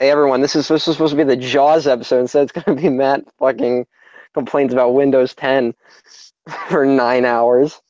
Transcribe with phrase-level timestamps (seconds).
[0.00, 2.20] Hey everyone, this is this is supposed to be the Jaws episode.
[2.20, 3.84] Instead, it's gonna be Matt fucking
[4.32, 5.74] complains about Windows 10
[6.68, 7.82] for nine hours.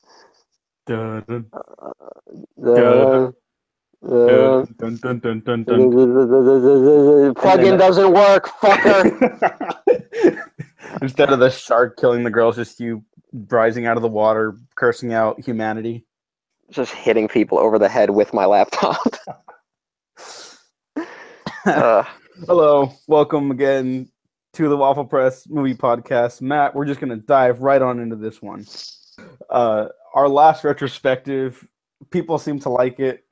[0.87, 1.45] Dun,
[2.57, 3.35] The,
[7.27, 9.69] the, plugin doesn't work, fucker.
[11.03, 13.03] Instead of the shark killing the girl, it's just you
[13.49, 16.05] rising out of the water, cursing out humanity.
[16.71, 18.97] Just hitting people over the head with my laptop.
[21.69, 22.03] Uh,
[22.47, 24.09] Hello, welcome again
[24.53, 26.41] to the Waffle Press Movie Podcast.
[26.41, 28.65] Matt, we're just gonna dive right on into this one.
[29.51, 31.67] Uh, our last retrospective,
[32.09, 33.23] people seem to like it.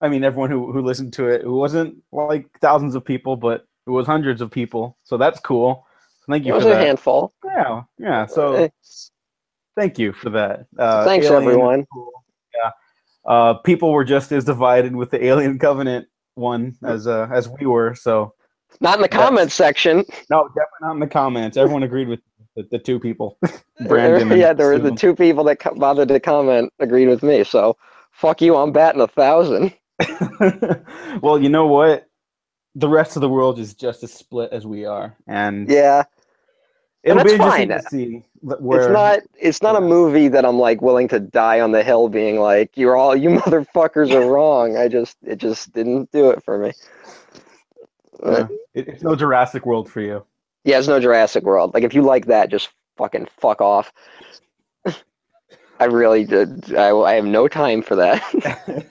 [0.00, 3.66] I mean, everyone who who listened to it, it wasn't like thousands of people, but
[3.86, 5.86] it was hundreds of people, so that's cool.
[6.30, 6.52] Thank you.
[6.52, 6.86] it was for a that.
[6.86, 7.34] handful.
[7.44, 8.24] Yeah, yeah.
[8.24, 8.70] So
[9.76, 10.66] thank you for that.
[10.78, 11.86] Uh, Thanks, Alien- everyone.
[12.54, 12.70] Yeah.
[13.26, 17.66] Uh, people were just as divided with the Alien Covenant one as uh, as we
[17.66, 17.94] were.
[17.94, 18.34] So
[18.80, 20.04] Not in the comments section.
[20.30, 21.56] no, definitely not in the comments.
[21.56, 22.20] Everyone agreed with
[22.56, 23.38] the, the two people,
[23.86, 24.30] Brandon.
[24.32, 27.44] and yeah, there were the two people that co- bothered to comment agreed with me.
[27.44, 27.76] So
[28.12, 29.74] fuck you, I'm batting a thousand.
[31.22, 32.06] well, you know what?
[32.74, 36.04] The rest of the world is just as split as we are, and Yeah,
[37.02, 37.68] it'll and that's fine.
[37.68, 39.18] to see where it's not.
[39.40, 42.76] It's not a movie that I'm like willing to die on the hill, being like,
[42.76, 46.72] "You're all you motherfuckers are wrong." I just, it just didn't do it for me.
[48.24, 50.24] it- it's no Jurassic World for you.
[50.64, 51.74] Yeah, it's no Jurassic World.
[51.74, 53.92] Like, if you like that, just fucking fuck off.
[55.80, 56.76] I really did.
[56.76, 58.22] I, I have no time for that.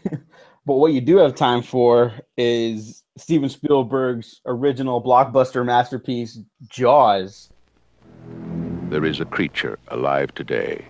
[0.66, 7.51] but what you do have time for is Steven Spielberg's original blockbuster masterpiece, Jaws.
[8.92, 10.84] There is a creature alive today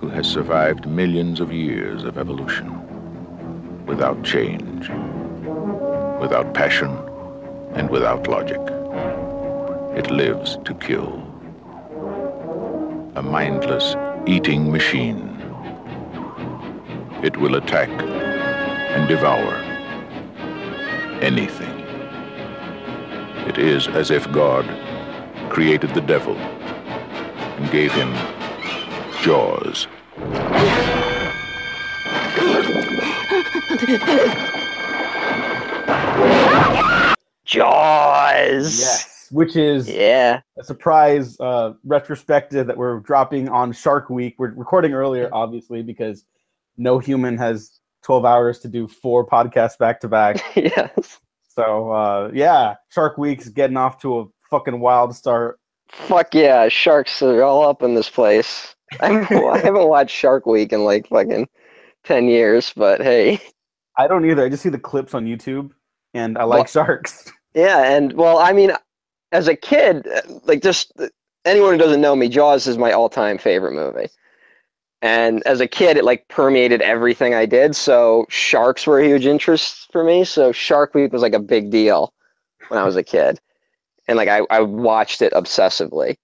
[0.00, 4.88] who has survived millions of years of evolution without change,
[6.20, 6.90] without passion,
[7.74, 8.60] and without logic.
[9.96, 11.22] It lives to kill.
[13.14, 13.94] A mindless
[14.26, 15.28] eating machine.
[17.22, 19.54] It will attack and devour
[21.22, 21.78] anything.
[23.46, 24.66] It is as if God
[25.48, 26.36] created the devil
[27.62, 28.12] and gave him
[29.22, 29.86] jaws.
[37.44, 38.80] Jaws.
[38.80, 40.40] Yes, which is Yeah.
[40.58, 44.34] a surprise uh, retrospective that we're dropping on Shark Week.
[44.38, 46.24] We're recording earlier, obviously, because
[46.76, 50.42] no human has 12 hours to do four podcasts back to back.
[50.56, 51.18] yes.
[51.48, 55.58] So, uh, yeah, Shark Week's getting off to a fucking wild start.
[55.92, 58.74] Fuck yeah, sharks are all up in this place.
[59.00, 61.48] I haven't, I haven't watched Shark Week in like fucking
[62.04, 63.40] ten years, but hey,
[63.96, 64.44] I don't either.
[64.44, 65.70] I just see the clips on YouTube,
[66.14, 67.30] and I like Well- sharks.
[67.54, 67.92] yeah.
[67.94, 68.72] And well, I mean,
[69.32, 70.06] as a kid,
[70.44, 70.92] like just
[71.44, 74.08] anyone who doesn't know me, Jaws is my all-time favorite movie.
[75.02, 77.74] And as a kid, it like permeated everything I did.
[77.74, 80.24] So sharks were a huge interest for me.
[80.24, 82.14] So Shark Week was like a big deal
[82.68, 83.40] when I was a kid,
[84.08, 86.16] and like I, I watched it obsessively.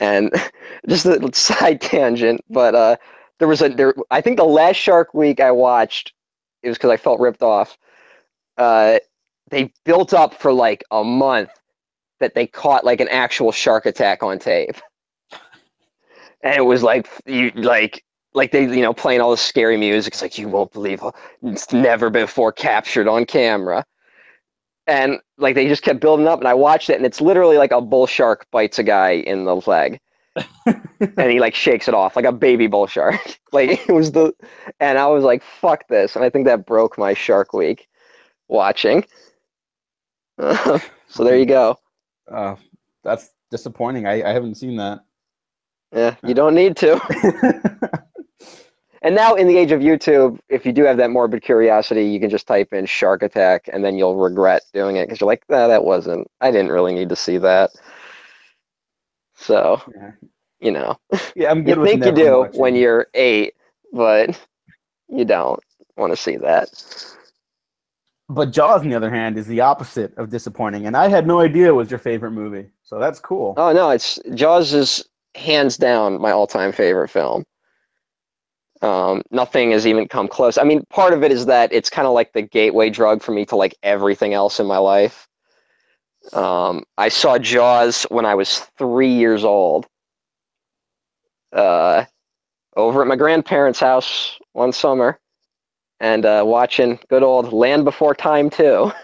[0.00, 0.32] And
[0.88, 2.96] just a side tangent, but uh,
[3.38, 3.94] there was a there.
[4.10, 6.12] I think the last Shark Week I watched,
[6.62, 7.76] it was because I felt ripped off.
[8.56, 8.98] Uh,
[9.50, 11.50] they built up for like a month
[12.20, 14.76] that they caught like an actual shark attack on tape,
[16.42, 18.04] and it was like you like
[18.34, 20.14] like they you know playing all the scary music.
[20.14, 21.12] It's like you won't believe uh,
[21.42, 23.84] it's never before captured on camera,
[24.86, 26.38] and like they just kept building up.
[26.38, 29.44] And I watched it, and it's literally like a bull shark bites a guy in
[29.44, 30.00] the leg,
[30.66, 33.20] and he like shakes it off like a baby bull shark.
[33.52, 34.32] like it was the,
[34.80, 37.88] and I was like, fuck this, and I think that broke my Shark Week
[38.48, 39.04] watching.
[40.38, 40.80] so
[41.18, 41.78] there you go.
[42.30, 42.56] Uh,
[43.02, 44.06] that's disappointing.
[44.06, 45.00] I, I haven't seen that.
[45.92, 48.02] Yeah, you don't need to.
[49.04, 52.18] And now, in the age of YouTube, if you do have that morbid curiosity, you
[52.18, 55.44] can just type in shark attack and then you'll regret doing it because you're like,
[55.50, 57.70] nah, that wasn't, I didn't really need to see that.
[59.36, 60.12] So, Yeah.
[60.58, 60.96] you know,
[61.36, 62.60] yeah, I'm good you think you do watching.
[62.60, 63.54] when you're eight,
[63.92, 64.40] but
[65.08, 65.60] you don't
[65.98, 66.70] want to see that.
[68.30, 71.40] But Jaws, on the other hand, is the opposite of disappointing, and I had no
[71.40, 72.70] idea it was your favorite movie.
[72.82, 73.52] So that's cool.
[73.58, 75.04] Oh, no, it's Jaws is
[75.34, 77.44] hands down my all time favorite film.
[78.84, 80.58] Um, nothing has even come close.
[80.58, 83.32] I mean, part of it is that it's kind of like the gateway drug for
[83.32, 85.26] me to like everything else in my life.
[86.34, 89.86] Um, I saw Jaws when I was three years old.
[91.52, 92.04] Uh,
[92.76, 95.18] over at my grandparents' house one summer,
[96.00, 98.92] and uh, watching good old Land Before Time too.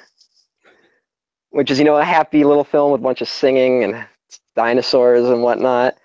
[1.51, 4.07] which is you know a happy little film with a bunch of singing and
[4.57, 5.97] dinosaurs and whatnot.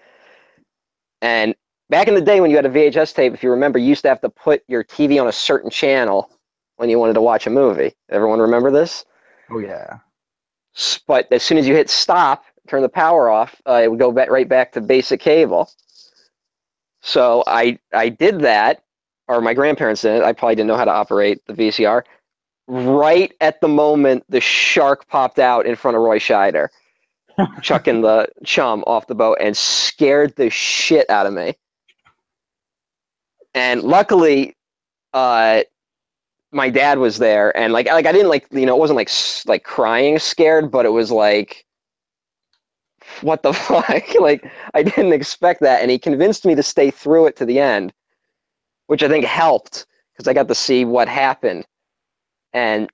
[1.22, 1.56] And
[1.89, 4.01] back in the day when you had a VHS tape, if you remember, you used
[4.03, 6.29] to have to put your TV on a certain channel
[6.77, 7.93] when you wanted to watch a movie.
[8.09, 9.05] Everyone remember this?
[9.49, 9.99] Oh yeah.
[11.07, 14.11] But as soon as you hit stop, turn the power off, uh, it would go
[14.11, 15.69] back right back to basic cable.
[17.01, 18.83] So I I did that,
[19.27, 20.23] or my grandparents did it.
[20.23, 22.03] I probably didn't know how to operate the VCR.
[22.67, 26.69] Right at the moment the shark popped out in front of Roy Scheider,
[27.61, 31.55] chucking the chum off the boat and scared the shit out of me.
[33.55, 34.55] And luckily,
[35.13, 35.61] uh,
[36.51, 39.09] my dad was there, and like like I didn't like you know it wasn't like
[39.47, 41.65] like crying scared, but it was like
[43.21, 44.03] what the fuck?
[44.19, 47.59] Like I didn't expect that, and he convinced me to stay through it to the
[47.59, 47.93] end,
[48.87, 51.65] which I think helped because I got to see what happened,
[52.53, 52.89] and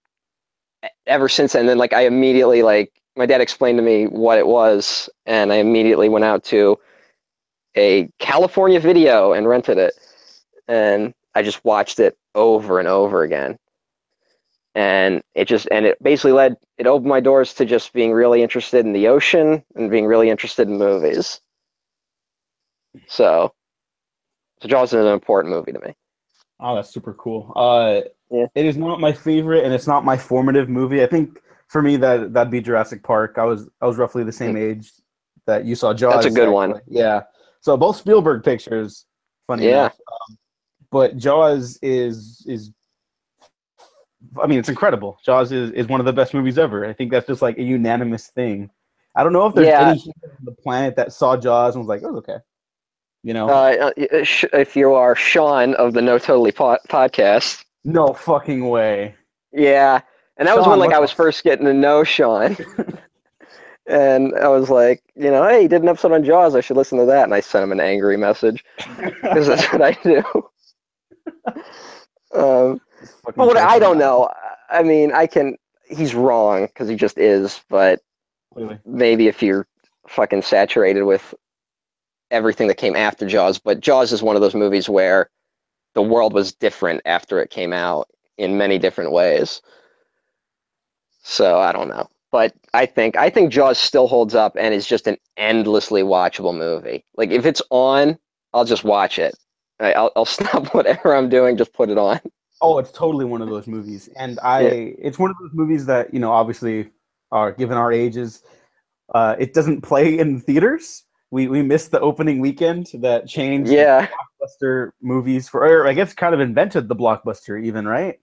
[1.07, 4.47] ever since then, then like I immediately like my dad explained to me what it
[4.47, 6.79] was, and I immediately went out to
[7.75, 9.93] a California video and rented it,
[10.67, 13.57] and I just watched it over and over again.
[14.73, 18.41] And it just and it basically led it opened my doors to just being really
[18.41, 21.41] interested in the ocean and being really interested in movies.
[23.07, 23.53] So,
[24.61, 25.95] so Jaws is an important movie to me.
[26.59, 27.51] Oh, that's super cool.
[27.55, 28.45] Uh, Yeah.
[28.55, 31.03] It is not my favorite, and it's not my formative movie.
[31.03, 33.35] I think for me that that'd be Jurassic Park.
[33.37, 34.91] I was I was roughly the same age
[35.47, 36.23] that you saw Jaws.
[36.23, 36.79] That's a good one.
[36.87, 37.23] Yeah.
[37.59, 39.05] So both Spielberg pictures.
[39.47, 39.79] Funny Yeah.
[39.79, 39.97] enough.
[40.29, 40.37] Um,
[40.91, 42.71] but Jaws is is.
[44.41, 45.17] I mean, it's incredible.
[45.25, 46.85] Jaws is, is one of the best movies ever.
[46.85, 48.69] I think that's just like a unanimous thing.
[49.15, 49.89] I don't know if there's Yeah.
[49.89, 52.37] any human on the planet that saw Jaws and was like, "Oh, okay,"
[53.23, 53.49] you know.
[53.49, 59.15] Uh, uh, if you are Sean of the No Totally po- podcast, no fucking way.
[59.51, 60.01] Yeah,
[60.37, 62.55] and that was when like I was first getting to know Sean,
[63.87, 66.55] and I was like, you know, hey, he did an episode on Jaws.
[66.55, 67.23] I should listen to that.
[67.23, 68.63] And I sent him an angry message
[69.21, 70.23] because that's what I do.
[72.33, 72.81] Um,
[73.23, 74.29] but what I don't know.
[74.69, 75.57] I mean, I can.
[75.85, 77.61] He's wrong because he just is.
[77.69, 78.01] But
[78.53, 78.79] Clearly.
[78.85, 79.67] maybe if you're
[80.07, 81.33] fucking saturated with
[82.29, 85.29] everything that came after Jaws, but Jaws is one of those movies where
[85.93, 89.61] the world was different after it came out in many different ways.
[91.23, 92.07] So I don't know.
[92.31, 96.57] But I think I think Jaws still holds up and is just an endlessly watchable
[96.57, 97.05] movie.
[97.17, 98.17] Like if it's on,
[98.53, 99.35] I'll just watch it.
[99.81, 102.19] I- I'll I'll stop whatever I'm doing, just put it on.
[102.61, 104.61] Oh, it's totally one of those movies, and I.
[104.61, 104.69] Yeah.
[104.99, 106.91] It's one of those movies that you know, obviously,
[107.31, 108.43] are given our ages,
[109.15, 111.03] uh, it doesn't play in theaters.
[111.31, 114.07] We we missed the opening weekend that changed Yeah.
[114.41, 118.19] blockbuster movies for, or I guess, kind of invented the blockbuster, even right?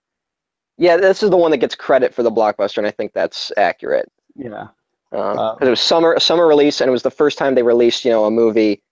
[0.77, 3.51] Yeah, this is the one that gets credit for the blockbuster, and I think that's
[3.57, 4.09] accurate.
[4.37, 4.69] Yeah.
[5.11, 7.63] because Uh, it was summer a summer release and it was the first time they
[7.65, 8.83] released you know a movie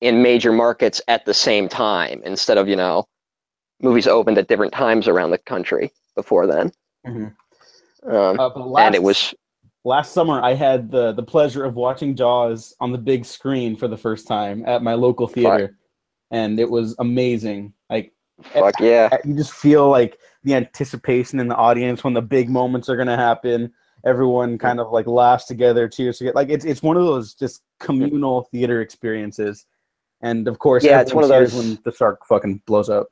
[0.00, 3.04] in major markets at the same time instead of you know
[3.80, 6.70] movies opened at different times around the country before then
[7.06, 7.34] Mhm.
[8.06, 9.34] um, Uh, but last, and it was
[9.84, 10.42] last summer.
[10.42, 14.26] I had the the pleasure of watching Jaws on the big screen for the first
[14.26, 15.78] time at my local theater,
[16.30, 17.72] and it was amazing.
[17.90, 18.12] Like
[18.42, 22.88] fuck yeah you just feel like the anticipation in the audience when the big moments
[22.88, 23.72] are going to happen
[24.06, 27.62] everyone kind of like laughs together cheers together like it's, it's one of those just
[27.80, 29.66] communal theater experiences
[30.20, 33.08] and of course Yeah, it's one of those- when the shark fucking blows up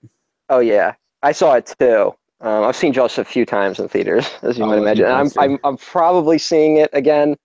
[0.48, 4.28] oh yeah i saw it too um, i've seen jaws a few times in theaters
[4.42, 5.30] as you Oh, might imagine and I'm.
[5.38, 7.36] I'm, I'm probably seeing it again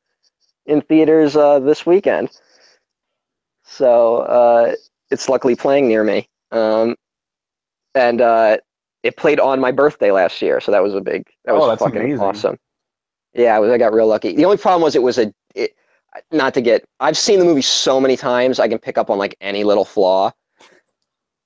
[0.66, 2.30] in theaters uh, this weekend
[3.64, 4.74] so uh,
[5.10, 6.96] it's luckily playing near me um,
[7.96, 8.58] and uh,
[9.04, 11.26] it played on my birthday last year, so that was a big.
[11.46, 12.20] That was Oh, that's fucking amazing.
[12.20, 12.58] awesome.
[13.34, 13.72] Yeah, I was.
[13.72, 14.34] I got real lucky.
[14.34, 15.34] The only problem was it was a.
[15.56, 15.72] It,
[16.32, 16.84] not to get.
[17.00, 19.86] I've seen the movie so many times, I can pick up on like any little
[19.86, 20.32] flaw.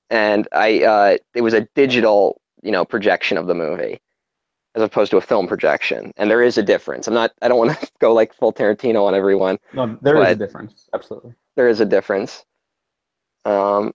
[0.10, 4.00] And I, uh, it was a digital, you know, projection of the movie,
[4.76, 7.08] as opposed to a film projection, and there is a difference.
[7.08, 7.32] I'm not.
[7.42, 10.90] I don't want to go like full Tarantino on everyone no there is a difference
[10.94, 12.46] absolutely there is a difference.
[13.46, 13.94] Um,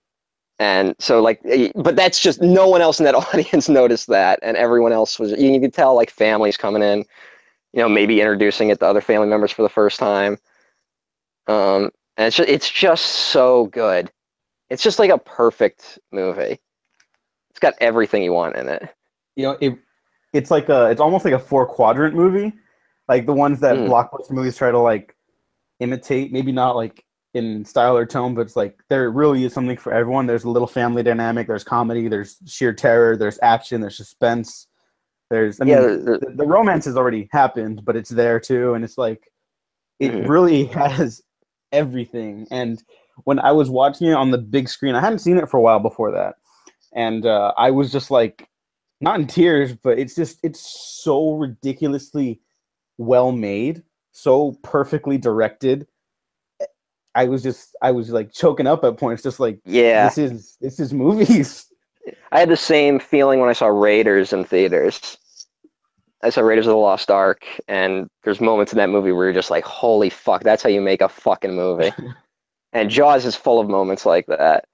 [0.59, 1.41] and so like,
[1.75, 5.31] but that's just no one else in that audience noticed that, and everyone else was.
[5.31, 6.99] You could tell like families coming in,
[7.73, 10.37] you know, maybe introducing it to other family members for the first time.
[11.47, 14.11] Um, and it's just, it's just so good.
[14.69, 16.59] It's just like a perfect movie.
[17.49, 18.89] It's got everything you want in it.
[19.35, 19.77] you know it
[20.33, 22.53] it's like a it's almost like a four quadrant movie
[23.09, 23.87] like the ones that Mm.
[23.87, 25.15] blockbuster movies try to like
[25.81, 29.75] imitate maybe not like in style or tone but it's like there really is something
[29.77, 33.97] for everyone there's a little family dynamic there's comedy there's sheer terror there's action there's
[33.97, 34.67] suspense
[35.29, 35.81] There's, I mean, yeah,
[36.21, 39.31] the, the romance has already happened, but it's there too, and it's like
[39.99, 40.27] it Mhm.
[40.29, 41.21] really has
[41.71, 42.47] everything.
[42.51, 42.81] And
[43.23, 45.61] when I was watching it on the big screen, I hadn't seen it for a
[45.61, 46.35] while before that,
[46.93, 48.47] and uh, I was just like,
[48.99, 52.41] not in tears, but it's just it's so ridiculously
[52.97, 55.87] well made, so perfectly directed.
[57.13, 60.07] I was just I was like choking up at points, just like yeah.
[60.07, 61.67] this is this is movies.
[62.31, 65.17] I had the same feeling when I saw Raiders in theaters.
[66.23, 69.33] I saw Raiders of the Lost Ark, and there's moments in that movie where you're
[69.33, 71.91] just like, "Holy fuck, that's how you make a fucking movie."
[72.73, 74.65] and Jaws is full of moments like that.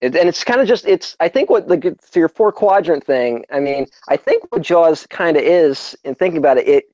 [0.00, 1.16] It, and it's kind of just it's.
[1.20, 3.44] I think what the to your four quadrant thing.
[3.50, 6.84] I mean, I think what Jaws kind of is, in thinking about it, it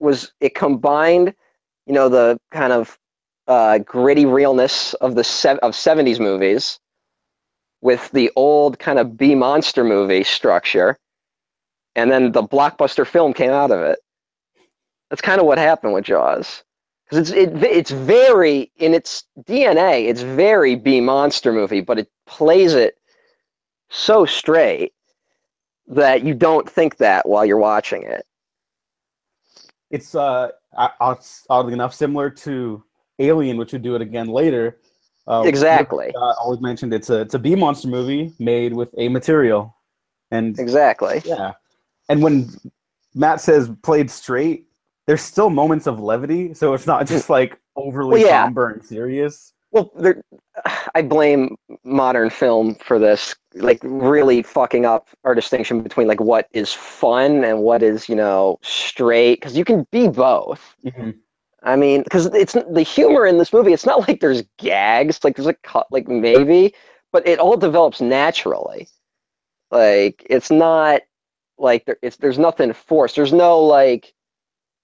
[0.00, 1.34] was it combined,
[1.86, 2.98] you know, the kind of
[3.46, 6.78] uh, gritty realness of the se- of '70s movies
[7.80, 10.98] with the old kind of B monster movie structure,
[11.96, 13.98] and then the blockbuster film came out of it.
[15.10, 16.64] That's kind of what happened with Jaws,
[17.04, 22.08] because it's it, it's very in its DNA, it's very B monster movie, but it
[22.26, 22.98] plays it
[23.90, 24.92] so straight
[25.86, 28.26] that you don't think that while you're watching it.
[29.90, 30.48] it's uh
[31.48, 32.82] oddly enough similar to
[33.20, 34.78] Alien, which would do it again later.
[35.28, 36.12] Uh, Exactly.
[36.14, 39.76] Uh, always mentioned it's a it's a B monster movie made with a material,
[40.32, 41.22] and Exactly.
[41.24, 41.52] yeah,
[42.08, 42.50] and when
[43.14, 44.66] Matt says played straight,
[45.06, 48.44] there's still moments of levity, so it's not just like overly Well, yeah.
[48.44, 49.52] somber and serious.
[49.70, 50.22] Well, there,
[50.94, 56.48] I blame modern film for this, like really fucking up our distinction between like what
[56.52, 60.76] is fun and what is you know straight, because you can be both.
[60.84, 61.10] Mm-hmm.
[61.64, 63.72] I mean, because it's the humor in this movie.
[63.72, 66.74] It's not like there's gags, like there's a cut, like maybe,
[67.10, 68.86] but it all develops naturally.
[69.70, 71.02] Like it's not
[71.58, 73.16] like there, it's there's nothing forced.
[73.16, 74.14] There's no like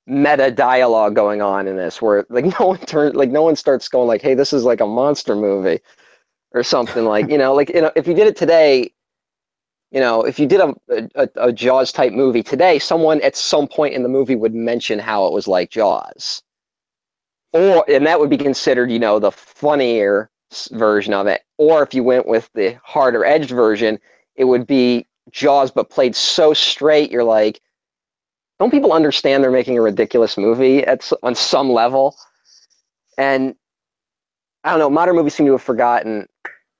[0.07, 3.89] meta dialogue going on in this where like no one turns like no one starts
[3.89, 5.81] going like, hey, this is like a monster movie
[6.53, 8.93] or something like you know like you know if you did it today.
[9.93, 10.73] You know, if you did a,
[11.17, 15.01] a, a Jaws type movie today, someone at some point in the movie would mention
[15.01, 16.45] how it was like Jaws
[17.53, 20.31] or and that would be considered you know the funnier
[20.73, 23.99] version of it or if you went with the harder edged version
[24.37, 27.61] it would be jaws but played so straight you're like
[28.59, 32.17] don't people understand they're making a ridiculous movie at on some level
[33.19, 33.55] and
[34.65, 36.27] i don't know modern movies seem to have forgotten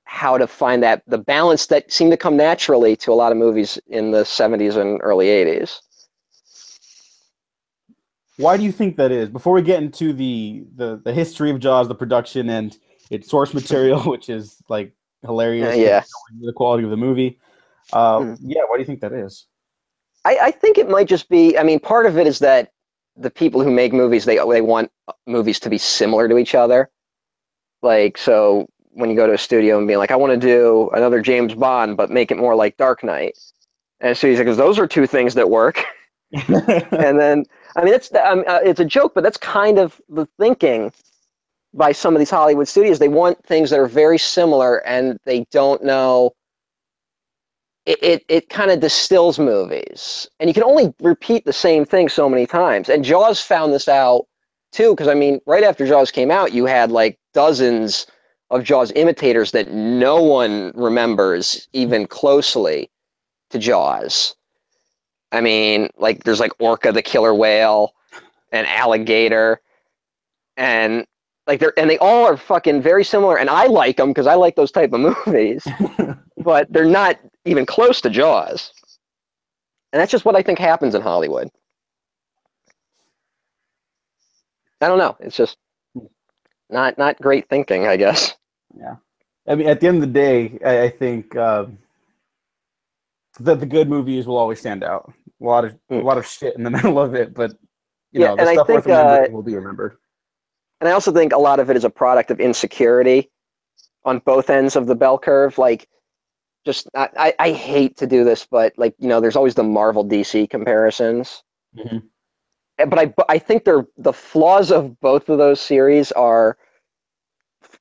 [0.03, 3.37] how to find that the balance that seemed to come naturally to a lot of
[3.37, 5.79] movies in the 70s and early 80s
[8.37, 9.29] Why do you think that is?
[9.29, 12.75] Before we get into the the, the history of Jaws, the production and
[13.11, 14.93] its source material, which is like
[15.23, 16.03] hilarious, Yeah, yeah.
[16.41, 17.39] the quality of the movie.
[17.93, 18.37] Uh, Mm.
[18.41, 19.47] Yeah, why do you think that is?
[20.25, 21.57] I, I think it might just be.
[21.57, 22.71] I mean, part of it is that
[23.17, 24.91] the people who make movies they they want
[25.27, 26.89] movies to be similar to each other.
[27.81, 30.89] Like so, when you go to a studio and be like, I want to do
[30.93, 33.37] another James Bond, but make it more like Dark Knight,
[34.01, 35.83] and so he's like, 'Cause those are two things that work.
[36.47, 37.45] and then,
[37.75, 40.91] I mean, it's um, uh, it's a joke, but that's kind of the thinking
[41.73, 42.99] by some of these Hollywood studios.
[42.99, 46.33] They want things that are very similar, and they don't know
[47.85, 52.07] it, it, it kind of distills movies and you can only repeat the same thing
[52.09, 54.25] so many times and jaws found this out
[54.71, 58.05] too because i mean right after jaws came out you had like dozens
[58.51, 62.91] of jaws imitators that no one remembers even closely
[63.49, 64.35] to jaws.
[65.31, 67.93] I mean like there's like orca the killer whale
[68.51, 69.61] and alligator
[70.57, 71.05] and
[71.47, 74.33] like they're and they all are fucking very similar and i like them because i
[74.33, 75.65] like those type of movies
[76.41, 78.73] but they're not even close to Jaws.
[79.93, 81.49] And that's just what I think happens in Hollywood.
[84.81, 85.15] I don't know.
[85.19, 85.57] It's just
[86.69, 88.35] not not great thinking, I guess.
[88.77, 88.95] Yeah,
[89.47, 91.65] I mean, at the end of the day, I, I think uh,
[93.39, 95.11] that the good movies will always stand out.
[95.41, 96.03] A lot of a Mm.
[96.03, 97.51] lot of shit in the middle of it, but
[98.11, 99.97] you Yeah, know, the stuff worth think, uh, remembering will be remembered.
[100.79, 103.29] And I also think a lot of it is a product of insecurity
[104.03, 105.57] on both ends of the bell curve.
[105.57, 105.87] Like,
[106.65, 110.05] just I, I, hate to do this, but like you know, there's always the Marvel
[110.05, 111.43] DC comparisons.
[111.75, 112.03] Mhm.
[112.77, 116.57] But I I think they're the flaws of both of those series are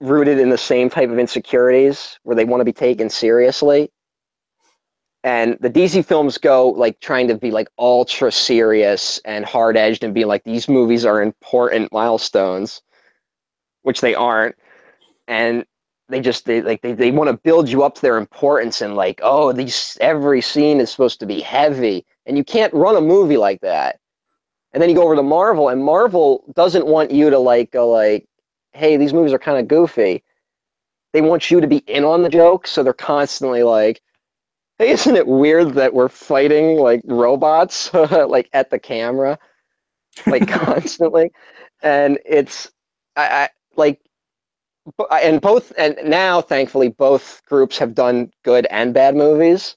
[0.01, 3.91] rooted in the same type of insecurities where they want to be taken seriously.
[5.23, 10.03] And the DC films go like trying to be like ultra serious and hard edged
[10.03, 12.81] and be like these movies are important milestones,
[13.83, 14.57] which they aren't.
[15.29, 15.67] And
[16.11, 18.97] they just they like they, they want to build you up to their importance and
[18.97, 23.01] like oh these every scene is supposed to be heavy and you can't run a
[23.01, 23.99] movie like that.
[24.73, 27.89] And then you go over to marvel and marvel doesn't want you to like go
[27.89, 28.27] like
[28.73, 30.23] hey these movies are kind of goofy.
[31.13, 34.01] They want you to be in on the joke so they're constantly like
[34.79, 39.39] hey isn't it weird that we're fighting like robots like at the camera?
[40.27, 41.31] Like constantly.
[41.83, 42.71] And it's
[43.17, 44.01] I, I like
[45.13, 49.77] and both and now thankfully both groups have done good and bad movies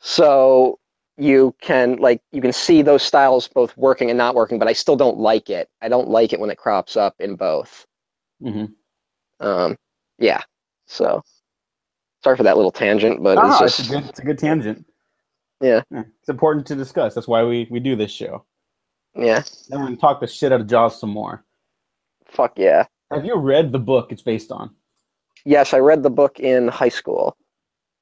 [0.00, 0.78] so
[1.18, 4.72] you can like you can see those styles both working and not working but i
[4.72, 7.86] still don't like it i don't like it when it crops up in both
[8.40, 8.64] hmm
[9.40, 9.76] um
[10.18, 10.42] yeah
[10.86, 11.22] so
[12.24, 14.86] sorry for that little tangent but it's just it's a good, it's a good tangent.
[15.62, 15.82] Yeah.
[15.90, 17.14] it's important to discuss.
[17.14, 18.46] That's why we we do this show.
[19.14, 21.44] yeah Then we're gonna talk the shit out of Jaws some more.
[22.26, 24.70] fuck yeah Have you read the book it's based on?
[25.46, 27.36] yes i read the book in high school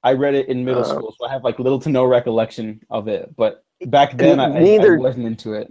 [0.05, 2.81] I read it in middle Uh, school, so I have like little to no recollection
[2.89, 3.35] of it.
[3.37, 5.69] But back then, I, I- I Neither- wasn't into it.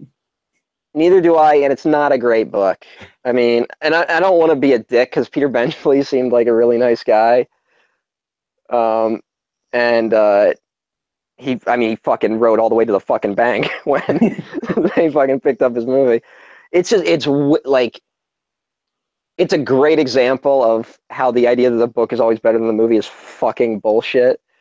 [0.94, 2.80] neither do i and it's not a great book
[3.26, 6.32] i mean and i, I don't want to be a dick because peter benchley seemed
[6.32, 7.46] like a really nice guy
[8.70, 9.22] um
[9.74, 10.54] and uh
[11.38, 14.04] he i mean he fucking rode all the way to the fucking bank when
[14.96, 16.22] they fucking picked up his movie
[16.72, 17.28] it's just it's
[17.66, 18.02] like
[19.38, 22.68] it's a great example of how the idea that the book is always better than
[22.68, 24.42] the movie is fucking bullshit.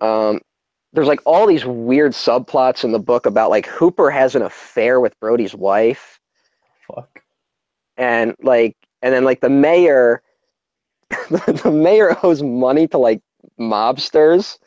[0.00, 0.40] Um
[0.92, 4.98] there's like all these weird subplots in the book about like Hooper has an affair
[4.98, 6.18] with Brody's wife.
[6.88, 7.22] Fuck.
[7.96, 10.22] and like and then like the mayor
[11.30, 13.20] the mayor owes money to like
[13.58, 14.58] mobsters.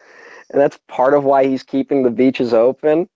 [0.51, 3.09] And that's part of why he's keeping the beaches open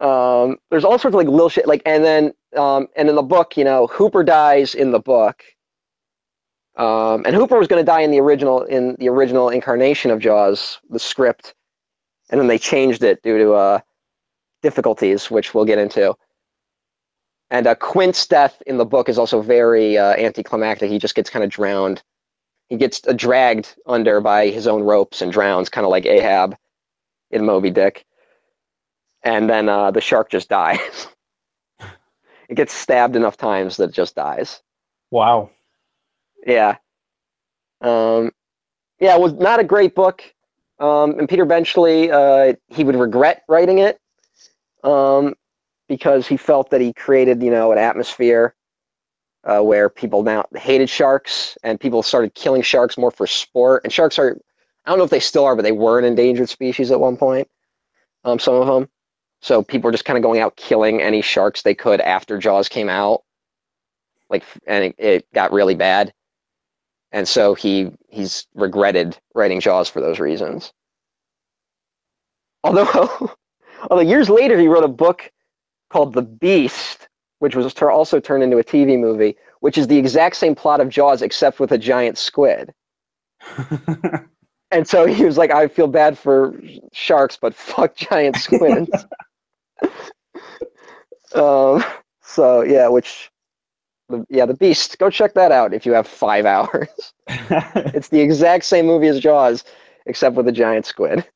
[0.00, 3.22] um there's all sorts of like little shit like and then um and in the
[3.22, 5.42] book you know hooper dies in the book
[6.76, 10.18] um and hooper was going to die in the original in the original incarnation of
[10.18, 11.54] jaws the script
[12.30, 13.78] and then they changed it due to uh
[14.62, 16.14] difficulties which we'll get into
[17.50, 20.90] and uh, Quint's death in the book is also very uh, anticlimactic.
[20.90, 22.02] He just gets kind of drowned.
[22.68, 26.56] He gets uh, dragged under by his own ropes and drowns, kind of like Ahab
[27.30, 28.06] in Moby Dick.
[29.24, 31.08] And then uh, the shark just dies.
[32.48, 34.62] it gets stabbed enough times that it just dies.
[35.10, 35.50] Wow.
[36.46, 36.76] Yeah.
[37.80, 38.30] Um,
[39.00, 40.22] yeah, it was not a great book.
[40.78, 43.98] Um, and Peter Benchley, uh, he would regret writing it
[44.82, 45.34] um,
[45.88, 48.54] because he felt that he created, you know, an atmosphere
[49.44, 53.82] uh, where people now hated sharks and people started killing sharks more for sport.
[53.84, 54.38] And sharks are,
[54.84, 57.16] I don't know if they still are, but they were an endangered species at one
[57.16, 57.48] point,
[58.24, 58.88] um, some of them.
[59.44, 62.68] So people were just kind of going out killing any sharks they could after Jaws
[62.68, 63.22] came out.
[64.30, 66.12] Like, and it, it got really bad
[67.14, 70.72] and so he he's regretted writing Jaws for those reasons.
[72.64, 73.30] Although,
[73.90, 75.30] although years later he wrote a book
[75.90, 80.34] called The Beast, which was also turned into a TV movie, which is the exact
[80.36, 82.74] same plot of Jaws except with a giant squid.
[84.70, 86.60] And so he was like, I feel bad for
[86.92, 88.90] sharks, but fuck giant squids.
[91.34, 91.84] um,
[92.22, 93.30] so yeah, which
[94.08, 94.98] the, yeah, The Beast.
[94.98, 96.88] Go check that out if you have five hours.
[97.94, 99.64] It's the exact same movie as Jaws,
[100.06, 101.26] except with a giant squid.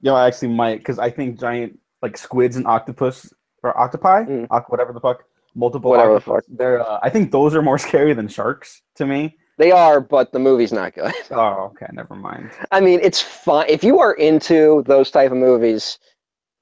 [0.00, 4.68] Yo, I actually might, because I think giant like squids and octopus or octopi, Mm.
[4.68, 5.24] Whatever the fuck,
[5.54, 6.44] multiple Whatever the octopus.
[6.48, 9.36] They're, uh, I think those are more scary than sharks to me.
[9.58, 11.12] They are, but the movie's not good.
[11.32, 12.50] Oh, okay, never mind.
[12.70, 13.66] I mean, it's fun.
[13.68, 15.98] If you are into those type of movies,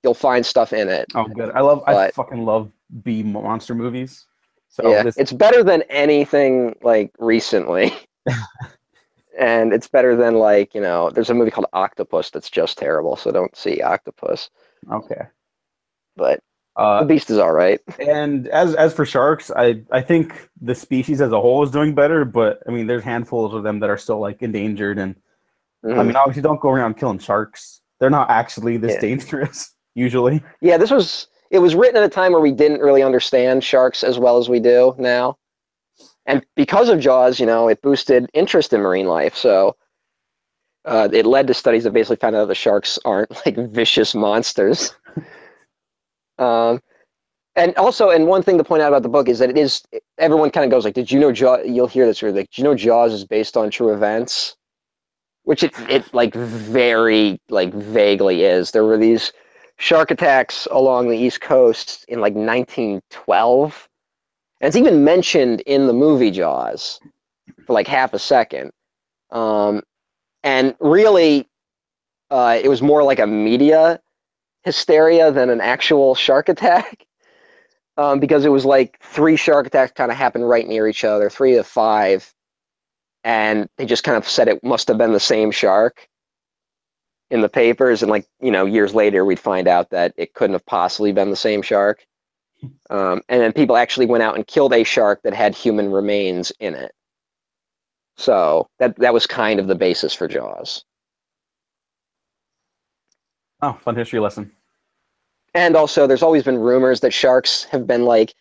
[0.07, 1.07] you'll find stuff in it.
[1.17, 1.51] Oh, good.
[1.51, 2.71] I love, I fucking love
[3.03, 4.27] B monster movies.
[4.69, 7.93] So yeah, this, it's better than anything like recently.
[9.39, 13.17] and it's better than like, you know, there's a movie called Octopus that's just terrible,
[13.17, 14.49] so don't see Octopus.
[14.93, 15.23] okay.
[16.17, 16.39] But
[16.77, 17.81] Uh, The Beast is all right.
[17.99, 21.95] And as as for sharks, I I think the species as a whole is doing
[21.97, 25.17] better, but I mean, there's handfuls of them that are still like endangered, and
[25.85, 26.07] I Mhm.
[26.07, 27.81] mean, obviously, don't go around killing sharks.
[27.99, 29.01] They're not actually this Yeah.
[29.09, 30.45] dangerous usually.
[30.61, 34.05] Yeah, this was it was written at a time where we didn't really understand sharks
[34.05, 35.39] as well as we do now.
[36.27, 39.37] And because of Jaws, you know, it boosted interest in marine life.
[39.37, 39.77] So
[40.85, 44.95] uh, it led to studies that basically found out that sharks aren't like vicious monsters.
[46.39, 46.81] um,
[47.55, 49.83] and also, and one thing to point out about the book is that it is
[50.19, 52.59] everyone kind of goes like, "Did you know Jaws?" You'll hear this, where like, "Did
[52.59, 54.57] you know Jaws is based on true events?"
[55.45, 58.73] Which it it like very like vaguely is.
[58.73, 59.33] There were these
[59.77, 63.89] shark attacks along the East Coast in like 1912.
[64.61, 67.01] And it's even mentioned in the movie Jaws.
[67.67, 68.73] for like half a second.
[69.31, 69.83] Um,
[70.43, 71.49] and really,
[72.31, 74.01] uh, it was more like a media
[74.65, 77.07] hysteria than an actual shark attack.
[77.99, 81.31] Um, because it was like three shark attacks kind of happened right near each other,
[81.31, 82.31] three to five,
[83.25, 86.07] and they just kind of said it must have been the same shark
[87.31, 90.55] in the papers, and like you know, years later we'd find out that it couldn't
[90.55, 92.05] have possibly been the same shark.
[92.91, 96.53] Um, and then people actually went out and killed a shark that had human remains
[96.59, 96.93] in it.
[98.17, 100.85] So that that was kind of the basis for Jaws.
[103.63, 104.53] Oh, fun history lesson.
[105.55, 108.35] and also there's always been rumors that sharks have been like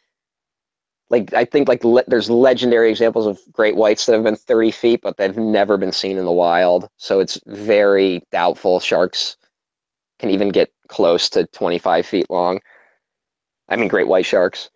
[1.09, 4.71] like i think like le- there's legendary examples of great whites that have been 30
[4.71, 6.89] feet but they've never been seen in the wild.
[6.97, 9.37] So it's very doubtful sharks
[10.19, 12.59] can even get close to 25 feet long.
[13.69, 14.69] I mean great white sharks.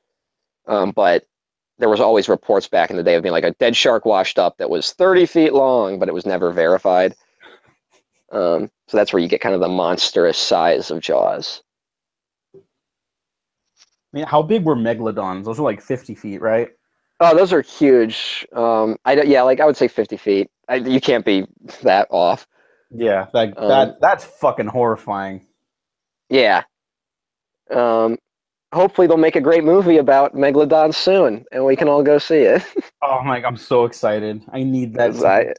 [0.68, 1.26] Um, but
[1.80, 4.38] there was always reports back in the day of being like a dead shark washed
[4.38, 7.16] up that was 30 feet long but it was never verified.
[8.32, 11.64] Um, so that's where you get kind of the monstrous size of jaws
[14.14, 15.46] I mean, how big were megalodons?
[15.46, 16.70] Those were like 50 feet, right?
[17.20, 18.48] Oh, those are huge.
[18.54, 20.50] Um, I don't- yeah, like I would say fifty feet.
[20.70, 21.46] I, you can't be
[21.84, 22.48] that off.
[22.92, 24.00] Yeah, like Um, that.
[24.02, 25.46] That's fucking horrifying.
[26.30, 26.64] Yeah.
[27.70, 28.18] Um,
[28.74, 32.42] hopefully they'll make a great movie about megalodons soon, and we can all go see
[32.44, 32.64] it.
[33.02, 33.42] Oh my!
[33.44, 34.42] I'm so excited.
[34.52, 35.16] I need that.
[35.24, 35.54] I-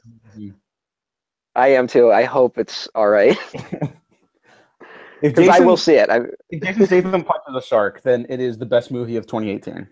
[1.55, 2.11] I am too.
[2.11, 3.37] I hope it's all right
[5.21, 6.09] if because I will see it.
[6.09, 9.87] I if Jason Statham punches a shark, then it is the best movie of 2018.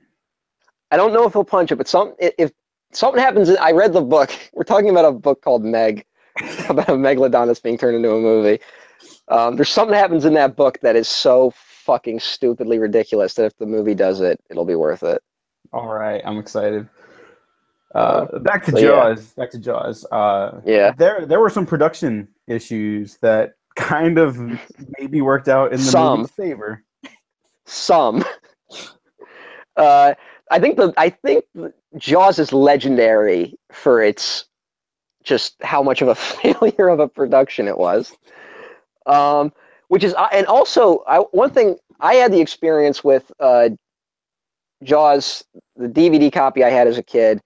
[0.91, 2.51] I don't know if he'll punch it, but some if
[2.91, 3.49] something happens.
[3.49, 4.31] I read the book.
[4.53, 6.05] We're talking about a book called Meg
[6.69, 8.59] about a megalodon that's being turned into a movie.
[9.27, 13.45] Um, there's something that happens in that book that is so fucking stupidly ridiculous that
[13.45, 15.21] if the movie does it, it'll be worth it.
[15.71, 16.87] All right, I'm excited.
[17.95, 18.87] Uh, back to so, yeah.
[18.87, 19.33] Jaws.
[19.33, 20.05] Back to Jaws.
[20.11, 20.91] Uh, Yeah.
[20.97, 24.37] there there were some production issues that kind of
[24.99, 26.19] maybe worked out in the Some.
[26.19, 26.83] movie's favor.
[27.65, 28.23] Some.
[29.75, 30.13] Uh,
[30.51, 31.45] I think the I think
[31.97, 34.45] Jaws is legendary for its
[35.23, 38.11] just how much of a failure of a production it was.
[39.05, 39.53] Um,
[39.87, 43.69] which is and also I, one thing I had the experience with uh,
[44.83, 45.43] Jaws.
[45.77, 47.39] The DVD copy I had as a kid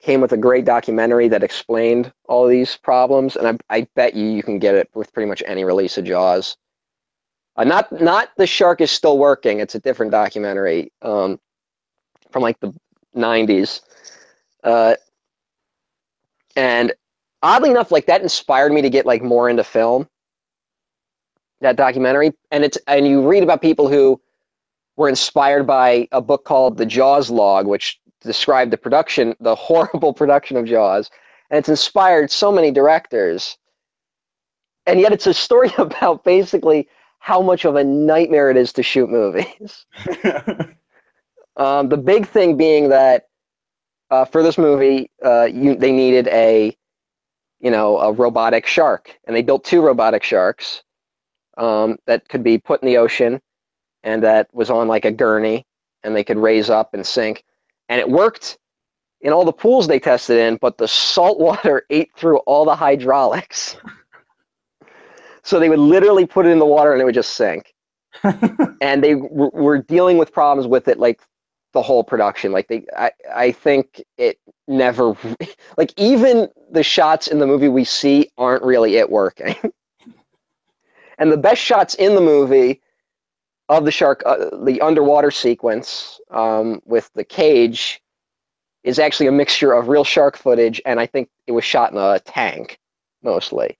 [0.00, 4.28] came with a great documentary that explained all these problems, and I, I bet you
[4.28, 6.56] you can get it with pretty much any release of Jaws.
[7.56, 9.60] Uh, not not the shark is still working.
[9.60, 11.40] It's a different documentary um,
[12.30, 12.74] from like the
[13.16, 13.80] '90s,
[14.62, 14.94] uh,
[16.54, 16.92] and
[17.42, 20.08] oddly enough, like that inspired me to get like more into film.
[21.62, 24.20] That documentary, and it's and you read about people who
[24.96, 30.12] were inspired by a book called The Jaws Log, which described the production, the horrible
[30.12, 31.10] production of Jaws,
[31.50, 33.56] and it's inspired so many directors.
[34.86, 38.82] And yet, it's a story about basically how much of a nightmare it is to
[38.82, 39.86] shoot movies.
[41.56, 43.28] Um, the big thing being that
[44.10, 46.76] uh, for this movie, uh, you, they needed a,
[47.60, 50.82] you know, a robotic shark, and they built two robotic sharks
[51.56, 53.40] um, that could be put in the ocean,
[54.02, 55.64] and that was on like a gurney,
[56.02, 57.42] and they could raise up and sink,
[57.88, 58.58] and it worked
[59.20, 62.76] in all the pools they tested in, but the salt water ate through all the
[62.76, 63.76] hydraulics.
[65.42, 67.72] so they would literally put it in the water and it would just sink.
[68.80, 71.20] And they w- were dealing with problems with it like
[71.72, 72.52] the whole production.
[72.52, 75.14] Like they i i think it never
[75.76, 79.54] like even the shots in the movie we see aren't really it working.
[81.18, 82.80] And the best shots in the movie
[83.68, 88.00] of the shark uh, the underwater sequence um, with the cage
[88.84, 91.98] is actually a mixture of real shark footage and i think it was shot in
[91.98, 92.78] a tank
[93.26, 93.76] mostly.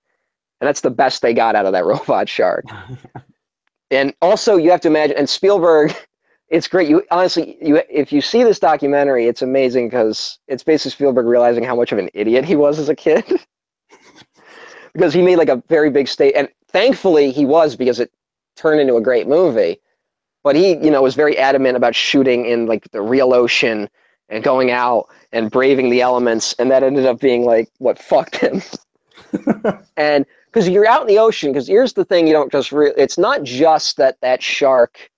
[0.60, 2.66] And that's the best they got out of that robot shark.
[3.92, 5.94] And also you have to imagine and spielberg
[6.48, 6.88] it's great.
[6.88, 11.62] You honestly you if you see this documentary it's amazing because it's basically spielberg realizing
[11.62, 13.24] how much of an idiot he was as a kid.
[14.92, 18.10] Because he made like a very big state and thankfully he was because it
[18.56, 19.80] turned into a great movie.
[20.42, 23.88] But he you know was very adamant about shooting in like the real ocean
[24.28, 28.36] and going out and braving the elements and that ended up being like what fucked
[28.36, 28.62] him.
[29.96, 32.92] And because you're out in the ocean because here's the thing you don't just re-
[32.96, 35.10] it's not just that that shark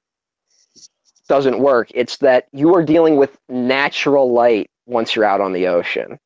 [1.28, 5.66] doesn't work it's that you are dealing with natural light once you're out on the
[5.66, 6.18] ocean.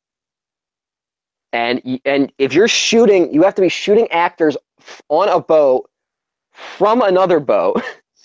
[1.53, 4.57] And and if you're shooting you have to be shooting actors
[5.09, 5.91] on a boat
[6.53, 7.83] from another boat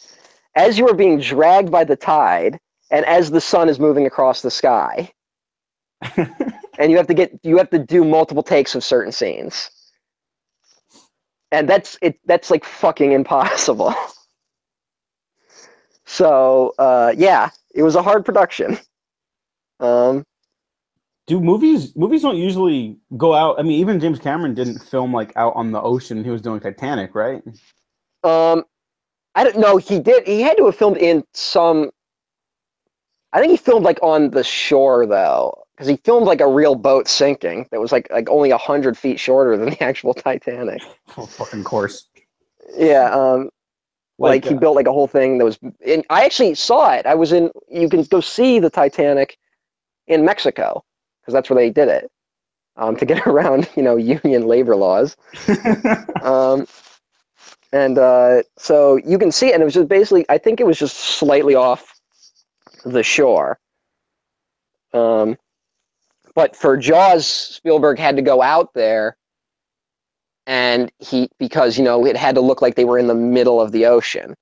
[0.56, 2.60] as you are being dragged by the tide
[2.92, 5.12] and as the sun is moving across the sky
[6.78, 9.70] and you have to get you have to do multiple takes of certain scenes,
[11.52, 12.20] and that's it.
[12.26, 13.94] That's like fucking impossible.
[16.06, 18.80] so uh, yeah, it was a hard production.
[19.80, 20.24] Um,
[21.28, 23.60] Do movies movies don't usually go out?
[23.60, 26.24] I mean, even James Cameron didn't film like out on the ocean.
[26.24, 27.44] He was doing Titanic, right?
[28.28, 28.66] Um,
[29.36, 29.78] I don't know.
[29.78, 30.28] He did.
[30.28, 31.92] He had to have filmed in some.
[33.34, 36.76] I think he filmed like on the shore though, because he filmed like a real
[36.76, 40.82] boat sinking that was like like only a hundred feet shorter than the actual Titanic.
[41.18, 42.08] Oh, fucking course.
[42.76, 43.12] Yeah.
[43.12, 43.50] Um,
[44.20, 45.60] like, he uh, built like a whole thing that was.
[45.86, 47.06] And I actually saw it.
[47.06, 47.52] I was in.
[47.70, 49.38] You can go see the Titanic
[50.08, 50.84] in Mexico
[51.22, 52.10] because that's where they did it.
[52.78, 55.16] Um, to get around, you know, union labor laws.
[56.24, 56.66] Um,
[57.78, 60.80] and uh, so you can see and it was just basically, I think it was
[60.80, 61.94] just slightly off
[62.84, 63.60] the shore.
[64.94, 65.38] Um,
[66.34, 69.16] but for Jaws, Spielberg had to go out there,
[70.48, 73.62] and he because you know it had to look like they were in the middle
[73.62, 74.36] of the ocean,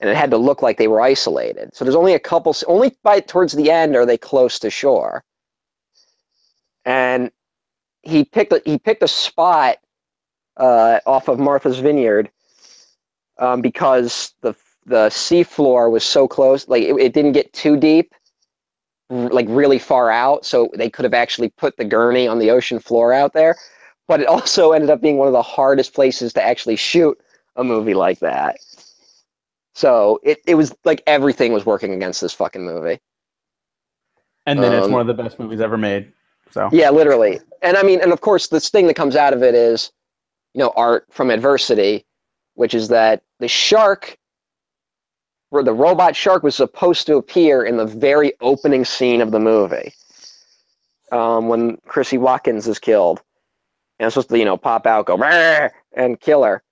[0.00, 1.70] and it had to look like they were isolated.
[1.74, 5.22] So there's only a couple, only by towards the end are they close to shore,
[6.84, 7.30] and
[8.02, 9.78] he picked a, he picked a spot
[10.56, 12.30] uh, off of Martha's Vineyard
[13.38, 14.54] um, because the
[14.86, 18.12] the seafloor was so close, like it, it didn't get too deep,
[19.08, 22.78] like really far out, so they could have actually put the gurney on the ocean
[22.78, 23.56] floor out there.
[24.08, 27.18] But it also ended up being one of the hardest places to actually shoot
[27.56, 28.56] a movie like that.
[29.74, 33.00] So it, it was like everything was working against this fucking movie.
[34.46, 36.12] and then it's Um, one of the best movies ever made.
[36.50, 37.40] So Yeah, literally.
[37.62, 39.90] And I mean, and of course, this thing that comes out of it is,
[40.52, 42.06] you know, art from adversity,
[42.54, 44.16] which is that the shark,
[45.50, 49.40] where the robot shark was supposed to appear in the very opening scene of the
[49.40, 49.92] movie,
[51.12, 53.22] um, when Chrissie Watkins is killed,
[53.98, 55.16] and it's supposed to, you know, pop out, go
[55.96, 56.62] and kill her,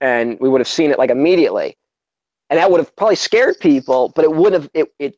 [0.00, 1.76] and we would have seen it like immediately,
[2.50, 5.16] and that would have probably scared people, but it would have it it.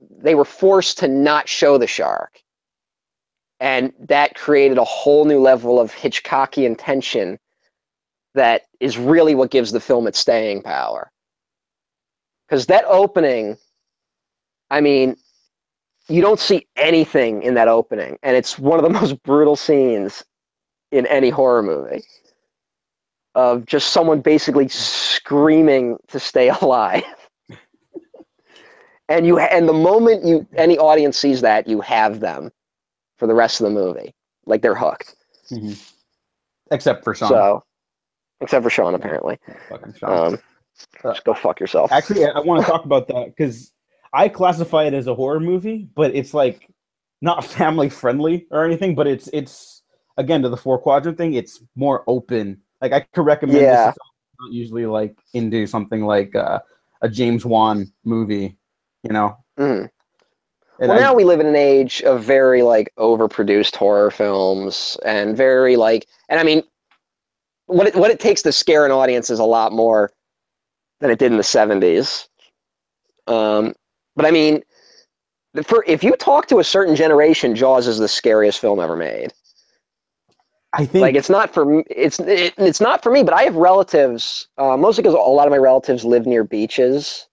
[0.00, 2.40] They were forced to not show the shark.
[3.60, 7.38] And that created a whole new level of Hitchcockian tension
[8.34, 11.10] that is really what gives the film its staying power.
[12.48, 13.56] Because that opening,
[14.70, 15.16] I mean,
[16.08, 20.24] you don't see anything in that opening, and it's one of the most brutal scenes
[20.92, 22.02] in any horror movie
[23.34, 27.02] of just someone basically screaming to stay alive.
[29.08, 32.50] and you and the moment you any audience sees that, you have them
[33.18, 34.14] for the rest of the movie.
[34.46, 35.14] Like they're hooked.
[35.50, 35.92] Mhm.
[36.70, 37.28] except for Sean.
[37.28, 37.64] So,
[38.40, 39.38] except for Sean, apparently.
[39.68, 40.34] Fucking Sean.
[40.34, 40.38] Um,
[41.02, 41.92] just go fuck yourself.
[41.92, 43.72] Actually, I, want to talk about that because
[44.12, 46.68] I classify it as a horror movie, but it's like
[47.22, 48.94] not family friendly or anything.
[48.94, 49.82] But it's it's
[50.16, 51.34] again to the four quadrant thing.
[51.34, 52.60] It's more open.
[52.80, 53.60] Like I could recommend.
[53.60, 53.86] Yeah.
[53.86, 56.58] This to someone who's not usually like into something like uh,
[57.02, 58.56] a James Wan movie.
[59.04, 59.36] You know.
[60.80, 64.98] And Well, I- now we live in an age of very like overproduced horror films
[65.04, 66.64] and very like, and I mean,
[67.66, 70.10] what it, what it takes to scare an audience is a lot more
[71.00, 72.28] than it did in the '70s.
[73.26, 73.74] Um,
[74.16, 74.62] but I mean,
[75.64, 79.32] for if you talk to a certain generation, Jaws is the scariest film ever made.
[80.74, 83.54] I think like it's not for it's it, it's not for me but i have
[83.54, 87.28] relatives uh, mostly because a lot of my relatives live near beaches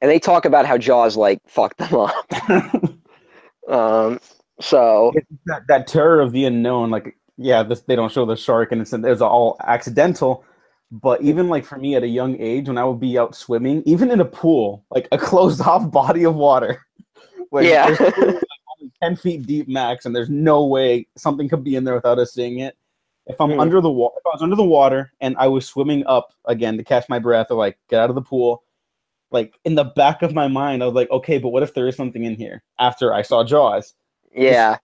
[0.00, 2.50] and they talk about how jaws like fucked them up
[3.68, 4.18] um
[4.60, 8.36] so it's that, that terror of the unknown like yeah this they don't show the
[8.36, 10.44] shark and it's it's all accidental.
[10.90, 13.82] But even like for me at a young age when i would be out swimming
[13.86, 16.84] even in a pool like a closed off body of water
[17.50, 17.88] when Yeah.
[17.94, 18.42] there's like,
[18.80, 22.18] only 10 feet deep max and there's no way something could be in there without
[22.18, 22.74] us seeing it.
[23.26, 23.60] If i'm Mhm.
[23.60, 26.76] under the water if i was under the water and i was swimming up again
[26.78, 28.62] to catch my breath or like get out of the pool
[29.30, 31.86] like in the back of my mind i was like okay but what if there
[31.86, 32.62] is something in here?
[32.78, 33.92] After i saw jaws.
[34.34, 34.78] Yeah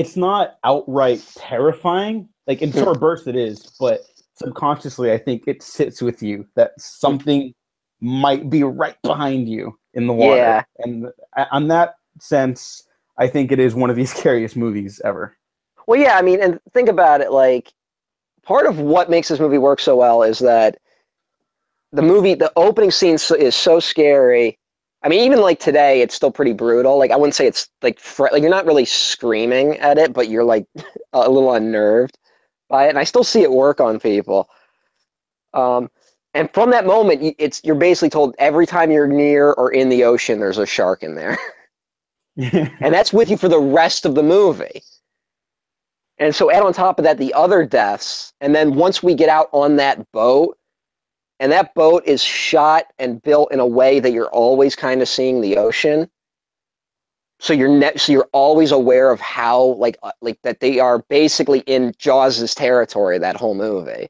[0.00, 2.26] it's not outright terrifying.
[2.46, 4.00] Like in short bursts, it is, but
[4.34, 7.52] subconsciously, I think it sits with you that something
[8.00, 10.36] might be right behind you in the water.
[10.36, 10.62] Yeah.
[10.78, 11.08] And
[11.52, 12.84] on that sense,
[13.18, 15.36] I think it is one of the scariest movies ever.
[15.86, 17.72] well yeah i mean and think about it like
[18.42, 20.78] part of what makes this movie work so well is that
[21.92, 24.58] the movie the opening scene is so scary
[25.02, 26.98] i mean even like today it's still pretty brutal.
[26.98, 30.28] Like i wouldn't say it's like fr- like you're not really screaming at it but
[30.28, 30.66] you're like
[31.12, 32.18] a little unnerved
[32.68, 34.48] by it and i still see it work on people.
[35.54, 35.90] Um
[36.34, 40.04] and from that moment it's you're basically told every time you're near or in the
[40.04, 41.38] ocean there's a shark in there.
[42.80, 44.82] And that's with you for the rest of the movie.
[46.18, 49.28] And so add on top of that the other deaths, and then once we get
[49.28, 50.58] out on that boat,
[51.40, 55.08] and that boat is shot and built in a way that you're always kind of
[55.08, 56.08] seeing the ocean.
[57.40, 60.98] So you're ne- so you're always aware of how like uh, like that they are
[61.08, 64.08] basically in Jaws's territory that whole movie.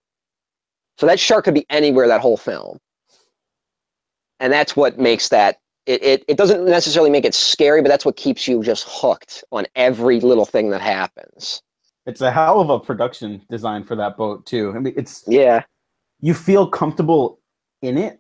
[0.99, 2.79] So that shark could be anywhere that whole film.
[4.41, 8.05] And that's what makes that it, it, it doesn't necessarily make it scary, but that's
[8.05, 11.63] what keeps you just hooked on every little thing that happens.
[12.07, 14.73] It's a hell of a production design for that boat too.
[14.75, 15.63] I mean, it's Yeah.
[16.21, 17.41] You feel comfortable
[17.83, 18.19] in it,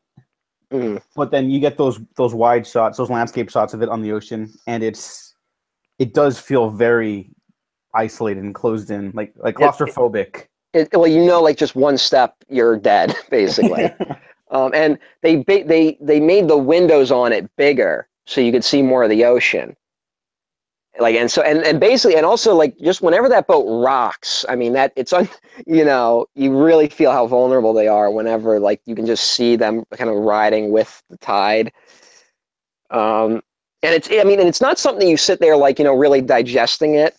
[0.73, 1.03] Mm.
[1.17, 4.13] but then you get those those wide shots, those landscape shots of it on the
[4.13, 5.35] ocean, and it's
[5.99, 7.31] it does feel very
[7.95, 10.47] isolated and closed in, like like It- it- claustrophobic.
[10.73, 13.91] It, well, you know, like just one step, you're dead, basically.
[14.53, 18.81] um, and they they they made the windows on it bigger so you could see
[18.81, 19.77] more of the ocean.
[21.01, 24.55] Like and so and, and basically and also like just whenever that boat rocks, I
[24.55, 25.29] mean that it's on
[25.67, 29.57] you know you really feel how vulnerable they are whenever like you can just see
[29.57, 31.73] them kind of riding with the tide.
[32.91, 33.43] Um,
[33.83, 36.21] and it's I mean and it's not something you sit there like you know really
[36.21, 37.17] digesting it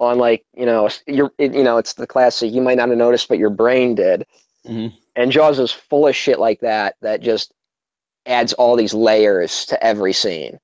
[0.00, 2.96] on like you know your it, you know it's the classic you might not have
[2.98, 4.24] noticed but your brain did.
[4.66, 4.92] Mhm.
[5.16, 7.52] And Jaws is full of shit like that that just
[8.24, 10.58] adds all these layers to every scene.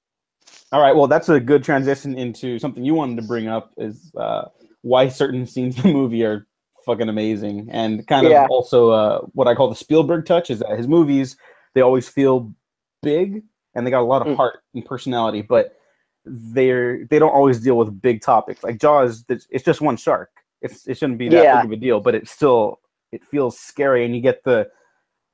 [0.73, 4.13] All right, well, that's a good transition into something you wanted to bring up is
[4.17, 4.47] uh,
[4.83, 6.47] why certain scenes in the movie are
[6.85, 8.47] fucking amazing, and kind of Yeah.
[8.51, 11.37] also uh, what I call the Spielberg touch is that his movies
[11.75, 12.53] they always feel
[13.03, 13.43] big
[13.75, 14.37] and they got a lot of Mm.
[14.37, 15.77] heart and personality, but
[16.25, 19.25] they're they don't always deal with big topics like Jaws.
[19.29, 20.31] It's, just one shark.
[20.61, 21.57] It's it shouldn't be that Yeah.
[21.63, 22.81] big of a deal, but it still
[23.13, 24.69] it feels scary, and you get the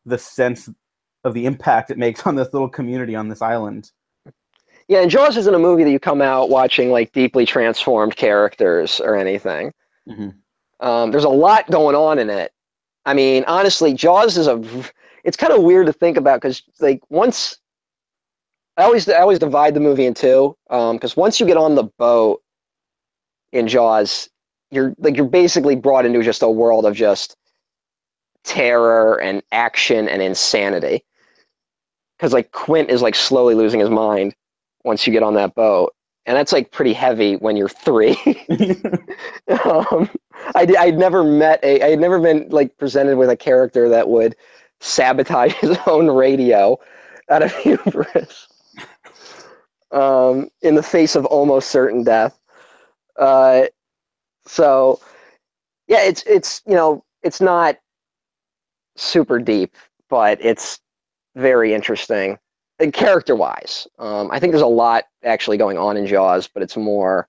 [0.07, 0.69] the sense
[1.25, 3.91] of the impact it makes on this little community on this island.
[4.89, 9.01] Yeah, and Jaws isn't a movie that you come out watching like deeply transformed characters
[9.01, 9.73] or anything.
[10.09, 10.35] Mhm.
[10.81, 12.53] Um, there's a lot going on in it.
[13.07, 14.63] I mean, honestly, Jaws is a.
[15.25, 17.57] It's kind of weird to think about because like once,
[18.77, 21.85] I always I always divide the movie in two because once you get on the
[21.85, 22.43] boat
[23.53, 24.29] in Jaws,
[24.71, 27.37] you're like you're basically brought into just a world of just
[28.45, 31.03] terror and action and insanity.
[32.19, 34.35] Because like Quint is like slowly losing his mind
[34.85, 35.95] once you get on that boat,
[36.27, 38.17] and that's like pretty heavy when you're three.
[39.65, 40.09] um,
[40.55, 44.09] I I'd never met a I had never been like presented with a character that
[44.09, 44.37] would
[44.81, 46.79] sabotage his own radio
[47.31, 48.49] out of hubris
[49.93, 52.39] um, in the face of almost certain death.
[53.19, 53.65] Uh,
[54.47, 55.01] so
[55.89, 57.77] yeah, it's it's you know it's not
[58.97, 59.77] super deep,
[60.09, 60.81] but it's
[61.37, 62.39] very interesting
[62.93, 63.87] character wise.
[63.99, 67.29] Um, I think there's a lot actually going on in Jaws, but it's more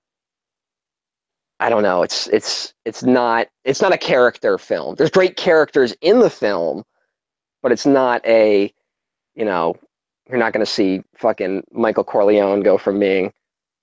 [1.60, 2.02] I don't know.
[2.02, 4.94] It's it's it's not it's not a character film.
[4.96, 6.84] There's great characters in the film,
[7.62, 8.72] but it's not a
[9.34, 9.76] you know
[10.28, 13.32] you're not going to see fucking Michael Corleone go from being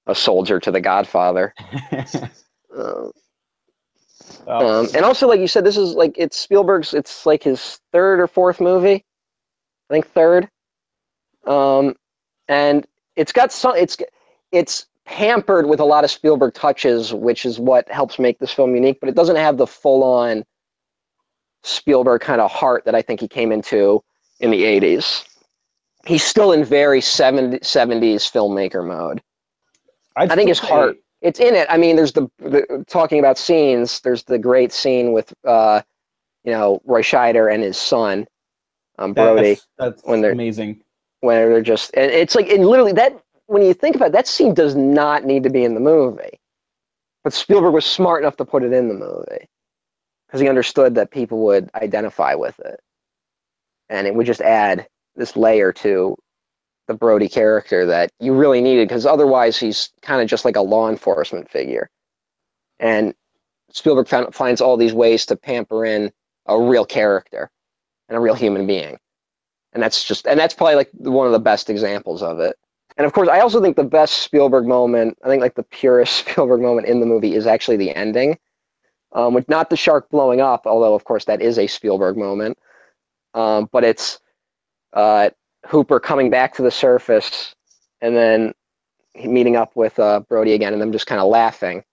[0.07, 1.53] a soldier to the Godfather.
[2.75, 3.09] Uh,
[4.47, 6.93] Oh, um, and also, like you said, this is like it's Spielberg's.
[6.93, 9.05] It's like his third or fourth movie.
[9.89, 10.49] I think third.
[11.45, 11.95] Um,
[12.47, 13.75] and it's got some.
[13.75, 13.97] It's
[14.51, 18.75] it's pampered with a lot of Spielberg touches, which is what helps make this film
[18.75, 18.99] unique.
[18.99, 20.43] But it doesn't have the full-on
[21.63, 24.03] Spielberg kind of heart that I think he came into
[24.39, 25.25] in the '80s.
[26.05, 29.21] He's still in very 70, 70s filmmaker mode.
[30.17, 30.97] I'd I think his heart.
[31.21, 31.65] It's in it.
[31.69, 34.01] I mean, there's the, the talking about scenes.
[34.01, 35.81] There's the great scene with, uh,
[36.43, 38.27] you know, Roy Scheider and his son,
[38.99, 40.82] um, Brody, That's, that's when they're- amazing.
[41.23, 43.19] Where they're just, and it's like, and literally that.
[43.47, 46.39] When you think about it, that scene, does not need to be in the movie,
[47.23, 49.47] but Spielberg was smart enough to put it in the movie
[50.25, 52.79] because he understood that people would identify with it,
[53.89, 56.15] and it would just add this layer to
[56.87, 60.61] the Brody character that you really needed because otherwise he's kind of just like a
[60.61, 61.89] law enforcement figure.
[62.79, 63.13] And
[63.71, 66.11] Spielberg found, finds all these ways to pamper in
[66.47, 67.51] a real character
[68.07, 68.97] and a real human being.
[69.73, 72.57] And that's just, and that's probably like one of the best examples of it.
[72.97, 76.15] And of course, I also think the best Spielberg moment, I think like the purest
[76.27, 78.37] Spielberg moment in the movie is actually the ending,
[79.13, 82.57] um, with not the shark blowing up, although of course that is a Spielberg moment.
[83.33, 84.19] Um, but it's
[84.93, 85.31] uh,
[85.65, 87.55] Hooper coming back to the surface
[88.01, 88.53] and then
[89.15, 91.83] meeting up with uh, Brody again and them just kind of laughing.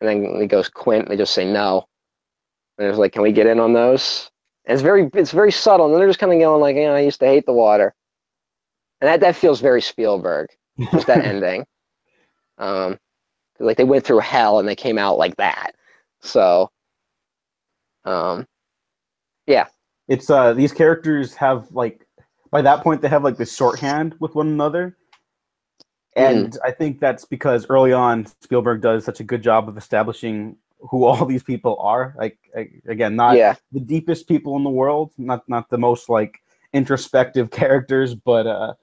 [0.00, 1.88] And then he goes Quint, and they just say no.
[2.78, 4.30] And it's like, can we get in on those?
[4.68, 5.86] It's very, it's very subtle.
[5.86, 7.94] And then they're just kind of going like, yeah, I used to hate the water.
[9.00, 10.50] And that, that feels very Spielberg,
[10.92, 11.66] just that ending.
[12.58, 12.98] Um,
[13.60, 15.72] like they went through hell and they came out like that.
[16.20, 16.70] So,
[18.04, 18.46] um,
[19.46, 19.66] yeah,
[20.08, 22.06] It's uh these characters have like
[22.50, 24.96] by that point they have like this shorthand with one another.
[26.16, 30.56] And I think that's because early on Spielberg does such a good job of establishing
[30.80, 32.14] who all these people are.
[32.18, 32.38] Like
[32.86, 36.40] again, not yeah, the deepest people in the world, not not the most like
[36.72, 38.74] introspective characters, but uh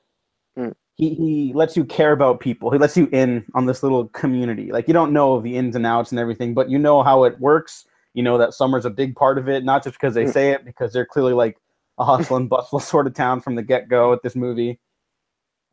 [0.57, 0.73] Mm.
[0.95, 2.71] he, he lets you care about people.
[2.71, 4.71] He lets you in on this little community.
[4.71, 7.37] Like you don't know the ins and outs and everything, but you know how it
[7.41, 7.85] works.
[8.13, 10.31] You know that summer's a big part of it, not just because they Mm.
[10.31, 11.57] say it, because they're clearly like
[11.97, 14.79] a hustle and bustle sort of town from the get go at this movie.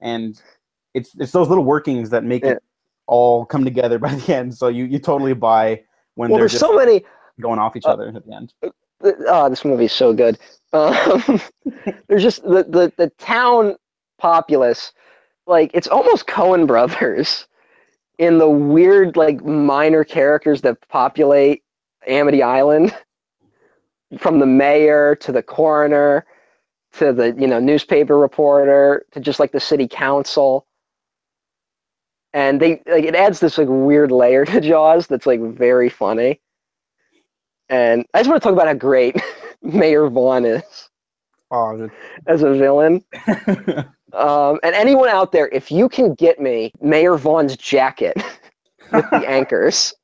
[0.00, 0.40] And
[0.94, 2.52] it's it's those little workings that make Yeah.
[2.52, 2.62] it
[3.06, 4.54] all come together by the end.
[4.56, 5.82] So you, you totally buy
[6.14, 7.04] when well, they're there's so many.
[7.40, 8.52] going off each uh, other at the end.
[9.02, 10.38] Oh, this movie is so good.
[10.72, 11.40] Um,
[12.08, 13.76] there's just the, the the town
[14.18, 14.92] populace,
[15.46, 17.46] like it's almost Coen Brothers,
[18.18, 21.62] in the weird like minor characters that populate
[22.06, 22.94] Amity Island,
[24.18, 26.24] from the mayor to the coroner,
[26.94, 30.66] to the you know newspaper reporter to just like the city council.
[32.34, 36.40] And they like it adds this like weird layer to Jaws that's like very funny.
[37.68, 39.16] And I just want to talk about how great
[39.62, 40.88] Mayor Vaughn is
[41.50, 41.90] Oh,
[42.26, 43.04] as a villain.
[44.12, 48.14] Um, and anyone out there, if you can get me Mayor Vaughn's jacket
[48.92, 49.94] with the anchors,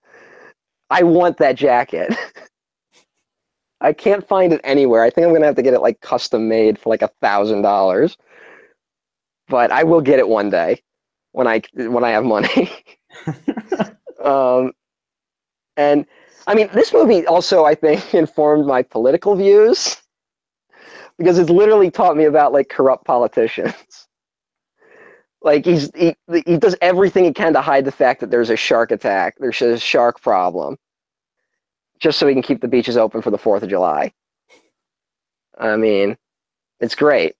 [0.90, 2.14] I want that jacket.
[3.80, 5.02] I can't find it anywhere.
[5.02, 7.62] I think I'm gonna have to get it like custom made for like a thousand
[7.62, 8.16] dollars.
[9.48, 10.80] But I will get it one day
[11.38, 12.68] when I when I have money.
[14.24, 14.72] um,
[15.76, 16.04] and
[16.48, 19.96] I mean, this movie also I think informed my political views
[21.16, 23.74] because it's literally taught me about like corrupt politicians.
[25.40, 28.56] Like he's he, he does everything he can to hide the fact that there's a
[28.56, 29.36] shark attack.
[29.38, 30.76] There's a shark problem,
[32.00, 34.12] just so he can keep the beaches open for the Fourth of July.
[35.56, 36.16] I mean,
[36.80, 37.36] it's great.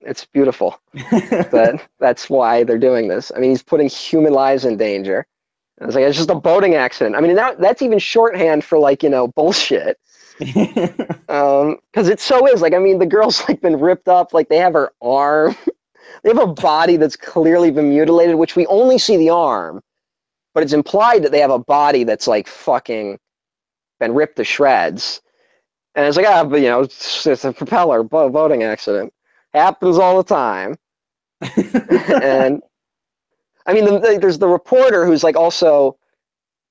[0.00, 0.80] It's beautiful.
[1.50, 3.32] But that's why they're doing this.
[3.34, 5.26] I mean, he's putting human lives in danger.
[5.78, 7.16] And it's like it's just a boating accident.
[7.16, 9.98] I mean, that, that's even shorthand for like you know bullshit.
[11.28, 12.60] Um, because it so is.
[12.60, 14.32] Like, I mean, the girl's like been ripped up.
[14.34, 15.54] Like, they have her arm.
[16.24, 19.80] they have a body that's clearly been mutilated, which we only see the arm,
[20.54, 23.18] but it's implied that they have a body that's like fucking
[24.00, 25.20] been ripped to shreds.
[25.94, 29.12] And it's like, ah, but you know, it's, it's a propeller bo- boating accident.
[29.54, 30.76] Happens all the time.
[32.22, 32.62] and
[33.66, 35.96] I mean, the, the, there's the reporter who's like also,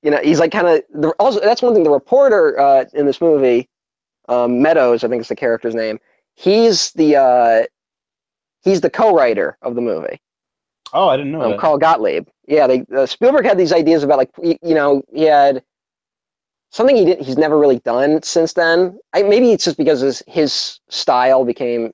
[0.03, 1.83] you know, he's like kind of also that's one thing.
[1.83, 3.67] The reporter uh, in this movie,
[4.27, 5.99] um, Meadows, I think is the character's name.
[6.35, 7.63] He's the uh,
[8.63, 10.19] he's the co-writer of the movie.
[10.93, 11.59] oh, I didn't know Um, that.
[11.59, 12.27] Carl Gottlieb.
[12.47, 15.63] Yeah, they, uh, Spielberg had these ideas about like y- you know he had
[16.71, 18.99] something he didn't he's never really done since then.
[19.13, 21.91] I, maybe it's just because his, his style became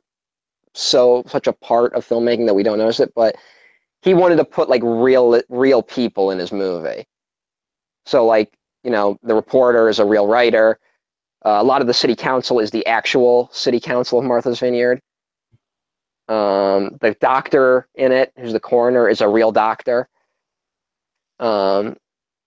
[0.76, 3.14] so such a part of filmmaking that we don't notice it.
[3.16, 3.36] But
[4.02, 7.06] he wanted to put like real real people in his movie.
[8.06, 8.54] So like
[8.84, 10.80] you know the reporter is a real writer.
[11.46, 15.00] Uh, a lot of the city council is the actual city council of Martha's Vineyard.
[16.28, 20.10] Um, the doctor in it, who's the coroner, is a real doctor.
[21.40, 21.98] Um,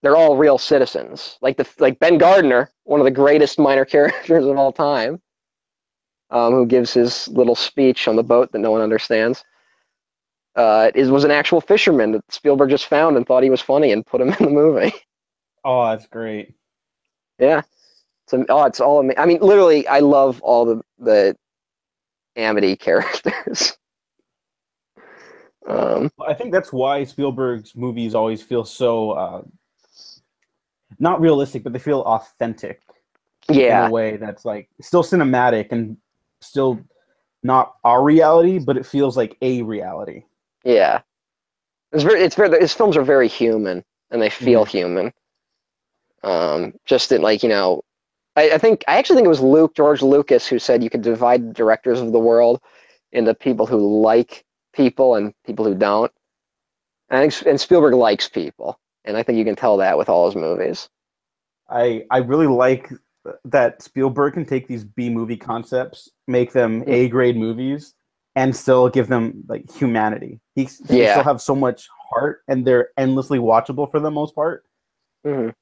[0.02, 1.38] they're all real citizens.
[1.40, 5.20] Like the like Ben Gardner, one of the greatest minor characters of all time,
[6.30, 9.44] um, who gives his little speech on the boat that no one understands.
[10.56, 13.92] Uh, is was an actual fisherman that Spielberg just found and thought he was funny
[13.92, 14.92] and put him in the movie.
[15.64, 16.54] Oh, that's great.
[17.38, 17.62] Yeah.
[18.26, 21.36] So oh, it's all ama- I mean, literally, I love all the the
[22.36, 23.76] Amity characters.
[25.68, 29.42] um, I think that's why Spielberg's movies always feel so uh,
[30.98, 32.82] not realistic, but they feel authentic
[33.50, 35.96] yeah, in a way that's like still cinematic and
[36.40, 36.80] still
[37.42, 40.24] not our reality, but it feels like a reality.
[40.64, 41.00] yeah.
[41.92, 42.58] It's very, it's very.
[42.60, 44.68] His films are very human, and they feel Mhm.
[44.68, 45.12] human.
[46.22, 47.82] Um, just in like you know,
[48.36, 51.02] I, I think I actually think it was Luke George Lucas who said you could
[51.02, 52.60] divide the directors of the world
[53.12, 56.12] into people who like people and people who don't.
[57.10, 60.08] And I think, and Spielberg likes people, and I think you can tell that with
[60.10, 60.88] all his movies.
[61.70, 62.90] I I really like
[63.44, 66.88] that Spielberg can take these B movie concepts, make them Mm.
[66.88, 67.94] A grade movies,
[68.36, 70.40] and still give them like humanity.
[70.54, 71.12] He, he Yeah.
[71.14, 74.64] still have so much heart, and they're endlessly watchable for the most part.
[75.26, 75.54] Mhm.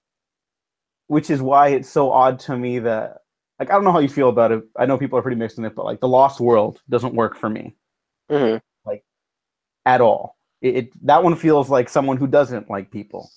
[1.08, 3.18] Which is why it's so odd to me that
[3.58, 4.64] like I don't know how you feel about it.
[4.76, 7.36] I know people are pretty mixed in it, but like The Lost World doesn't work
[7.36, 7.74] for me
[8.30, 8.60] Mhm.
[9.86, 10.36] at all.
[10.60, 13.30] It, it that one feels like someone who doesn't like people.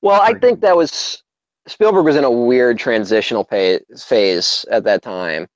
[0.00, 1.21] Well, I think that was
[1.66, 5.46] Spielberg was in a weird transitional phase at that time.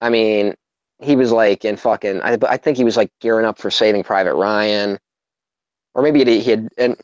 [0.00, 0.54] I mean,
[1.00, 2.20] he was like in fucking.
[2.22, 4.98] I, I think he was like gearing up for Saving Private Ryan,
[5.94, 6.68] or maybe he he had.
[6.78, 6.96] And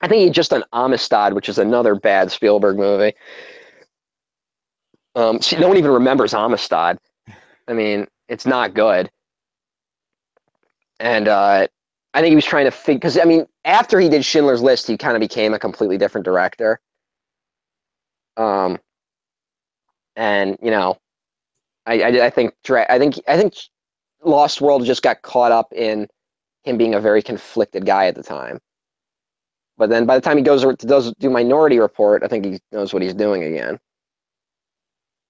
[0.00, 3.14] I think he had just done Amistad, which is another bad Spielberg movie.
[5.14, 6.98] Um, see, no one even remembers Amistad.
[7.66, 9.10] I mean, it's not good.
[11.00, 11.66] And uh,
[12.14, 14.86] I think he was trying to figure because I mean, after he did Schindler's List,
[14.86, 16.80] he kind of became a completely different director.
[18.38, 18.78] Um,
[20.16, 20.96] and you know,
[21.86, 23.54] I I, I think I think I think
[24.24, 26.08] Lost World just got caught up in
[26.64, 28.58] him being a very conflicted guy at the time.
[29.76, 32.58] But then by the time he goes to does do Minority Report, I think he
[32.72, 33.78] knows what he's doing again.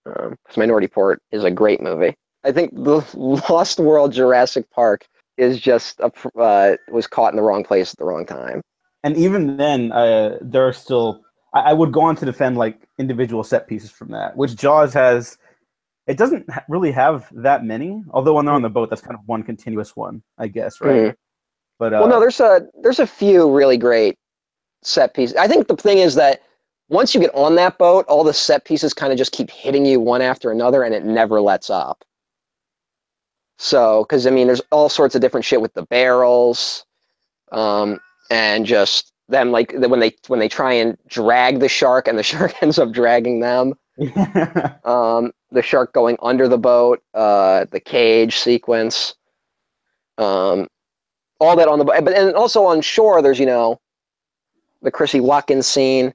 [0.04, 2.14] Because Minority Report is a great movie.
[2.44, 5.06] I think the Lost World Jurassic Park
[5.36, 8.62] is just a, uh, was caught in the wrong place at the wrong time.
[9.04, 11.22] And even then, uh, there are still.
[11.52, 14.92] I, I would go on to defend like individual set pieces from that, which Jaws
[14.94, 15.38] has.
[16.06, 19.14] It doesn't ha- really have that many, although when they're on the boat, that's kind
[19.14, 20.94] of one continuous one, I guess, right?
[21.12, 21.14] Mhm.
[21.78, 24.16] But uh, Well, no, there's a there's a few really great
[24.82, 25.36] set pieces.
[25.36, 26.40] I think the thing is that
[26.88, 29.84] once you get on that boat, all the set pieces kind of just keep hitting
[29.84, 32.02] you one after another, and it never lets up.
[33.58, 36.86] So, because I mean, there's all sorts of different shit with the barrels,
[37.52, 37.98] um,
[38.30, 42.22] and just them like when they when they try and drag the shark, and the
[42.32, 43.74] shark ends up dragging them.
[44.84, 49.14] Um, the shark going under the boat, uh, the cage sequence,
[50.18, 50.68] um,
[51.40, 52.04] all that on the boat.
[52.04, 53.80] But and also on shore, there's you know,
[54.82, 56.14] the Chrissie Watkins scene.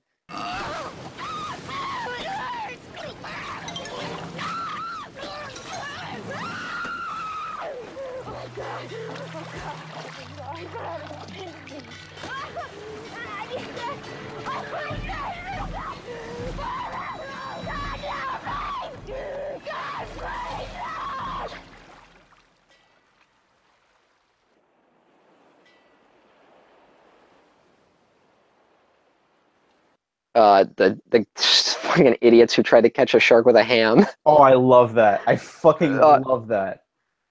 [30.35, 34.05] Uh, the the fucking idiots who tried to catch a shark with a ham.
[34.25, 35.21] oh, I love that.
[35.27, 36.83] I fucking Uh, love that.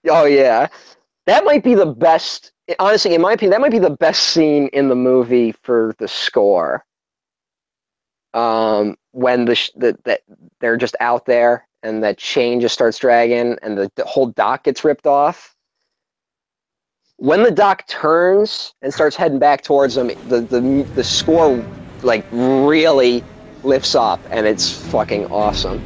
[0.09, 0.69] Oh yeah,
[1.27, 2.53] that might be the best.
[2.79, 6.07] Honestly, in my opinion, that might be the best scene in the movie for the
[6.09, 6.85] score.
[8.35, 10.21] Um, when the, sh- the that
[10.61, 14.65] they're just out there and that chain just starts dragging and the, the whole dock
[14.65, 15.55] gets ripped off.
[17.17, 21.63] When the dock turns and starts heading back towards them, the the the score
[22.03, 23.25] like really
[23.63, 25.81] lifts up and it's fucking awesome.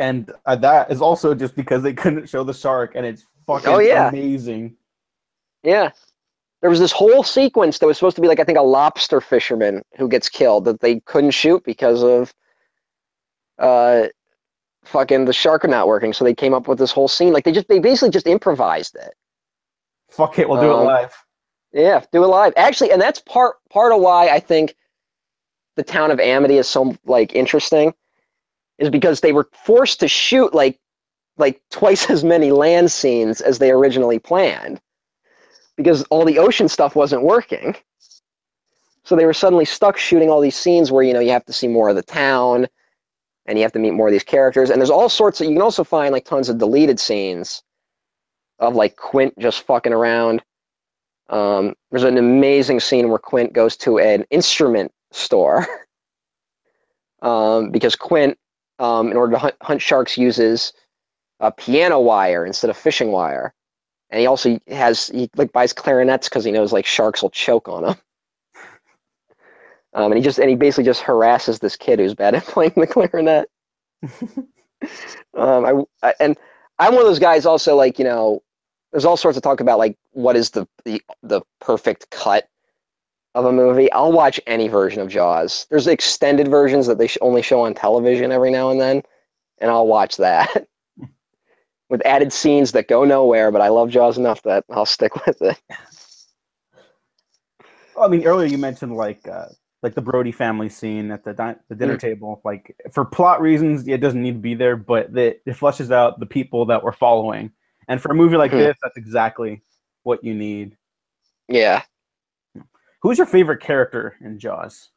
[0.00, 3.68] And uh, that is also just because they couldn't show the shark, and it's fucking
[3.68, 4.08] Oh, yeah.
[4.08, 4.74] amazing.
[5.62, 5.90] Yeah.
[6.62, 9.20] There was this whole sequence that was supposed to be like I think a lobster
[9.20, 12.34] fisherman who gets killed that they couldn't shoot because of
[13.58, 14.08] uh
[14.84, 16.12] fucking the shark not working.
[16.12, 17.32] So they came up with this whole scene.
[17.32, 19.14] Like they just they basically just improvised it.
[20.10, 21.14] Fuck it, we'll do Um, it live.
[21.72, 22.52] Yeah, do it live.
[22.56, 24.74] Actually, and that's part part of why I think
[25.76, 27.94] the town of Amity is so like interesting,
[28.80, 30.78] is because they were forced to shoot like
[31.36, 34.80] like twice as many land scenes as they originally planned,
[35.76, 37.76] because all the ocean stuff wasn't working.
[39.04, 41.52] So they were suddenly stuck shooting all these scenes where you know you have to
[41.52, 42.66] see more of the town,
[43.46, 45.52] and you have to meet more of these characters, and there's all sorts of you
[45.54, 47.62] can also find like tons of deleted scenes
[48.60, 50.42] of like Quint just fucking around.
[51.30, 55.66] Um, there's an amazing scene where Quint goes to an instrument store
[57.22, 58.36] um, because Quint,
[58.80, 60.72] um, in order to hunt, hunt sharks, uses
[61.38, 63.54] a piano wire instead of fishing wire,
[64.10, 67.68] and he also has he like buys clarinets because he knows like sharks will choke
[67.68, 67.96] on them.
[69.92, 72.74] Um, and he just and he basically just harasses this kid who's bad at playing
[72.76, 73.48] the clarinet.
[75.36, 76.38] um, I, I and
[76.78, 78.40] I'm one of those guys also like you know
[78.92, 82.46] there's all sorts of talk about like what is the the, the perfect cut
[83.34, 85.66] of a movie, I'll watch any version of Jaws.
[85.70, 89.02] There's extended versions that they sh- only show on television every now and then,
[89.58, 90.66] and I'll watch that
[91.88, 93.50] with added scenes that go nowhere.
[93.52, 95.60] But I love Jaws enough that I'll stick with it.
[97.94, 99.46] Well, I mean, earlier you mentioned like uh,
[99.82, 102.00] like the Brody family scene at the di- the dinner Mm.
[102.00, 102.40] table.
[102.44, 106.18] Like for plot reasons, it doesn't need to be there, but the, it fleshes out
[106.20, 107.52] the people that we're following.
[107.88, 108.58] And for a movie like Mhm.
[108.58, 109.62] this, that's exactly
[110.02, 110.76] what you need.
[111.48, 111.82] Yeah.
[113.02, 114.90] Who's your favorite character in Jaws?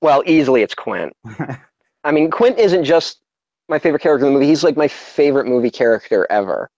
[0.00, 1.14] Well, easily it's Quint.
[2.04, 3.20] I mean, Quint isn't just
[3.68, 4.48] my favorite character in the movie.
[4.48, 6.70] He's like my favorite movie character ever.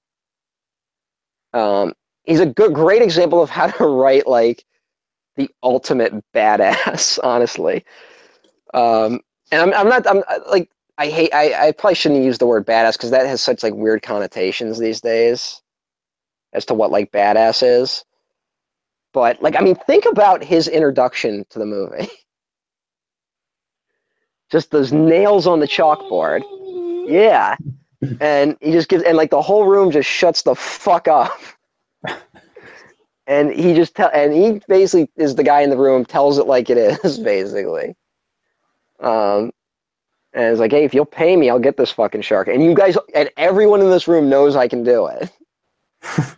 [1.52, 1.94] Um,
[2.24, 4.64] he's a good, great example of how to write like
[5.36, 7.18] the ultimate badass.
[7.24, 7.84] Honestly,
[8.74, 9.20] um,
[9.52, 10.06] and I'm, I'm not.
[10.06, 11.34] I'm like I hate.
[11.34, 14.78] I, I probably shouldn't use the word badass because that has such like weird connotations
[14.78, 15.62] these days
[16.52, 18.04] as to what like badass is.
[19.12, 22.08] But like, I mean, think about his introduction to the movie.
[24.50, 26.42] just those nails on the chalkboard.
[27.08, 27.56] Yeah.
[28.20, 31.38] And he just gives and like the whole room just shuts the fuck up.
[33.26, 36.46] And he just tell and he basically is the guy in the room, tells it
[36.46, 37.94] like it is, basically.
[39.00, 39.52] Um
[40.32, 42.48] and it's like, hey, if you'll pay me, I'll get this fucking shark.
[42.48, 45.30] And you guys and everyone in this room knows I can do it.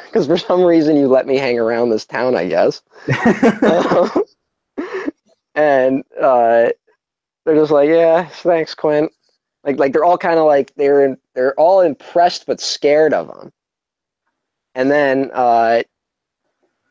[0.06, 2.82] Because for some reason you let me hang around this town, I guess.
[3.62, 4.10] Um,
[5.54, 6.70] and uh,
[7.44, 9.12] they're just like, yeah, thanks, Quint.
[9.64, 13.52] Like, like they're all kind of like they're they're all impressed but scared of him.
[14.74, 15.82] And then, uh,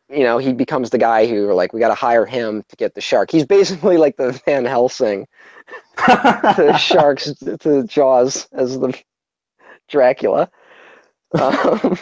[0.10, 2.94] you know, he becomes the guy who like, we got to hire him to get
[2.94, 3.32] the shark.
[3.32, 5.28] He's basically like the Van Helsing
[5.98, 8.98] to the sharks to Jaws as the
[9.88, 10.50] Dracula.
[11.40, 11.98] Um,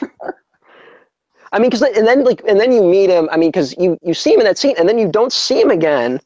[1.51, 3.27] I mean, because and then like and then you meet him.
[3.31, 5.59] I mean, because you you see him in that scene, and then you don't see
[5.59, 6.19] him again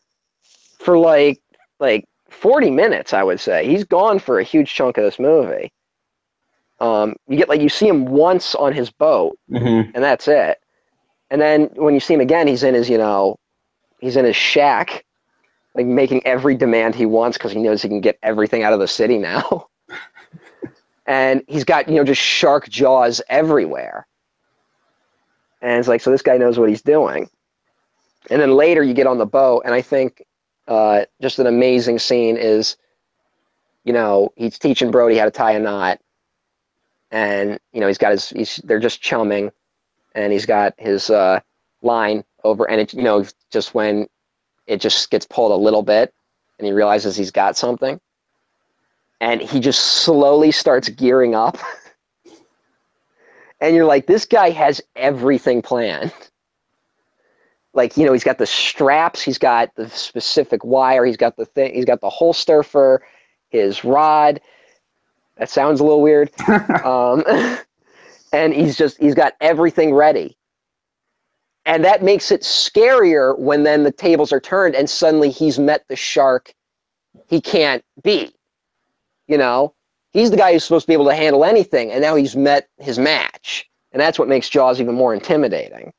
[0.80, 1.40] for like
[1.80, 3.14] like forty minutes.
[3.14, 5.72] I would say he's gone for a huge chunk of this movie.
[6.80, 9.92] Um, you get like you see him once on his boat, Mhm.
[9.96, 10.58] and that's it.
[11.30, 13.38] And then when you see him again, he's in his you know,
[14.00, 15.06] he's in his shack,
[15.76, 18.80] like making every demand he wants because he knows he can get everything out of
[18.80, 19.68] the city now.
[21.06, 24.06] and he's got you know just shark jaws everywhere.
[25.64, 27.30] And it's like, so this guy knows what he's doing.
[28.30, 30.24] And then later you get on the boat, and I think
[30.68, 32.76] uh, just an amazing scene is,
[33.86, 36.00] you know, he's teaching Brody how to tie a knot,
[37.12, 39.52] and you know he's got his, he's they're just chumming,
[40.16, 41.40] and he's got his uh,
[41.82, 44.08] line over, and it, you know, just when
[44.68, 46.14] it just gets pulled a little bit,
[46.60, 48.00] and he realizes he's got something,
[49.20, 51.58] and he just slowly starts gearing up.
[53.64, 56.12] and you're like, this guy has everything planned.
[57.74, 61.46] Like, you know, he's got the straps, he's got the specific wire, he's got the
[61.46, 63.02] thing, he's got the holster for
[63.50, 64.42] his rod.
[65.38, 66.30] That sounds a little weird.
[66.84, 67.24] um,
[68.34, 70.38] and he's just, he's got everything ready.
[71.66, 75.86] And that makes it scarier when then the tables are turned and suddenly he's met
[75.88, 76.54] the shark
[77.28, 78.36] he can't beat.
[79.28, 79.74] You know,
[80.14, 82.70] he's the guy who's supposed to be able to handle anything, and now he's met
[82.78, 83.70] his match.
[83.92, 85.92] And that's what makes Jaws even more intimidating.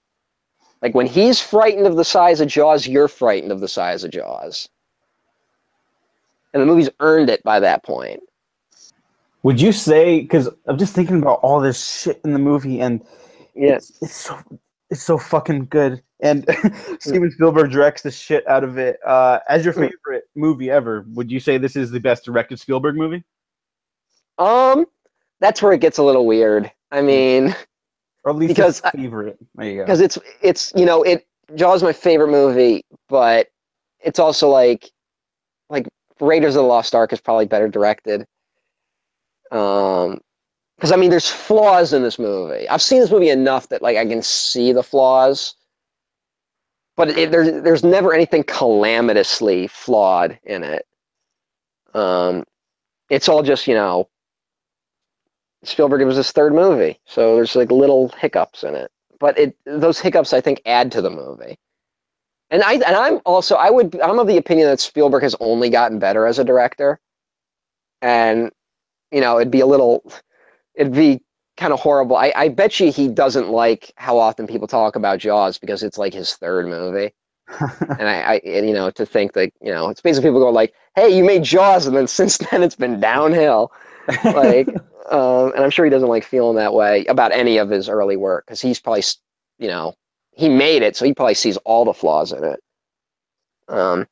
[0.82, 4.10] Like when he's frightened of the size of Jaws, you're frightened of the size of
[4.10, 4.68] Jaws.
[6.52, 8.20] And the movie's earned it by that point.
[9.42, 10.20] Would you say?
[10.20, 13.04] Because I'm just thinking about all this shit in the movie, and
[13.54, 13.76] Yeah.
[13.76, 14.38] it's, it's so
[14.90, 16.02] it's so fucking good.
[16.20, 16.46] And
[17.00, 18.98] Steven Spielberg directs the shit out of it.
[19.04, 19.90] Uh, as your Mm.
[19.90, 23.24] favorite movie ever, would you say this is the best directed Spielberg movie?
[24.38, 24.86] Um,
[25.40, 26.70] that's where it gets a little weird.
[26.90, 27.54] I mean,
[28.24, 29.38] Or at least Because favorite?
[29.54, 29.84] There you go.
[29.84, 33.48] because it's it's you know it Jaws is my favorite movie, but
[34.00, 34.90] it's also like
[35.70, 35.88] like
[36.20, 38.26] Raiders of the Lost Ark is probably better directed.
[39.50, 40.20] Um,
[40.76, 42.68] because I mean, there's flaws in this movie.
[42.68, 45.54] I've seen this movie enough that like I can see the flaws,
[46.96, 50.86] but it, there's there's never anything calamitously flawed in it.
[51.94, 52.44] Um,
[53.10, 54.08] it's all just you know.
[55.66, 58.90] Spielberg it was his third movie, so there's like little hiccups in it
[59.24, 61.56] but it those hiccups I think add to the movie.
[62.50, 65.70] And I and I'm also I would I'm of the opinion that Spielberg has only
[65.70, 67.00] gotten better as a director.
[68.02, 68.50] And
[69.10, 70.04] you know, it'd be a little
[70.74, 71.22] it'd be
[71.56, 72.16] kind of horrible.
[72.16, 75.96] I, I bet you he doesn't like how often people talk about Jaws because it's
[75.96, 77.14] like his third movie.
[77.98, 80.50] and I, I and, you know, to think that, you know, it's basically people go
[80.50, 83.72] like, Hey, you made Jaws and then since then it's been downhill.
[84.22, 84.68] Like
[85.10, 88.16] um, and I'm sure he doesn't like feeling that way about any of his early
[88.16, 89.02] work because he's probably,
[89.58, 89.94] you know,
[90.32, 92.60] he made it, so he probably sees all the flaws in it.
[93.68, 94.06] Um,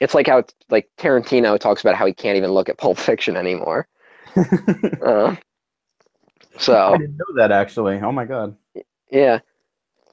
[0.00, 3.36] it's like how like Tarantino talks about how he can't even look at Pulp Fiction
[3.36, 3.86] anymore.
[5.02, 5.34] Uh,
[6.58, 7.98] so I didn't know that actually.
[8.00, 8.56] Oh my god.
[9.10, 9.40] Yeah.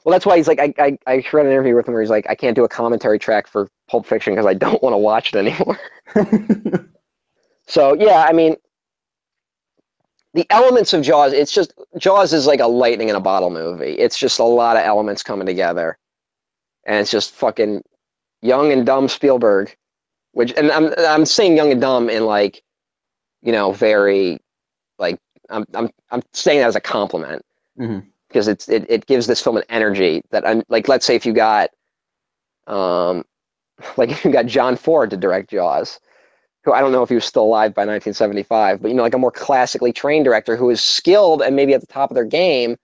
[0.03, 2.09] Well, that's why he's like, I, I, I read an interview with him where he's
[2.09, 4.97] like, I can't do a commentary track for Pulp Fiction because I don't want to
[4.97, 5.77] watch it anymore.
[7.67, 8.55] So, yeah, I mean,
[10.37, 13.93] the elements of Jaws, it's just, Jaws is like a lightning in a bottle movie.
[13.93, 15.97] It's just a lot of elements coming together.
[16.85, 17.83] And it's just fucking
[18.41, 19.75] young and dumb Spielberg,
[20.33, 22.63] which, and I'm, I'm saying young and dumb in like,
[23.41, 24.39] you know, very,
[24.99, 25.19] like,
[25.49, 27.43] I'm, I'm, I'm saying that as a compliment
[28.27, 31.25] because it's it, it gives this film an energy that I'm like let's say if
[31.25, 31.69] you got
[32.67, 33.23] um
[33.97, 35.99] like if you got John Ford to direct Jaws
[36.67, 39.13] who I don't know if he was still alive by 1975 but you know like
[39.13, 42.25] a more classically trained director who is skilled and maybe at the top of their
[42.25, 42.75] game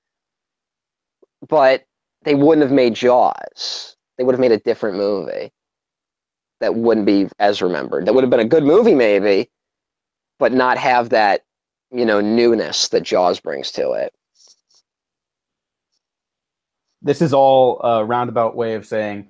[1.49, 1.83] but
[2.23, 3.97] they wouldn't have made Jaws.
[4.17, 5.51] They would have made a different movie
[6.61, 8.05] that wouldn't be as remembered.
[8.05, 9.49] That would have been a good movie maybe
[10.39, 11.41] but not have that
[11.91, 14.13] you know newness that Jaws brings to it.
[17.01, 19.27] This is all a roundabout way of saying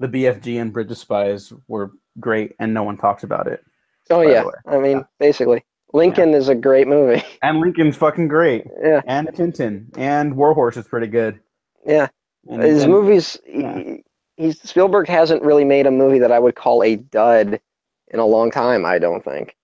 [0.00, 3.64] the BFG and Bridge of Spies were great and no one talks about it.
[4.10, 4.52] Oh by the yeah, way.
[4.66, 7.22] I mean, basically, Lincoln is a great movie.
[7.42, 8.64] And Lincoln's fucking great.
[8.82, 9.86] Yeah, And Tintin.
[9.96, 11.40] And Warhorse is pretty good.
[11.84, 12.08] yeah.
[12.48, 13.76] And, His and- movies, yeah.
[13.78, 14.04] he,
[14.36, 17.60] he's Spielberg hasn't really made a movie that I would call a dud
[18.08, 18.84] in a long time.
[18.84, 19.56] I don't think.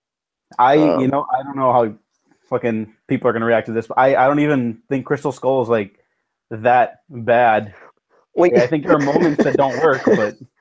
[0.59, 1.95] I Um, you know I don't know how
[2.51, 5.63] fucking people are gonna react to this, but I, I don't even think Crystal Skull
[5.63, 5.99] is like
[6.51, 7.73] that bad.
[8.35, 10.35] Like, I think there are moments that don't work, but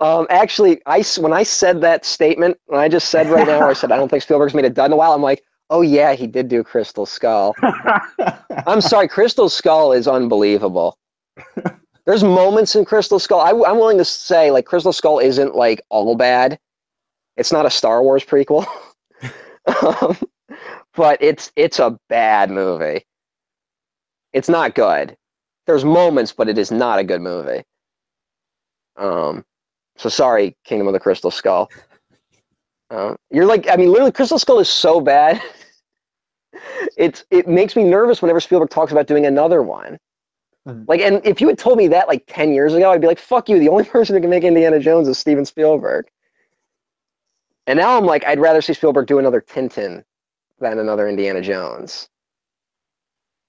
[0.00, 3.72] um, actually, I when I said that statement, when I just said right now, I
[3.72, 5.12] said I don't think Spielberg's made a dud in a while.
[5.12, 7.54] I'm like, oh yeah, he did do Crystal Skull.
[8.66, 10.98] I'm sorry, Crystal Skull is unbelievable.
[12.06, 13.40] There's moments in Crystal Skull.
[13.40, 16.58] I, am willing to say like Crystal Skull isn't like all bad.
[17.36, 18.66] It's not a Star Wars prequel,
[19.82, 20.16] um,
[20.94, 23.04] but it's it's a bad movie.
[24.32, 25.16] It's not good.
[25.66, 27.62] There's moments, but it is not a good movie.
[28.96, 29.44] Um,
[29.98, 31.70] so sorry, Kingdom of the Crystal Skull.
[32.90, 35.42] Um, you're like, I mean, literally, Crystal Skull is so bad.
[36.96, 39.98] it's it makes me nervous whenever Spielberg talks about doing another one.
[40.66, 40.86] Mhm.
[40.88, 43.18] Like, and if you had told me that like ten years ago, I'd be like,
[43.18, 46.06] "Fuck you!" The only person who can make Indiana Jones is Steven Spielberg.
[47.66, 50.02] And now I'm like, I'd rather see Spielberg do another Tintin
[50.58, 52.08] than another Indiana Jones.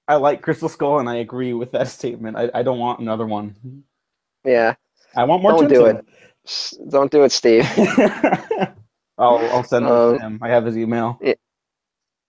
[0.10, 2.36] I like Crystal Skull, and I agree with that statement.
[2.36, 3.56] I, I don't want another one.
[4.44, 4.76] Yeah,
[5.16, 5.52] I want more.
[5.52, 6.06] Don't do Tintin.
[6.90, 7.68] Don't do it, Steve.
[9.18, 10.40] I'll I'll send it Um, to him.
[10.42, 11.20] I have his email.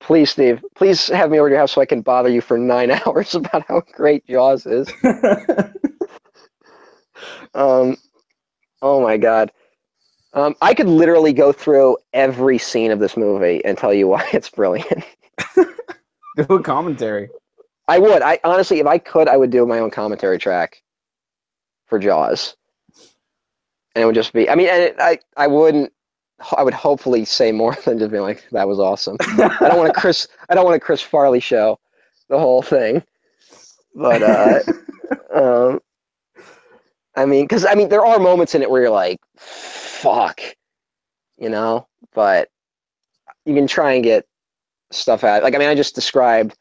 [0.01, 0.65] Please, Steve.
[0.75, 3.35] Please have me over to your house so I can bother you for nine hours
[3.35, 4.89] about how great Jaws is.
[7.55, 7.97] Um,
[8.83, 9.51] oh my god.
[10.33, 14.27] Um, I could literally go through every scene of this movie and tell you why
[14.33, 15.05] it's brilliant.
[15.57, 17.29] do a commentary.
[17.89, 18.23] I would.
[18.23, 20.83] I honestly, if I could, I would do my own commentary track
[21.87, 22.55] for Jaws,
[23.95, 24.49] and it would just be.
[24.49, 25.93] I mean, and it, I I wouldn't.
[26.57, 29.17] I would hopefully say more than just being like that was awesome.
[29.21, 30.29] I don't want to Chris.
[30.49, 31.79] I don't want a Chris Farley show,
[32.29, 33.03] the whole thing.
[33.95, 34.61] But uh,
[35.35, 35.81] um,
[37.17, 40.41] I mean, because I mean, there are moments in it where you're like, "Fuck,"
[41.39, 41.87] you know.
[42.15, 42.49] But
[43.45, 44.27] you can try and get
[44.91, 45.43] stuff out.
[45.43, 46.57] Like, I mean, I just described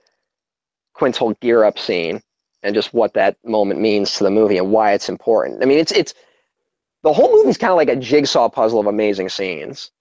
[0.93, 2.21] Quint's whole gear up scene
[2.63, 5.63] and just what that moment means to the movie and why it's important.
[5.63, 6.13] I mean, it's it's
[7.03, 9.91] the whole movie's kind of like a jigsaw puzzle of amazing scenes.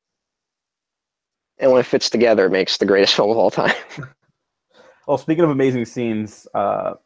[1.59, 3.75] And when it fits together, it makes the greatest film of all time.
[5.07, 6.97] Well, speaking of amazing scenes, uh,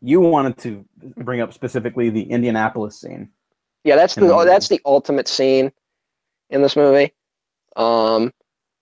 [0.00, 0.84] you wanted to
[1.18, 3.28] bring up specifically the Indianapolis scene.
[3.84, 4.46] Yeah, that's the Mhm.
[4.46, 5.70] that's the ultimate scene
[6.48, 7.14] in this movie.
[7.76, 8.32] Um,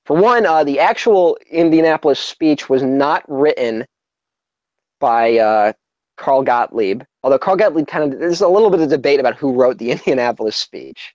[0.07, 3.84] for one, uh, the actual Indianapolis speech was not written
[4.99, 5.72] by uh,
[6.18, 7.02] Carl Gottlieb.
[7.22, 9.90] Although Carl Gottlieb kind of there's a little bit of debate about who wrote the
[9.92, 11.14] Indianapolis speech.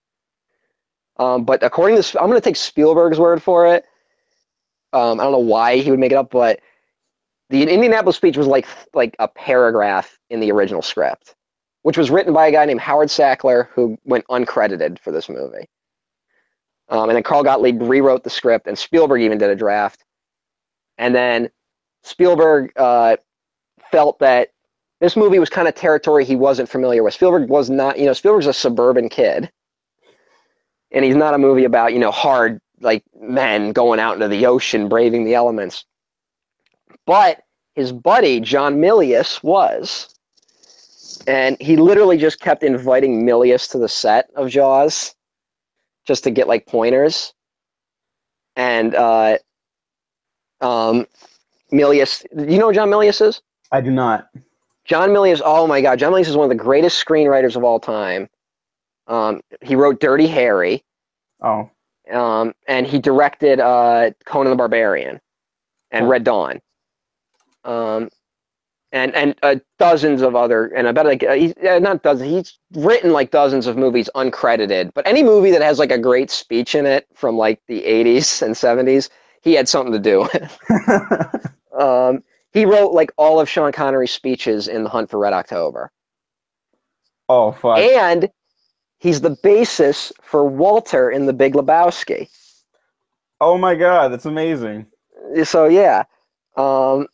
[1.18, 3.86] Um, but according to I'm going to take Spielberg's word for it.
[4.93, 6.60] Um, I don't know why he would make it up, but
[7.49, 11.36] the Indianapolis speech was like like a paragraph in the original script
[11.84, 15.68] which was written by a guy named Howard Sackler, who went uncredited for this movie.
[16.89, 20.04] Um, and then Carl Gottlieb rewrote the script, and Spielberg even did a draft.
[20.97, 21.49] And then
[22.04, 23.18] Spielberg uh,
[23.91, 24.49] felt that
[25.04, 27.14] this movie was kind of territory he wasn't familiar with.
[27.14, 29.51] Spielberg was not, you know, Spielberg's a suburban kid,
[30.91, 34.45] and he's not a movie about, you know, hard like men going out into the
[34.45, 35.84] ocean, braving the elements.
[37.06, 37.41] But
[37.76, 40.08] his buddy John Milius was.
[41.28, 45.16] and he literally just kept inviting Milius to the set of Jaws,
[46.06, 47.34] just to get like pointers.
[48.56, 49.38] And uh,
[50.62, 51.08] um,
[51.72, 53.41] Milius, you know John Milius is?
[53.72, 54.28] I do not.
[54.86, 57.80] John Milius, oh my God, John Milius is one of the greatest screenwriters of all
[57.80, 58.30] time.
[59.08, 60.84] Um, he wrote Dirty Harry,
[61.42, 61.70] Oh,
[62.12, 65.20] um, and he directed uh, Conan the Barbarian
[65.92, 66.10] and Cool.
[66.10, 66.62] Red Dawn,
[67.66, 68.10] um,
[68.94, 70.68] and and uh, dozens of other.
[70.68, 72.30] And I bet like uh, he's uh, not dozens.
[72.30, 74.94] He's written like dozens of movies uncredited.
[74.94, 78.42] But any movie that has like a great speech in it from like the '80s
[78.42, 79.10] and '70s,
[79.42, 80.60] he had something to do with.
[81.78, 82.24] Um,
[82.54, 85.91] he wrote like all of Sean Connery's speeches in The Hunt for Red October.
[87.30, 87.80] oh fuck.
[87.80, 88.30] And
[88.99, 92.30] he's the basis for Walter in The Big Lebowski.
[93.41, 94.86] Oh my god, that's amazing.
[95.43, 96.04] So yeah.
[96.56, 97.08] Um,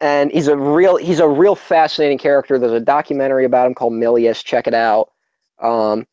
[0.00, 2.58] and he's a real he's a real fascinating character.
[2.58, 4.44] There's a documentary about him called Milius.
[4.44, 5.12] Check it out.
[5.60, 6.06] Um,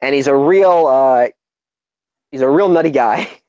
[0.00, 1.28] and he's a real uh,
[2.30, 3.28] he's a real nutty guy.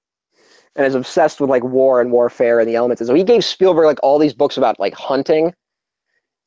[0.75, 2.99] And is obsessed with like war and warfare and the elements.
[3.01, 5.53] And so he gave Spielberg like all these books about like hunting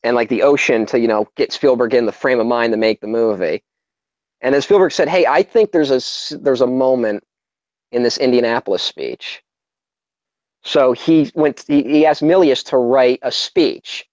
[0.03, 2.77] and like the ocean to, you know, get Spielberg in the frame of mind to
[2.77, 3.63] make the movie.
[4.41, 7.25] And then Spielberg said, "Hey, I think there's a there's a moment
[7.91, 9.43] in this Indianapolis speech."
[10.63, 11.65] So he went.
[11.67, 14.07] He, he asked Milius to write a speech,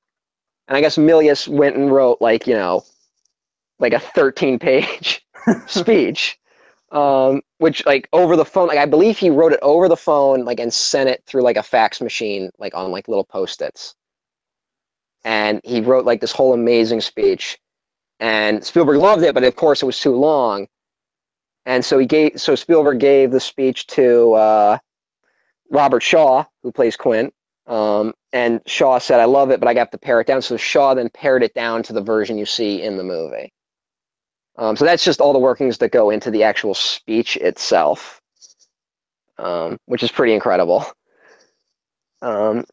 [0.68, 2.84] and I guess Milius went and wrote like you know,
[3.80, 5.26] like a 13 page
[5.68, 6.40] speech,
[6.96, 8.70] um, which like over the phone.
[8.70, 11.58] Like I believe he wrote it over the phone, like and sent it through like
[11.58, 13.96] a fax machine, like on like little post its.
[15.26, 17.60] And he wrote like this whole amazing speech,
[18.20, 20.68] and Spielberg loved it, but of course it was too long.
[21.68, 22.42] And so he gave.
[22.42, 24.34] So Spielberg gave the speech to.
[24.34, 24.78] Uh,
[25.72, 27.34] Robert Shaw, who plays Quint.
[27.68, 30.42] Um, and Shaw said, I love it, but I got to pare it down.
[30.44, 33.54] So Shaw then pared it down to the version you see in the movie.
[34.58, 38.22] Um, so that's just all the workings that go into the actual speech itself,
[39.38, 40.86] um, which is pretty incredible.
[42.22, 42.66] Um,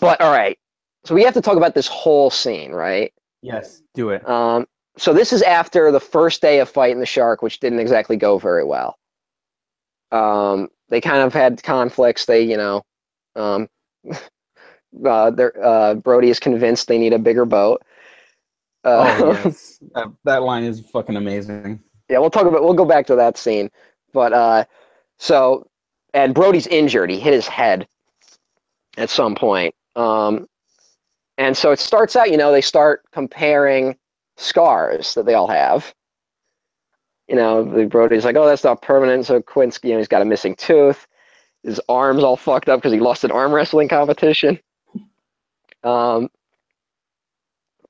[0.00, 0.58] but all right,
[1.04, 3.12] so we have to talk about this whole scene, right?
[3.42, 4.28] Yes, do it.
[4.28, 8.16] Um, so this is after the first day of fighting the shark, which didn't exactly
[8.16, 8.98] go very well.
[10.12, 12.24] Um, they kind of had conflicts.
[12.26, 12.82] They, you know,
[13.36, 13.68] um,
[15.04, 17.82] uh, uh, Brody is convinced they need a bigger boat.
[18.84, 21.80] Uh, Oh yes, that, that line is fucking amazing.
[22.08, 22.62] yeah, we'll talk about.
[22.62, 23.70] We'll go back to that scene,
[24.12, 24.64] but uh,
[25.18, 25.66] so
[26.12, 27.10] and Brody's injured.
[27.10, 27.86] He hit his head
[28.96, 29.74] at some point.
[29.96, 30.46] Um,
[31.38, 32.30] and so it starts out.
[32.30, 33.96] You know, they start comparing
[34.36, 35.92] scars that they all have.
[37.28, 40.22] You know, the Brody's like, "Oh, that's not permanent." So Quint's, you know, he's got
[40.22, 41.06] a missing tooth.
[41.62, 44.58] His arm's all fucked up because he lost an arm wrestling competition.
[45.82, 46.30] Um,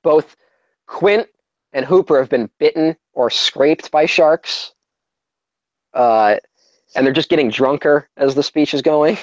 [0.03, 0.35] both
[0.87, 1.27] Quint
[1.73, 4.73] and Hooper have been bitten or scraped by sharks.
[5.93, 6.37] Uh,
[6.95, 9.17] and they're just getting drunker as the speech is going.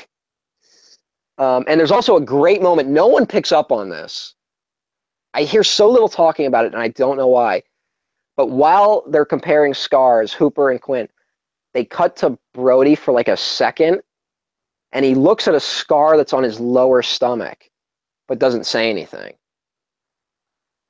[1.39, 2.89] Um, and there's also a great moment.
[2.89, 4.35] No one picks up on this.
[5.35, 7.63] I hear so little talking about it, and I don't know why.
[8.37, 11.11] But while they're comparing scars, Hooper and Quint,
[11.73, 14.03] they cut to Brody for like a second,
[14.93, 17.71] and he looks at a scar that's on his lower stomach,
[18.29, 19.33] but doesn't say anything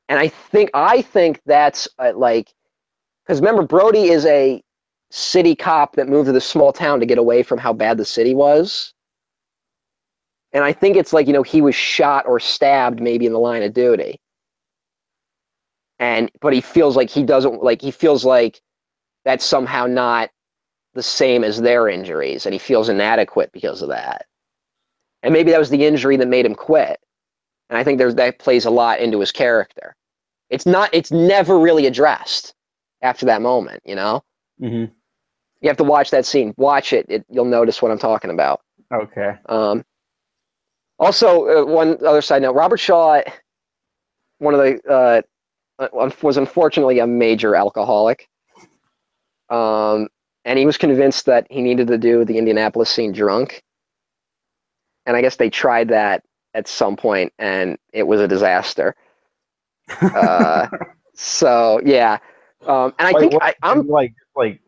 [0.09, 2.53] and I think I think that's uh, like
[3.25, 4.63] because remember Brody is a
[5.11, 8.05] city cop that moved to this small town to get away from how bad the
[8.05, 8.95] city was,
[10.53, 13.39] and I think it's like you know he was shot or stabbed maybe in the
[13.39, 14.21] line of duty,
[15.99, 18.61] and but he feels like he doesn't like he feels like
[19.25, 20.31] that's somehow not
[20.95, 24.27] the same as their injuries, and he feels inadequate because of that,
[25.23, 27.01] and maybe that was the injury that made him quit.
[27.73, 29.97] And I think there's that plays a lot into his character.
[30.51, 32.53] It's not it's never really addressed
[33.01, 34.23] after that moment, you know?
[34.61, 34.85] hmm
[35.63, 36.53] You have to watch that scene.
[36.59, 38.61] Watch it, it you'll notice what I'm talking about.
[38.93, 39.37] Okay.
[39.47, 39.87] Um,
[40.99, 43.23] also, uh, one other side note: Robert Shaw,
[44.37, 45.25] one of the
[45.81, 45.89] uh,
[46.21, 48.29] was unfortunately a major alcoholic,
[49.49, 50.09] um,
[50.45, 53.63] and he was convinced that he needed to do the Indianapolis scene drunk.
[55.07, 56.23] And I guess they tried that
[56.55, 58.95] at some point, and it was a disaster.
[60.01, 60.69] Uh,
[61.15, 62.19] so yeah,
[62.67, 64.61] um, and I Wait, think what- I, I'm like like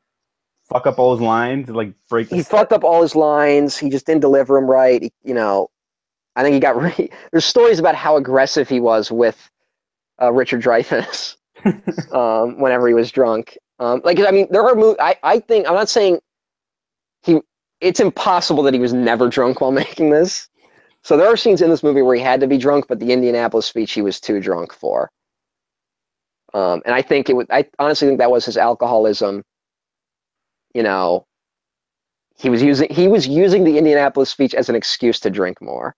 [0.68, 2.28] fuck up all his lines, like break.
[2.28, 3.78] he fucked up all his lines.
[3.78, 5.02] He just didn't deliver them right.
[5.02, 5.70] He, you know,
[6.36, 6.76] I think he got.
[6.80, 9.50] Re- There's stories about how aggressive he was with
[10.20, 11.36] uh, Richard Dreyfuss
[12.12, 13.56] um, whenever he was drunk.
[13.78, 14.74] Um, like, I mean, there are.
[14.74, 16.18] Mo- I I think I'm not saying
[17.22, 17.40] he.
[17.80, 20.48] It's impossible that he was never drunk while making this.
[21.04, 23.12] So there are scenes in this movie where he had to be drunk, but the
[23.12, 25.10] Indianapolis speech he was too drunk for.
[26.54, 27.46] Um, and I think it would.
[27.50, 29.42] I honestly think that was his alcoholism.
[30.72, 31.26] You know,
[32.36, 35.94] he was using he was using the Indianapolis speech as an excuse to drink more,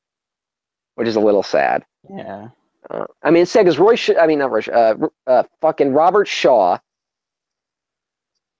[0.96, 1.84] which is a little sad.
[2.10, 2.48] Yeah.
[2.90, 3.94] Uh, I mean, it's sad because Roy.
[3.96, 4.60] Sh- I mean, not Roy.
[4.72, 4.96] Uh,
[5.26, 6.78] uh, fucking Robert Shaw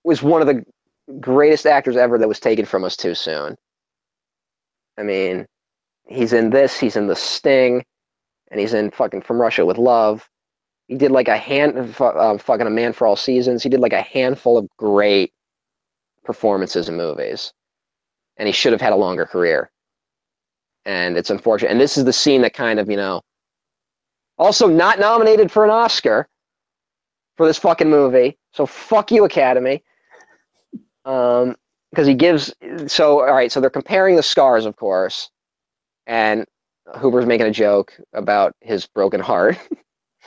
[0.05, 0.65] was one of the
[1.21, 3.57] greatest actors ever that was taken from us too soon.
[4.99, 5.47] I mean,
[6.07, 6.79] he's in this.
[6.79, 7.85] He's in The Sting,
[8.51, 10.29] and he's in fucking From Russia with Love.
[10.89, 13.63] He did like a hand, uh, fucking A Man for All Seasons.
[13.63, 15.33] He did like a handful of great
[16.25, 17.53] performances in movies,
[18.37, 19.71] and he should have had a longer career.
[20.85, 21.73] And it's unfortunate.
[21.73, 23.21] And this is the scene that kind of, you know,
[24.39, 26.29] also not nominated for an Oscar
[27.37, 28.39] for this fucking movie.
[28.53, 29.83] So fuck you, Academy.
[31.05, 31.57] Um,
[31.91, 32.55] because he gives.
[32.87, 33.51] So all right.
[33.51, 35.31] So they're comparing the scars, of course,
[36.07, 36.47] and
[36.95, 39.59] Hooper's making a joke about his broken heart.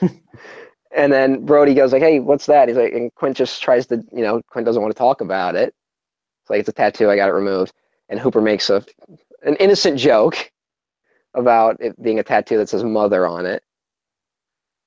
[0.00, 4.02] and then Brody goes like, "Hey, what's that?" He's like, and Quint just tries to,
[4.12, 5.74] you know, Quint doesn't want to talk about it.
[6.42, 7.10] It's like it's a tattoo.
[7.10, 7.72] I got it removed.
[8.08, 8.84] And Hooper makes a
[9.42, 10.50] an innocent joke
[11.34, 13.62] about it being a tattoo that says "mother" on it.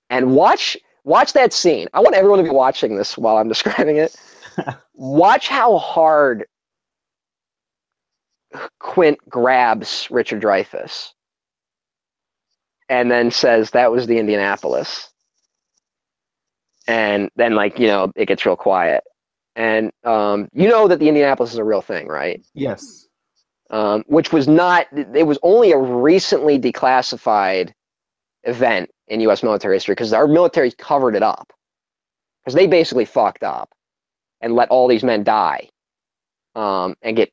[0.10, 1.88] And watch watch that scene.
[1.94, 4.16] I want everyone to be watching this while I'm describing it.
[4.94, 6.46] watch how hard
[8.80, 11.10] Quint grabs Richard Dreyfuss
[12.90, 15.10] and then says that was the Indianapolis.
[16.88, 19.04] And then like, you know, it gets real quiet.
[19.56, 22.42] And um, you know that the Indianapolis is a real thing, right?
[22.54, 23.08] Yes.
[23.70, 27.72] um, which was not it was only a recently declassified
[28.44, 29.44] event in U.S.
[29.44, 31.52] military history because our military covered it up
[32.44, 33.70] because they basically fucked up
[34.42, 35.70] and let all these men die
[36.56, 37.32] um, and get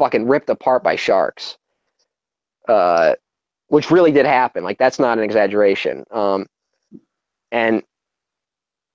[0.00, 1.58] fucking ripped apart by sharks,
[2.68, 3.14] uh,
[3.68, 4.64] which really did happen.
[4.64, 6.04] Like that's not an exaggeration.
[6.10, 6.46] Um,
[7.52, 7.82] and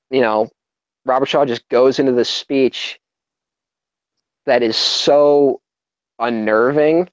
[0.10, 0.50] you know,
[1.06, 3.00] Robert Shaw just goes into this speech
[4.48, 5.62] that is so
[6.18, 7.08] unnerving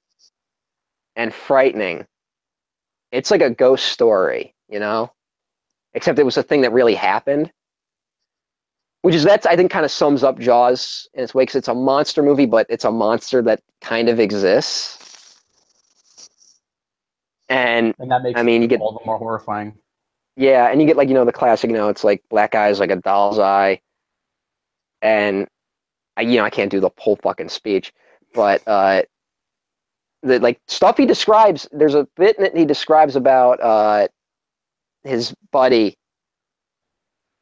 [1.15, 2.07] and frightening.
[3.11, 5.13] It's like a ghost story, you know?
[5.93, 7.53] Except it was a thing that really happened.
[9.03, 11.69] Which is that's I think kind of sums up Jaws in its way because it's
[11.69, 15.41] a monster movie, but it's a monster that kind of exists.
[17.49, 19.75] And And that makes I mean, you get- all the more horrifying.
[20.37, 22.79] yeah, and you get like you know the classic, you know, it's like black eyes
[22.81, 23.81] like a doll's eye,
[25.03, 25.49] and
[26.17, 27.93] I you know I can't do the whole fucking speech,
[28.35, 29.03] but uh,
[30.23, 31.69] the like stuff he describes.
[31.73, 34.09] There's a bit that he describes about uh,
[35.03, 35.97] his buddy.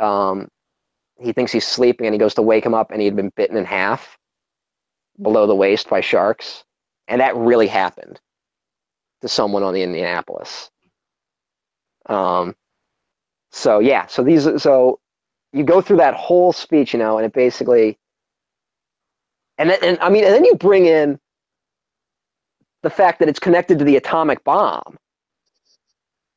[0.00, 0.48] Um,
[1.20, 3.32] he thinks he's sleeping, and he goes to wake him up, and he had been
[3.36, 4.18] bitten in half
[5.20, 6.64] below the waist by sharks,
[7.08, 8.20] and that really happened
[9.20, 10.70] to someone on the Indianapolis.
[12.06, 12.54] Um,
[13.52, 15.00] so yeah, so these so
[15.52, 17.98] you go through that whole speech, you know, and it basically
[19.58, 21.18] and then, and I mean and then you bring in
[22.82, 24.96] the fact that it's connected to the atomic bomb.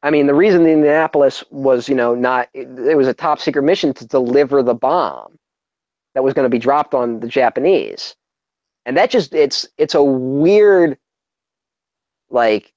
[0.03, 3.39] I mean, the reason the Indianapolis was, you know, not it, it was a top
[3.39, 5.39] secret mission to deliver the bomb
[6.13, 8.15] that was going to be dropped on the Japanese.
[8.85, 10.97] And that just it's it's a weird
[12.29, 12.73] like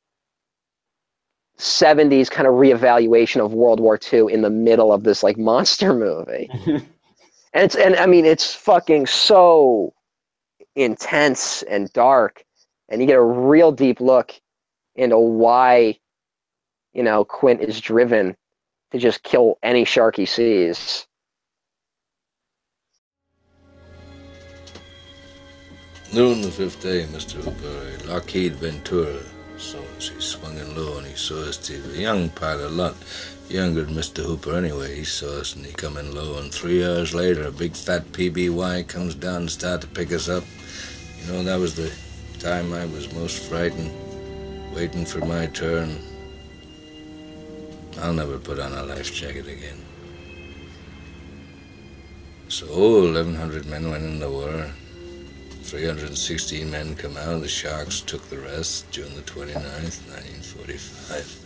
[1.59, 5.93] 70s kind of reevaluation of World War II in the middle of this like monster
[5.93, 6.49] movie.
[6.67, 6.85] and
[7.55, 9.95] it's and I mean it's fucking so
[10.77, 12.45] intense and dark
[12.89, 14.33] and you get a real deep look
[14.95, 15.99] into why
[16.97, 18.35] you know Quint is driven
[18.91, 21.07] to just kill any shark he sees.
[26.15, 27.35] Noon the fifth day, Mr.
[27.35, 29.21] Hooper, Lockheed Ventura.
[29.59, 32.69] So as he swung in low and he saw us, was a young pilot, a
[32.71, 32.95] lot
[33.49, 34.25] younger than Mr.
[34.25, 34.97] Hooper anyway.
[34.97, 38.05] He saw us and he come in low, and three hours later, a big fat
[38.13, 40.45] PBY comes down and start to pick us up.
[41.21, 41.93] You know, that was the
[42.39, 43.93] time I was most frightened,
[44.75, 45.99] waiting for my turn.
[48.01, 49.83] I'll never put on a life jacket again.
[52.49, 54.71] So, 1,100 men went in the war.
[55.63, 57.41] 316 men come out.
[57.41, 61.43] The Sharks took the rest June the 29th, 1945.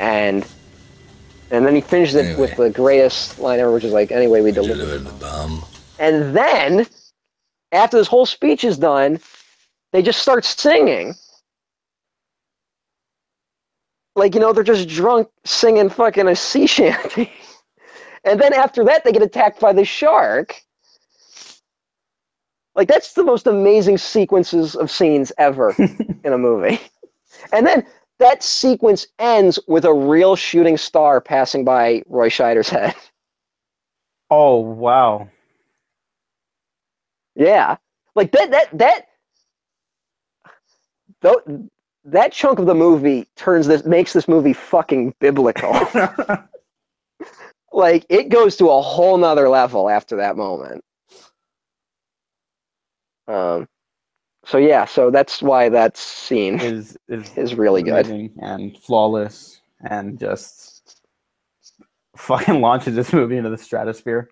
[0.00, 0.46] And
[1.50, 4.46] and then he finished it with the greatest line ever, which is like, anyway, we
[4.46, 4.76] We delivered.
[4.78, 5.64] delivered the bomb.
[5.98, 6.86] And then,
[7.72, 9.18] after this whole speech is done,
[9.92, 11.14] they just start singing.
[14.18, 17.32] Like, you know, they're just drunk singing fucking a sea shanty.
[18.24, 20.60] and then after that, they get attacked by the shark.
[22.74, 25.74] Like, that's the most amazing sequences of scenes ever
[26.24, 26.80] in a movie.
[27.52, 27.86] And then
[28.18, 32.94] that sequence ends with a real shooting star passing by Roy Scheider's head.
[34.30, 35.30] Oh wow.
[37.34, 37.78] Yeah,
[38.14, 39.06] like that that
[41.22, 41.46] that
[42.12, 45.72] that chunk of the movie turns this makes this movie fucking biblical.
[47.72, 50.82] like it goes to a whole nother level after that moment.
[53.26, 53.68] Um,
[54.44, 58.06] so yeah, so that's why that scene is is is really good.
[58.40, 61.02] and flawless and just
[62.16, 64.30] fucking launches this movie into the stratosphere.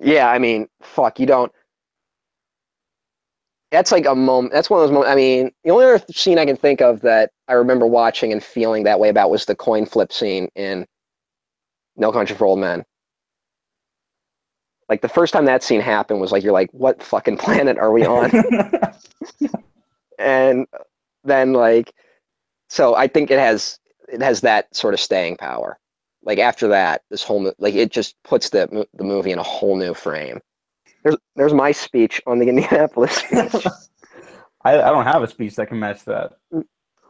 [0.00, 1.52] Yeah, I mean, fuck, you don't.
[3.70, 4.52] That's like a moment.
[4.52, 5.12] That's one of those moments.
[5.12, 8.42] I mean, the only other scene I can think of that I remember watching and
[8.42, 10.86] feeling that way about was the coin flip scene in
[11.96, 12.84] No Country for Old Men.
[14.88, 17.92] Like the first time that scene happened was like you're like, what fucking planet are
[17.92, 18.30] we on?
[20.18, 20.66] and
[21.22, 21.92] then like,
[22.68, 25.78] so I think it has it has that sort of staying power.
[26.24, 29.76] Like after that, this whole like it just puts the the movie in a whole
[29.76, 30.40] new frame.
[31.02, 33.22] There's there's my speech on the Indianapolis.
[34.62, 36.32] I, I don't have a speech that can match that.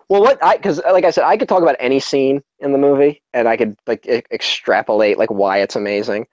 [0.08, 2.78] Well, what I because like I said, I could talk about any scene in the
[2.78, 6.26] movie, and I could like e- extrapolate like why it's amazing.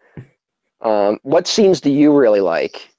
[0.82, 2.90] Um, what scenes do you really like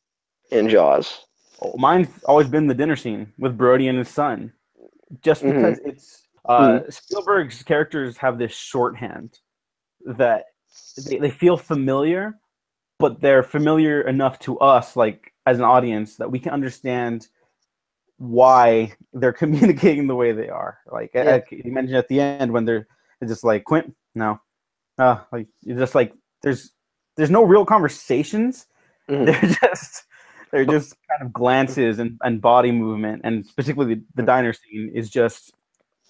[0.50, 1.24] in Jaws?
[1.62, 4.52] Oh, Mine's always been the dinner scene with Brody and his son,
[5.22, 5.54] just Mhm.
[5.54, 9.38] because it's uh, Spielberg's characters have this shorthand
[10.06, 10.44] that
[11.08, 12.38] they, they feel familiar,
[12.98, 17.28] but they're familiar enough to us, like as an audience, that we can understand
[18.18, 20.78] why they're communicating the way they are.
[20.90, 21.24] Like Yeah.
[21.24, 22.86] like you mentioned at the end when they're,
[23.20, 24.40] they're just like Quint, no,
[24.98, 26.72] uh, like you're just like there's
[27.16, 28.66] there's no real conversations.
[29.08, 29.26] Mhm.
[29.26, 30.04] They're just
[30.52, 34.90] they're just kind of glances and, and body movement, and specifically the, the diner scene
[34.94, 35.52] is just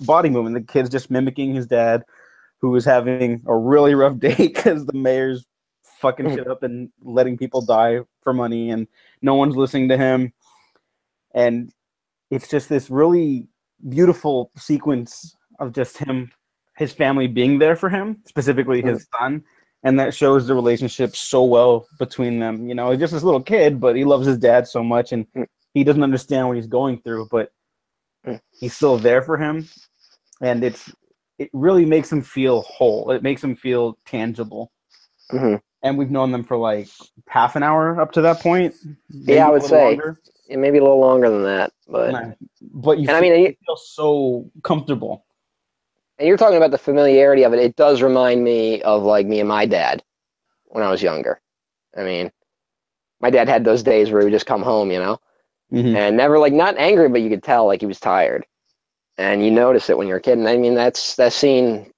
[0.01, 0.55] body movement.
[0.57, 2.05] The kid's just mimicking his dad,
[2.61, 5.47] who is having a really rough day because the mayor's
[6.01, 8.86] fucking shit up and letting people die for money, and
[9.22, 10.32] no one's listening to him.
[11.34, 11.72] And
[12.30, 13.49] it's just this really
[13.88, 16.30] beautiful sequence of just him,
[16.76, 19.44] his family being there for him, specifically his son,
[19.82, 22.68] and that shows the relationship so well between them.
[22.68, 25.26] You know, he's just this little kid, but he loves his dad so much, and
[25.34, 25.46] Mm.
[25.74, 27.53] he doesn't understand what he's going through, but
[28.26, 28.40] Mm.
[28.51, 29.68] he's still there for him,
[30.40, 30.92] and it's
[31.38, 33.12] it really makes him feel whole.
[33.12, 34.72] It makes him feel tangible.
[35.30, 35.61] Mhm.
[35.83, 36.89] And we've known them for like
[37.29, 38.74] half an hour up to that point.
[39.11, 39.85] Yeah, I would say.
[39.85, 40.20] longer.
[40.49, 43.55] Yeah, maybe a little longer than that, but I- but you And I mean, you
[43.66, 45.24] feel so comfortable.
[46.18, 47.61] and you're talking about the familiarity of it.
[47.61, 50.03] It does remind me of like me and my dad
[50.66, 51.41] when I was younger.
[51.97, 52.33] I mean,
[53.20, 55.20] my dad had those days where he would just come home, you know,
[55.72, 55.95] Mhm.
[55.95, 58.45] and never like not angry, but you could tell like he was tired,
[59.16, 60.39] and you notice it when you're a kid.
[60.39, 61.93] And I mean, that's that scene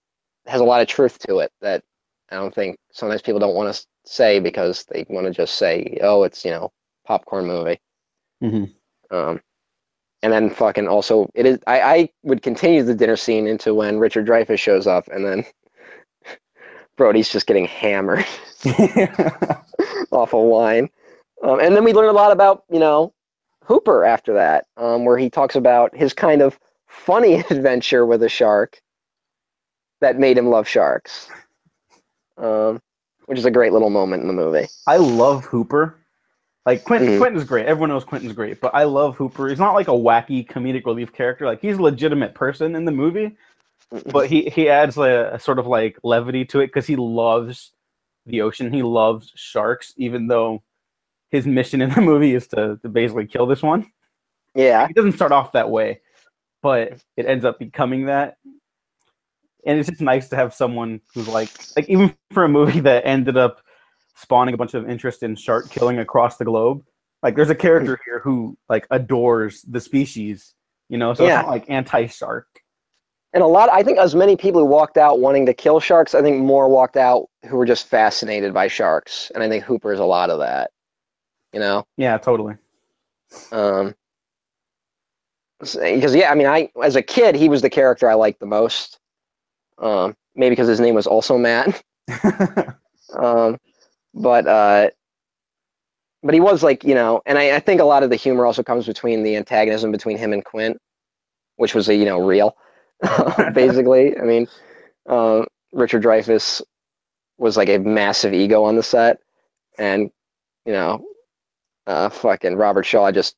[0.46, 1.82] has a lot of truth to it that
[2.30, 5.98] I don't think sometimes people don't want to say because they want to just say,
[6.02, 6.72] oh, it's you know
[7.06, 7.80] popcorn movie.
[8.42, 8.72] Mhm.
[9.10, 9.40] Um,
[10.22, 11.58] and then fucking also it is.
[11.66, 15.44] I, I would continue the dinner scene into when Richard Dreyfuss shows up, and then
[16.96, 18.26] Brody's just getting hammered
[20.12, 20.88] off of wine.
[21.42, 23.12] Um, and then we learn a lot about you know
[23.64, 26.58] Hooper after that, um, where he talks about his kind of
[26.88, 28.80] funny adventure with a shark
[30.00, 31.28] that made him love sharks,
[32.40, 32.80] um,
[33.26, 34.66] which is a great little moment in the movie.
[34.86, 35.96] I love Hooper.
[36.66, 37.18] Like Quentin, Mhm.
[37.18, 37.66] Quentin's great.
[37.66, 39.48] Everyone knows Quentin's great, but I love Hooper.
[39.48, 41.46] He's not like a wacky comedic relief character.
[41.46, 43.36] Like he's a legitimate person in the movie,
[44.12, 47.72] but he he adds a, a sort of like levity to it because he loves
[48.26, 48.72] the ocean.
[48.72, 50.62] He loves sharks, even though
[51.30, 53.90] his mission in the movie is to, to basically kill this one.
[54.54, 56.00] Yeah, he doesn't start off that way,
[56.60, 58.36] but it ends up becoming that.
[59.66, 63.04] And it's just nice to have someone who's like, like even for a movie that
[63.06, 63.60] ended up
[64.16, 66.82] spawning a bunch of interest in shark killing across the globe.
[67.22, 70.54] Like, there's a character here who like adores the species,
[70.88, 71.12] you know.
[71.14, 71.40] So Yeah.
[71.40, 72.46] it's not like anti-shark.
[73.32, 73.68] and a lot.
[73.70, 76.68] I think as many people who walked out wanting to kill sharks, I think more
[76.68, 80.30] walked out who were just fascinated by sharks, and I think Hooper is a lot
[80.30, 80.70] of that.
[81.52, 81.84] You know.
[81.96, 82.54] Yeah, totally.
[83.52, 83.94] Um,
[85.58, 88.46] because yeah, I mean, I as a kid, he was the character I liked the
[88.46, 88.98] most.
[89.80, 91.82] Um, maybe because his name was also Matt.
[93.18, 93.58] um,
[94.14, 94.90] but uh,
[96.22, 98.46] but he was like you know, and I, I think a lot of the humor
[98.46, 100.78] also comes between the antagonism between him and Quint,
[101.56, 102.56] which was a you know real,
[103.54, 104.18] basically.
[104.18, 104.48] I mean,
[105.08, 106.62] um, Richard Dreyfuss
[107.38, 109.18] was like a massive ego on the set,
[109.78, 110.10] and
[110.66, 111.02] you know,
[111.86, 113.36] uh, fucking Robert Shaw just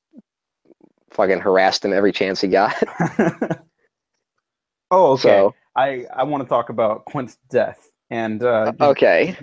[1.11, 2.75] fucking harassed him every chance he got.
[4.91, 5.23] oh, okay.
[5.23, 9.37] So I I want to talk about Quint's death, and uh, okay,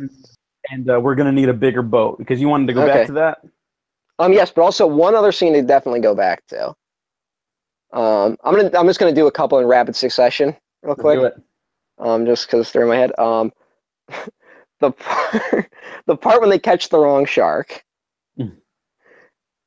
[0.72, 2.93] and uh, we're gonna need a bigger boat because you wanted to go Okay.
[2.99, 3.39] back to that.
[4.19, 6.68] Um, yes, but also one other scene to definitely go back to.
[7.91, 11.19] Um, I'm gonna I'm just gonna do a couple in rapid succession, real quick.
[11.19, 11.35] Do it.
[11.97, 13.18] um, just because they're in my head.
[13.18, 13.51] Um,
[14.80, 15.72] the part,
[16.06, 17.84] the part when they catch the wrong shark,
[18.39, 18.56] Mm.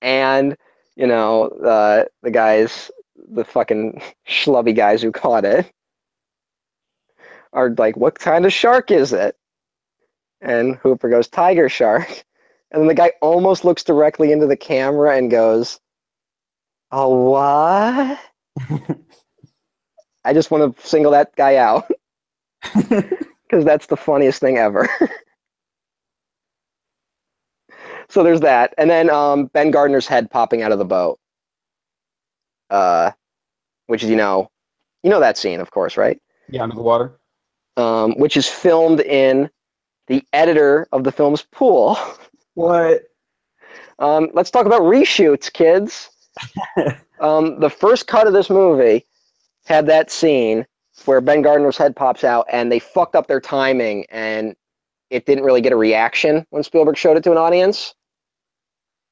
[0.01, 0.57] and
[0.97, 2.91] you know uh, the guys,
[3.33, 5.71] the fucking schlubby guys who caught it,
[7.53, 9.37] are like, "What kind of shark is it?"
[10.41, 12.09] And Hooper goes, "Tiger shark,"
[12.71, 15.81] and then the guy almost looks directly into the camera and goes,
[16.91, 18.19] "Oh what?"
[20.25, 21.91] I just want to single that guy out
[22.73, 24.89] because that's the funniest thing ever.
[28.09, 31.19] so there's that, and then um, Ben Gardner's head popping out of the boat,
[32.71, 33.11] uh,
[33.87, 34.51] which is you know,
[35.03, 36.21] you know that scene, of course, right?
[36.49, 37.19] Yeah, under the water.
[37.77, 39.49] Um, which is filmed in
[40.07, 41.97] the editor of the film's pool.
[42.55, 43.05] What?
[43.99, 46.11] Um, let's talk about reshoots, kids.
[47.21, 49.07] um, the first cut of this movie
[49.65, 50.67] had that scene
[51.07, 54.55] where Ben Gardner's head pops out, and they fucked up their timing, and
[55.11, 57.95] it didn't really get a reaction when Spielberg showed it to an audience.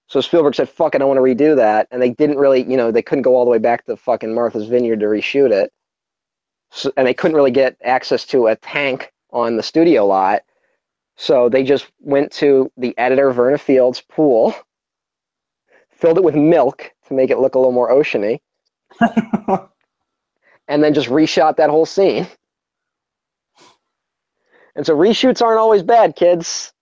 [0.09, 2.77] So Spielberg said, "Fuck it, I want to redo that," and they didn't really, you
[2.77, 5.73] know, they couldn't go all the way back to fucking Martha's Vineyard to reshoot it,
[6.71, 10.43] so, and they couldn't really get access to a tank on the studio lot.
[11.17, 14.55] So they just went to the editor Verna Fields' pool,
[15.91, 18.41] filled it with milk to make it look a little more oceany,
[20.69, 22.27] and then just reshot that whole scene.
[24.77, 26.73] And so reshoots aren't always bad, kids.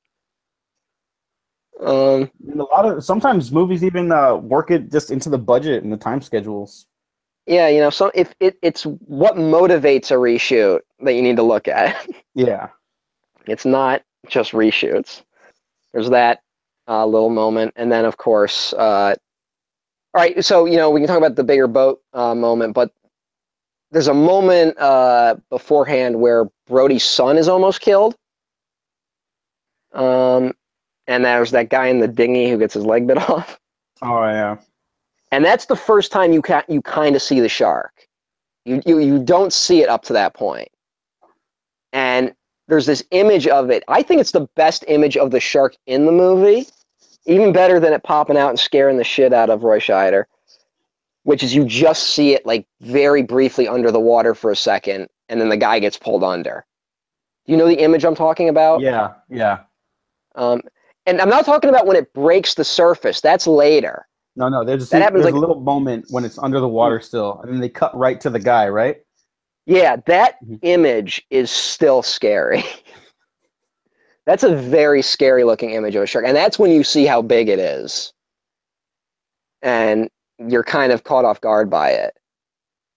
[1.80, 5.82] Um, And a lot of sometimes movies even uh, work it just into the budget
[5.82, 6.86] and the time schedules.
[7.48, 11.42] Yeah, you know, so if it, it's what motivates a reshoot that you need to
[11.44, 12.06] look at.
[12.34, 12.68] Yeah.
[13.46, 15.22] It's not just reshoots.
[15.92, 16.42] There's that
[16.88, 19.14] uh, little moment, and then of course, uh,
[20.14, 20.44] all right.
[20.44, 22.92] So you know, we can talk about the bigger boat uh, moment, but
[23.90, 28.16] there's a moment uh, beforehand where Brody's son is almost killed,
[29.94, 30.54] um,
[31.06, 33.58] and there's that guy in the dinghy who gets his leg bit off,
[34.02, 34.58] Oh yeah.
[35.32, 38.08] And that's the first time you ca- you kind of see the shark.
[38.64, 40.68] You, you you don't see it up to that point,
[41.92, 42.34] and
[42.68, 43.82] there's this image of it.
[43.88, 46.66] I think it's the best image of the shark in the movie,
[47.26, 50.24] even better than it popping out and scaring the shit out of Roy Scheider,
[51.22, 55.08] which is you just see it like very briefly under the water for a second,
[55.28, 56.64] and then the guy gets pulled under.
[57.46, 58.80] Do you know the image I'm talking about?
[58.80, 59.14] Yeah.
[59.30, 59.60] Yeah.
[60.34, 60.62] Um,
[61.06, 63.20] and I'm not talking about when it breaks the surface.
[63.20, 64.07] That's later.
[64.38, 64.64] No, no.
[64.64, 67.52] There's, That happens there's like- a little moment when it's under the water still, and
[67.52, 68.98] then they cut right to the guy, right?
[69.66, 70.60] Yeah, that Mhm.
[70.62, 72.62] image is still scary.
[74.26, 76.24] that's a very scary looking image of a shark.
[76.26, 78.12] And that's when you see how big it is.
[79.62, 80.08] And
[80.38, 82.14] you're kind of caught off guard by it.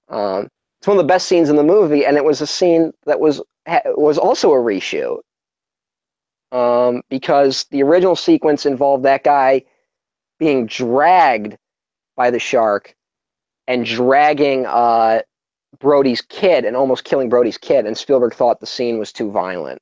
[0.09, 0.47] Um,
[0.79, 3.19] it's one of the best scenes in the movie, and it was a scene that
[3.19, 5.19] was ha- was also a reshoot.
[6.51, 9.63] Um, because the original sequence involved that guy
[10.41, 11.55] being dragged
[12.17, 12.95] by the shark
[13.67, 15.21] and dragging uh,
[15.79, 19.79] Brody's kid and almost killing Brody's kid, and Spielberg thought the scene was too violent,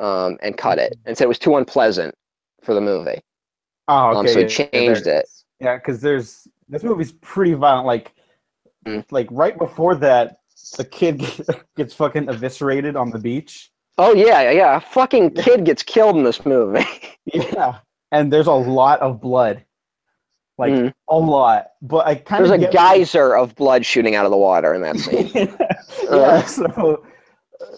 [0.00, 2.14] um, and cut it, and said it was too unpleasant
[2.62, 3.20] for the movie.
[3.86, 5.28] Oh, Um, so he yeah, yeah, changed there it.
[5.60, 7.86] Yeah, because there's this movie's pretty violent.
[7.86, 8.12] Like,
[8.86, 9.04] Mm.
[9.10, 10.38] like right before that,
[10.76, 11.20] the kid
[11.76, 13.70] gets fucking eviscerated on the beach.
[13.98, 14.76] Oh yeah, yeah, yeah.
[14.76, 16.86] A fucking kid gets killed in this movie.
[17.34, 17.78] Yeah,
[18.12, 19.64] and there's a lot of blood,
[20.56, 20.94] like Mhm.
[21.08, 21.68] a lot.
[21.82, 24.82] But I kind of There's a geyser of blood shooting out of the water in
[24.82, 25.30] that scene.
[25.34, 26.08] yeah.
[26.10, 26.42] Uh.
[26.42, 27.04] So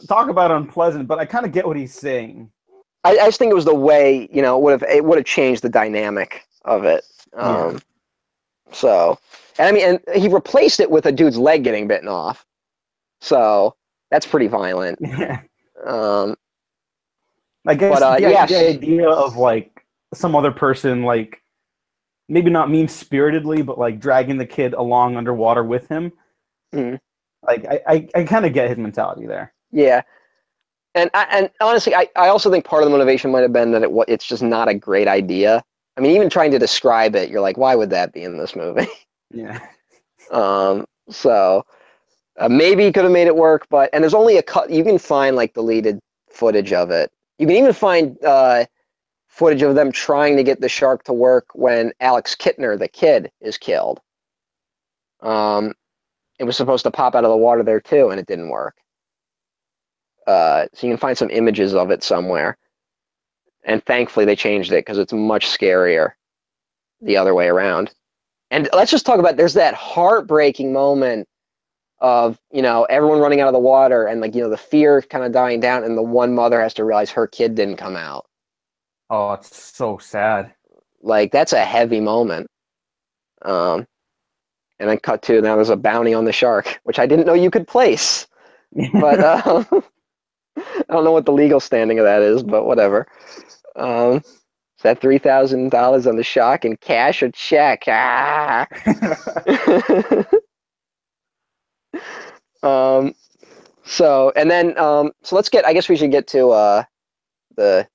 [0.09, 2.51] talk about unpleasant, but I kind of get what he's saying.
[3.05, 5.25] I, I just think it was the way you know would have it would have
[5.27, 7.05] changed the dynamic of it.
[7.35, 7.81] Um,
[8.73, 9.19] So,
[9.59, 12.47] and I mean, and he replaced it with a dude's leg getting bitten off.
[13.21, 13.75] So
[14.11, 14.99] that's pretty violent.
[15.05, 15.41] Yeah.
[15.85, 16.37] Um,
[17.67, 18.49] I guess But, uh, the, yes.
[18.51, 19.80] the idea of like
[20.15, 21.43] some other person, like
[22.29, 26.13] maybe not mean spiritedly, but like dragging the kid along underwater with him.
[26.75, 26.99] Mhm.
[27.47, 29.53] Like I, I, I kind of get his mentality there.
[29.73, 30.03] Yeah,
[30.95, 33.71] and I, and honestly, I, I also think part of the motivation might have been
[33.73, 35.63] that it it's just not a great idea.
[35.97, 38.57] I mean, even trying to describe it, you're like, why would that be in this
[38.57, 38.87] movie?
[39.33, 39.61] Yeah.
[40.33, 41.65] um, so
[42.41, 44.71] uh, maybe he could have made it work, but and there's only a cut.
[44.71, 47.13] You can find like deleted footage of it.
[47.39, 48.65] You can even find uh,
[49.31, 53.33] footage of them trying to get the shark to work when Alex Kintner, the kid,
[53.43, 54.01] is killed.
[55.23, 55.75] Um,
[56.41, 58.77] it was supposed to pop out of the water there too, and it didn't work.
[60.27, 62.59] Uh, so you can find some images of it somewhere.
[63.65, 66.13] and thankfully they changed it because it's much scarier
[67.03, 67.93] the other way around.
[68.51, 71.29] And let's just talk about there's that heartbreaking moment
[72.01, 75.03] of you know everyone running out of the water and like you know the fear
[75.03, 77.97] kind of dying down and the one mother has to realize her kid didn't come
[77.97, 78.27] out
[79.11, 80.55] Oh, it's so sad.
[81.03, 82.49] like that's a heavy moment.
[83.43, 83.87] Um
[84.81, 87.35] and then cut to now there's a bounty on the shark which i didn't know
[87.35, 88.27] you could place.
[88.95, 89.65] But uh,
[90.59, 93.07] i don't know what the legal standing of that is but whatever.
[93.77, 94.19] Um
[94.79, 97.85] is that $3000 on the shark in cash or check?
[97.89, 98.67] Ah.
[102.63, 103.15] Um
[103.85, 106.85] so and then um so let's get i guess we should get to uh
[107.57, 107.87] the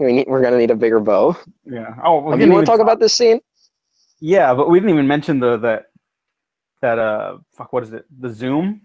[0.00, 1.94] we need, we're gonna need a bigger bow yeah.
[2.04, 3.40] Oh, we Okay, didn't you want to talk about this scene
[4.20, 5.86] Yeah, but we didn't even mention the that
[6.82, 8.04] that uh fuck what is it?
[8.20, 8.82] The Zoom.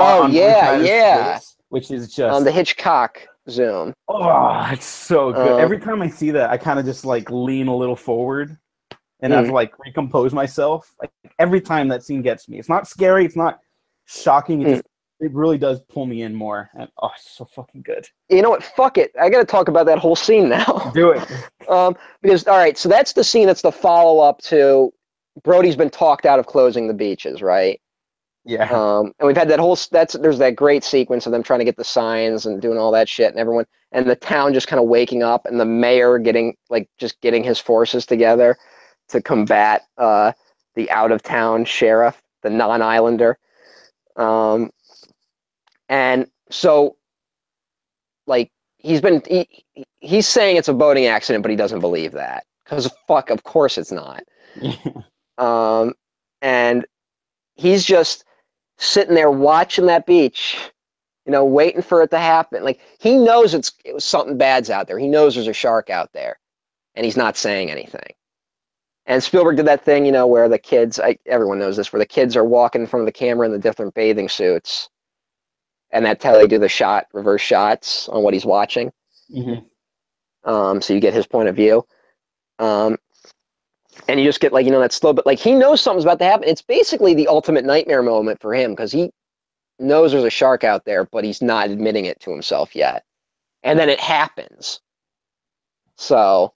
[0.00, 1.34] Oh, on yeah, yeah.
[1.38, 3.20] face, which is just um the hitchcock
[3.50, 5.54] zoom oh, it's so good.
[5.54, 8.56] Um, Every time I see that, I kind of just like lean a little forward,
[9.20, 9.52] and I've Mm.
[9.52, 10.94] like recompose myself.
[11.00, 13.24] Like every time that scene gets me, it's not scary.
[13.24, 13.58] It's not
[14.06, 14.62] shocking.
[14.62, 14.70] It Mm.
[14.70, 14.82] just
[15.20, 18.06] it really does pull me in more, and oh, it's so fucking good.
[18.28, 21.22] you know what fuck it i gotta talk about that whole scene now Do it.
[21.68, 24.92] um because all right so that's the scene that's the follow-up to
[25.44, 27.80] brody's been talked out of closing the beaches right
[28.44, 28.68] Yeah.
[28.70, 31.64] um, and we've had that whole that's there's that great sequence of them trying to
[31.64, 34.80] get the signs and doing all that shit and everyone and the town just kind
[34.80, 38.56] of waking up and the mayor getting like just getting his forces together
[39.08, 40.32] to combat uh,
[40.74, 43.36] the out of town sheriff the non-islander
[44.16, 44.70] um,
[45.88, 46.96] and so
[48.26, 49.64] like he's been he,
[50.00, 53.78] he's saying it's a boating accident but he doesn't believe that because fuck of course
[53.78, 54.22] it's not
[55.38, 55.94] um,
[56.42, 56.84] and
[57.58, 58.24] he's just
[58.78, 60.56] sitting there watching that beach,
[61.26, 62.64] you know, waiting for it to happen.
[62.64, 64.98] Like he knows it's it was something bad's out there.
[64.98, 66.38] He knows there's a shark out there,
[66.94, 68.14] and he's not saying anything.
[69.06, 71.98] And Spielberg did that thing, you know, where the kids, I, everyone knows this, where
[71.98, 74.90] the kids are walking in front of the camera in the different bathing suits,
[75.90, 78.90] and that's how they do the shot, reverse shots on what he's watching
[79.34, 79.64] Mhm.
[80.44, 81.84] um, so you get his point of view.
[82.58, 82.96] Um,
[84.08, 86.18] and you just get like you know that slow, but like he knows something's about
[86.20, 86.48] to happen.
[86.48, 89.10] It's basically the ultimate nightmare moment for him because he
[89.78, 93.04] knows there's a shark out there, but he's not admitting it to himself yet.
[93.62, 94.80] And then it happens.
[95.96, 96.54] So,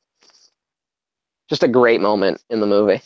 [1.49, 3.03] just a great moment in the movie.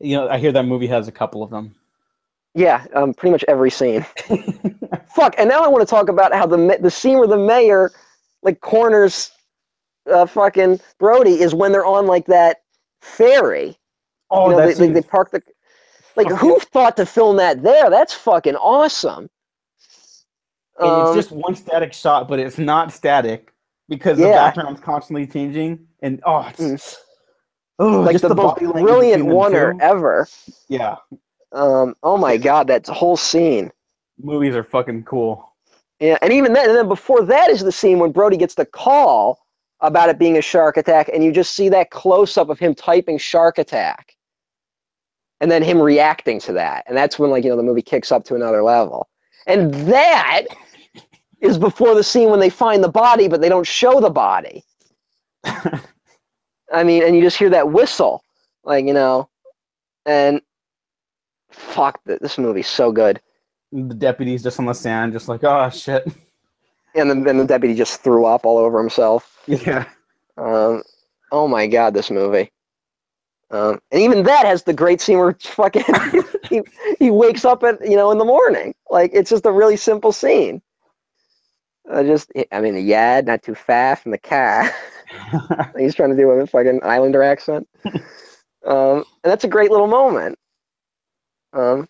[0.00, 1.74] You know, I hear that movie has a couple of them.
[2.54, 4.04] Yeah, um, pretty much every scene.
[5.14, 7.92] Fuck, and now I want to talk about how the the scene where the mayor
[8.42, 9.30] like corners
[10.10, 12.62] uh, fucking Brody is when they're on like that
[13.00, 13.76] ferry.
[14.30, 15.42] oh, you know, they, that's they, they park the
[16.16, 17.90] like fucking- who thought to film that there?
[17.90, 19.28] That's fucking awesome.
[20.80, 23.52] and Um, it's just one static shot, but it's not static
[23.88, 24.32] because the Yeah.
[24.50, 25.86] background's constantly changing.
[26.00, 26.96] And oh, it's
[27.78, 28.84] oh, like just the, the, most brilliant
[29.24, 29.80] between them oner two.
[29.80, 30.26] ever.
[30.68, 30.96] Yeah,
[31.52, 33.70] Um, oh my god, that whole scene.
[34.22, 35.52] Movies are fucking cool.
[36.00, 38.66] Yeah, and even then, and then before that is the scene when Brody gets the
[38.66, 39.38] call
[39.80, 42.74] about it being a shark attack, and you just see that close up of him
[42.74, 44.16] typing shark attack,
[45.40, 48.10] and then him reacting to that, and that's when like you know the movie kicks
[48.10, 49.08] up to another level,
[49.46, 50.42] and that
[51.40, 54.64] is before the scene when they find the body, but they don't show the body.
[55.44, 58.24] I mean, and you just hear that whistle,
[58.64, 59.28] like you know,
[60.04, 60.40] and
[61.50, 63.20] fuck, this movie's so good.
[63.72, 66.06] The deputy's just on the sand, just like oh shit.
[66.94, 69.38] And then, then the deputy just threw up all over himself.
[69.46, 69.86] Yeah,
[70.36, 70.82] Um,
[71.32, 72.50] oh my god, this movie.
[73.50, 75.84] Um, and even that has the great scene where fucking
[76.50, 76.62] he,
[76.98, 78.74] he wakes up at you know in the morning.
[78.90, 80.60] Like it's just a really simple scene.
[81.90, 84.70] I just I mean the yad not too fast and the car.
[85.78, 87.68] He's trying to do it with a fucking Islander accent.
[88.64, 90.38] Um, and that's a great little moment.
[91.52, 91.88] Um,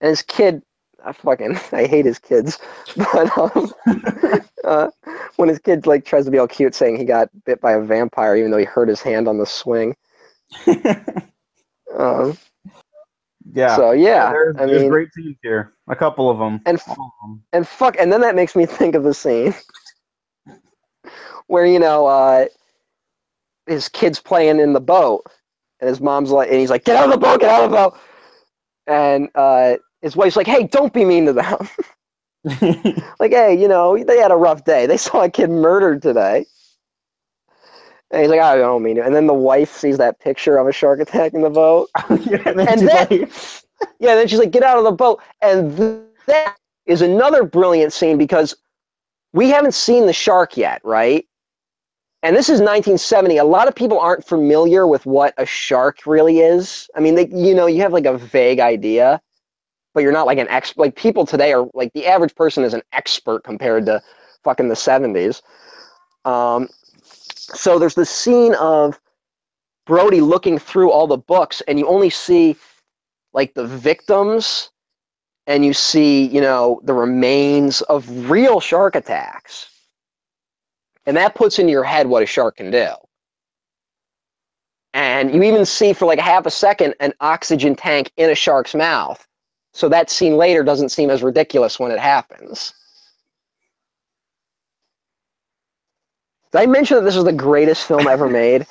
[0.00, 0.62] and his kid,
[1.04, 2.58] I fucking I hate his kids,
[2.96, 3.72] but um,
[4.64, 4.88] uh,
[5.36, 7.80] when his kid like tries to be all cute, saying he got bit by a
[7.80, 9.96] vampire, even though he hurt his hand on the swing.
[11.96, 12.38] Um,
[13.52, 13.76] yeah.
[13.76, 15.72] So yeah, there's, I there's mean, great scenes here.
[15.88, 16.60] A couple of them.
[16.66, 17.42] and of 'em.
[17.52, 19.54] and fuck, and then that makes me think of the scene
[21.46, 22.46] where you know uh,
[23.66, 25.26] his kid's playing in the boat,
[25.80, 27.40] and his mom's like, and he's like, "Get out of the boat!
[27.40, 27.98] Get out of the boat!"
[28.86, 31.68] And uh, his wife's like, "Hey, don't be mean to them.
[33.20, 34.86] like, hey, you know, they had a rough day.
[34.86, 36.44] They saw a kid murdered today."
[38.10, 40.66] And he's like, "I don't mean to." And then the wife sees that picture of
[40.66, 43.30] a shark attack in the boat, yeah, and then And she's like-
[43.98, 45.20] Yeah, then she's like, get out of the boat.
[45.40, 46.56] And th- that
[46.86, 48.54] is another brilliant scene because
[49.32, 51.26] we haven't seen the shark yet, right?
[52.22, 53.38] And this is 1970.
[53.38, 56.88] A lot of people aren't familiar with what a shark really is.
[56.94, 59.20] I mean, they, you know, you have like a vague idea,
[59.94, 60.80] but you're not like an expert.
[60.80, 64.02] Like people today are like the average person is an expert compared to
[64.42, 65.42] fucking the 70s.
[66.24, 66.68] Um,
[67.02, 68.98] so there's this scene of
[69.86, 72.56] Brody looking through all the books, and you only see
[73.32, 74.70] like the victims,
[75.46, 79.68] and you see, you know, the remains of real shark attacks.
[81.06, 82.88] And that puts in your head what a shark can do.
[84.94, 88.74] And you even see for like half a second an oxygen tank in a shark's
[88.74, 89.26] mouth.
[89.72, 92.74] So that scene later doesn't seem as ridiculous when it happens.
[96.52, 98.66] Did I mention that this is the greatest film ever made?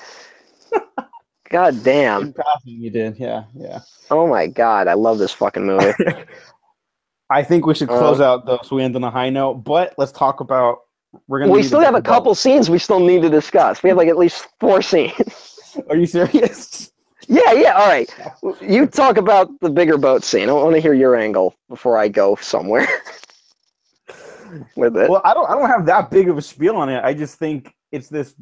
[1.50, 2.22] God damn.
[2.22, 3.18] In passing, you did.
[3.18, 3.80] Yeah, yeah.
[4.12, 5.92] Oh my god, I love this fucking movie.
[7.32, 9.56] I think we should close uh, out though, so we end on a high note.
[9.64, 10.80] But let's talk about.
[11.28, 11.52] We're gonna.
[11.52, 13.84] we need still get have a couple scenes we still need to discuss.
[13.84, 15.58] We have like at least four scenes.
[15.90, 16.92] Are you serious?
[17.32, 18.14] Yeah, yeah, all right.
[18.62, 20.50] You talk about the bigger boat scene.
[20.50, 22.88] I want to hear your angle before I go somewhere
[24.76, 25.10] with it.
[25.10, 25.50] Well, I don't.
[25.50, 27.04] I don't have that big of a spiel on it.
[27.04, 28.36] I just think it's this.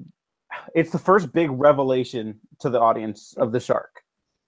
[0.74, 4.02] It's the first big revelation to the audience of the shark.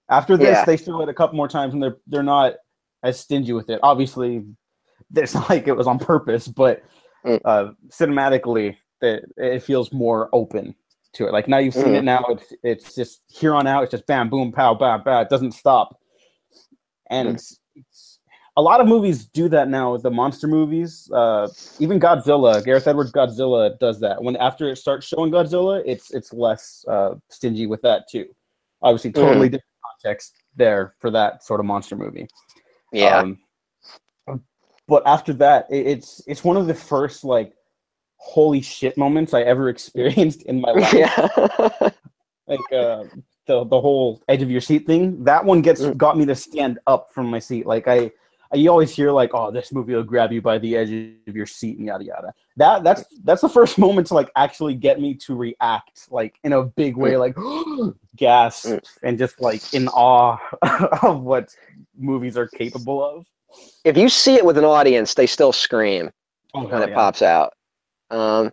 [0.10, 0.66] After this, Yeah.
[0.66, 2.56] they show it a couple more times, and they're they're not
[3.04, 3.80] as stingy with it.
[3.84, 4.44] Obviously,
[5.16, 6.84] it's not like it was on purpose, but
[7.24, 7.40] Mm.
[7.46, 10.74] uh, cinematically, it, it feels more open
[11.14, 11.34] to it.
[11.34, 11.98] Like now you've seen Mm.
[11.98, 12.04] it.
[12.04, 13.84] Now it's it's just here on out.
[13.84, 15.24] It's just bam, boom, pow, bam, bam.
[15.24, 16.00] It doesn't stop,
[17.10, 17.34] and Mm.
[17.34, 18.20] it's, it's
[18.58, 19.96] a lot of movies do that now.
[19.98, 21.48] The monster movies, uh,
[21.80, 24.22] even Godzilla, Gareth Edwards' Godzilla does that.
[24.22, 28.28] When after it starts showing Godzilla, it's it's less uh, stingy with that too.
[28.82, 29.66] Obviously, totally different
[30.04, 32.28] context there for that sort of monster movie.
[32.92, 33.20] yeah.
[33.20, 33.40] Um,
[34.88, 37.54] but after that, it, it's it's one of the first like
[38.24, 40.94] holy shit moments I ever experienced in my life.
[40.94, 41.90] yeah.
[42.48, 43.06] Like uh,
[43.48, 45.24] the the whole edge of your seat thing.
[45.24, 45.96] That one gets Mm.
[45.96, 47.66] got me to stand up from my seat.
[47.66, 48.12] Like I,
[48.52, 50.92] I you always hear like, oh, this movie will grab you by the edge
[51.30, 52.34] of your seat and yada yada.
[52.58, 56.52] That that's that's the first moment to like actually get me to react like in
[56.52, 57.36] a big way, like
[58.18, 58.82] gasp Mm.
[59.04, 60.38] and just like in awe
[61.04, 61.56] of what
[61.98, 63.26] movies are capable of.
[63.86, 66.12] if you see it with an audience, they still scream
[66.54, 67.54] Oh, when it pops out.
[68.12, 68.52] Um,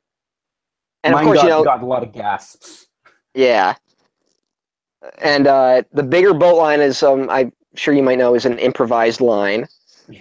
[1.05, 2.86] and Mine of course, got, you know, got a lot of gasps.
[3.35, 3.74] yeah.
[5.18, 8.59] And uh, the bigger boat line is, um, I'm sure you might know, is an
[8.59, 9.66] improvised line.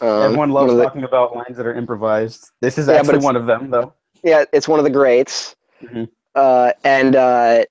[0.00, 2.50] Um, Everyone loves the- talking about lines that are improvised.
[2.60, 3.92] This is Yeah, actually one of them, though.
[4.24, 5.54] yeah, it's one of the greats.
[5.80, 6.08] Mhm.
[6.34, 7.64] Uh, and uh,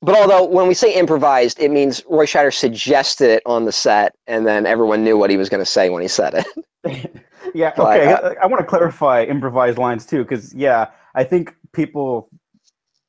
[0.00, 4.14] but although when we say improvised, it means Roy Scheider suggested it on the set,
[4.26, 6.46] and then everyone knew what he was going to say when he said
[6.84, 7.10] it.
[7.54, 8.12] yeah, okay.
[8.12, 12.28] uh, I, want to clarify improvised lines too, because yeah, I think people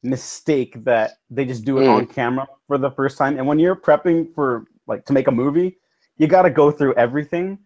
[0.03, 1.89] mistake that they just do it Mm.
[1.89, 5.31] on camera for the first time, and when you're prepping for like to make a
[5.31, 5.77] movie,
[6.17, 7.59] you got to go through everything.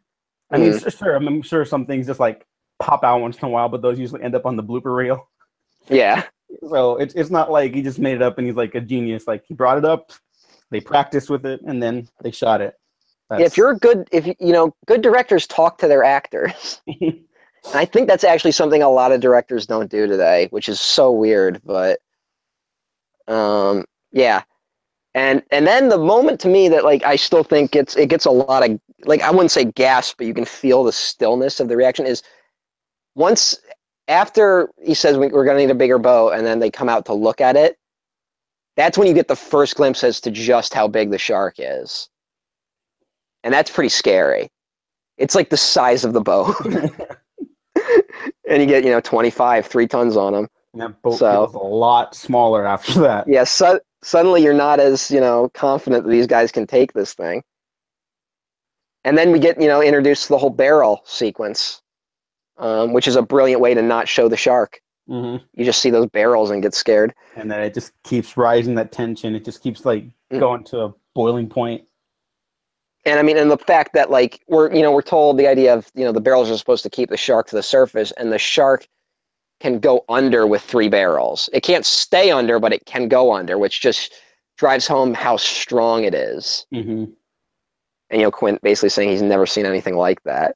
[0.51, 0.97] I mean, Mm.
[0.97, 2.45] sure, I'm sure some things just like
[2.79, 5.27] pop out once in a while, but those usually end up on the blooper reel.
[5.87, 6.23] yeah,
[6.69, 9.25] So it's it's not like he just made it up and he's like a genius.
[9.27, 10.11] Like he brought it up,
[10.69, 12.73] they practiced with it, and then they shot it.
[13.39, 16.81] If you're good, if you know, good directors talk to their actors.
[17.65, 20.79] And I think that's actually something a lot of directors don't do today, which is
[20.79, 21.61] so weird.
[21.63, 21.99] But
[23.27, 24.41] um, yeah,
[25.13, 28.25] and and then the moment to me that like I still think it's it gets
[28.25, 31.67] a lot of like I wouldn't say gasp, but you can feel the stillness of
[31.67, 32.23] the reaction is
[33.15, 33.59] once
[34.07, 36.89] after he says we, we're going to need a bigger boat, and then they come
[36.89, 37.77] out to look at it.
[38.75, 42.09] That's when you get the first glimpse as to just how big the shark is,
[43.43, 44.49] and that's pretty scary.
[45.17, 46.55] It's like the size of the boat.
[48.47, 51.59] and you get you know 25 three tons on them that boat So- feels a
[51.59, 53.27] lot smaller after that.
[53.27, 57.13] yeah so, suddenly you're not as you know confident that these guys can take this
[57.13, 57.43] thing
[59.03, 61.81] and then we get you know introduced to the whole barrel sequence
[62.57, 65.89] um, which is a brilliant way to not show the shark hmm you just see
[65.89, 69.33] those barrels and get scared And then it just keeps rising that tension.
[69.35, 70.39] It just keeps like Mm.
[70.39, 71.83] going to a boiling point.
[73.05, 75.73] And i mean and the fact that like we're you know we're told the idea
[75.73, 78.31] of you know the barrels are supposed to keep the shark to the surface and
[78.31, 78.87] the shark
[79.59, 83.57] can go under with three barrels it can't stay under but it can go under
[83.57, 84.13] which just
[84.57, 87.05] drives home how strong it is hmm
[88.11, 90.55] and you know Quint basically saying he's never seen anything like that.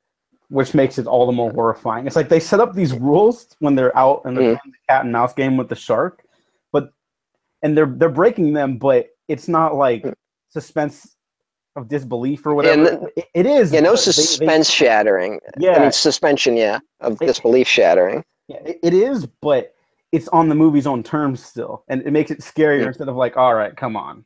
[0.49, 2.05] Which makes it all the more horrifying.
[2.05, 4.59] It's like they set up these rules when they're out and they're Mm.
[4.59, 6.23] playing the cat and mouse game with the shark,
[6.71, 6.91] but
[7.63, 10.13] and they're they're breaking them, but it's not like Mm.
[10.49, 11.14] suspense
[11.75, 12.83] of disbelief or whatever.
[12.83, 13.71] then- It- it is.
[13.73, 15.39] Yeah, no but they- they- suspense shattering.
[15.57, 18.23] yeah, I mean suspension, yeah, of They- disbelief shattering.
[18.47, 19.73] Yeah, it, it is, but
[20.11, 22.87] it's on the movie's own terms still, and it makes it scarier Yeah.
[22.87, 24.23] instead of like, all right, come on.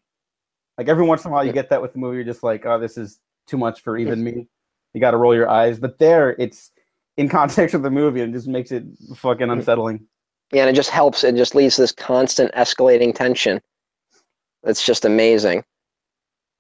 [0.78, 2.18] Like every once in a while, you get that with the movie.
[2.18, 4.48] You're just like, oh, this is too much for even me.
[4.94, 5.80] You got to roll your eyes.
[5.80, 6.72] But there, it's
[7.18, 8.84] in context of the movie, and just makes it
[9.16, 10.06] fucking unsettling.
[10.54, 11.24] Yeah, and it just helps.
[11.24, 13.62] It just to this constant escalating tension.
[14.64, 15.64] It's just amazing.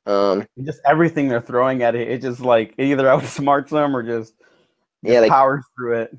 [0.05, 4.03] Um, just everything they're throwing at it, it just like it either outsmarts them or
[4.03, 4.33] just,
[5.05, 6.17] just Yeah, powers through it.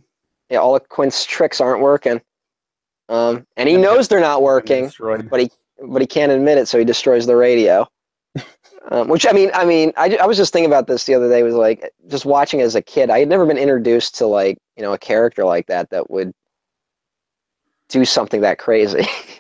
[0.48, 2.20] yeah, all of Quint's tricks aren't working.
[3.08, 5.50] Um, and he knows they're not working, but he
[5.82, 7.88] but he can't admit it, so he destroys the radio.
[8.90, 11.28] um, which I mean, I mean, I, I was just thinking about this the other
[11.28, 11.42] day.
[11.42, 13.10] Was like just watching as a kid.
[13.10, 16.32] I had never been introduced to like you know a character like that that would
[17.88, 19.06] do something that crazy.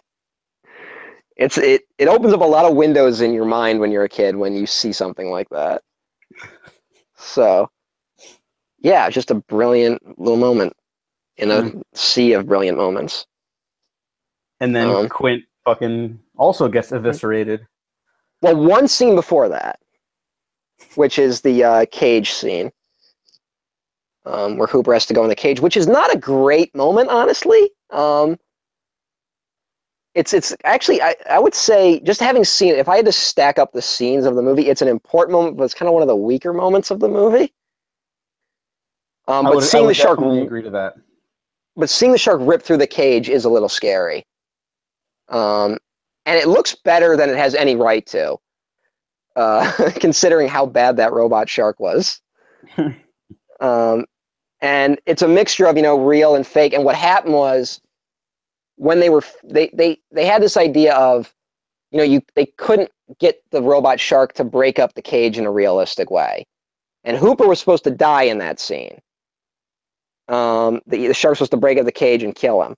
[1.40, 4.08] it's it it opens up a lot of windows in your mind when you're a
[4.08, 5.82] kid when you see something like that.
[7.16, 7.70] So,
[8.78, 10.74] yeah, just a brilliant little moment
[11.38, 13.26] in a sea of brilliant moments.
[14.60, 17.66] And then Um, Quint fucking also gets eviscerated.
[18.42, 19.80] Well, one scene before that,
[20.94, 22.70] which is the uh, cage scene,
[24.26, 27.08] um, where Hooper has to go in the cage, which is not a great moment,
[27.08, 27.70] honestly.
[27.90, 28.38] Um,
[30.14, 33.12] it's it's actually I, I would say just having seen it, if I had to
[33.12, 35.92] stack up the scenes of the movie, it's an important moment, but it's kind of
[35.92, 37.52] one of the weaker moments of the movie.
[39.28, 40.96] Um, but would, I seeing would the shark, agree to that.
[41.76, 44.26] but seeing the shark rip through the cage is a little scary.
[45.28, 45.78] Um,
[46.26, 48.36] and it looks better than it has any right to,
[49.36, 52.20] uh, considering how bad that robot shark was.
[53.60, 54.04] um,
[54.60, 56.72] and it's a mixture of you know real and fake.
[56.72, 57.80] And what happened was
[58.80, 61.34] when they were they they they had this idea of
[61.90, 65.44] you know you they couldn't get the robot shark to break up the cage in
[65.44, 66.46] a realistic way,
[67.04, 68.98] and Hooper was supposed to die in that scene.
[70.28, 72.74] Um, the, the shark's supposed to break up the cage and kill him.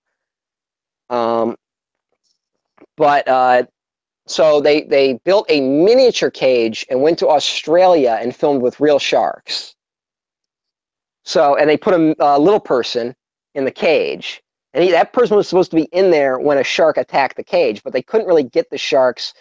[1.08, 1.56] Um,
[2.96, 3.62] but uh,
[4.26, 8.98] so they they built a miniature cage and went to Australia and filmed with real
[8.98, 9.76] sharks.
[11.24, 13.14] So and they put a, a little person
[13.54, 14.42] in the cage,
[14.74, 17.44] and he, that person was supposed to be in there when a shark attacked the
[17.44, 19.34] cage, but they couldn't really get the sharks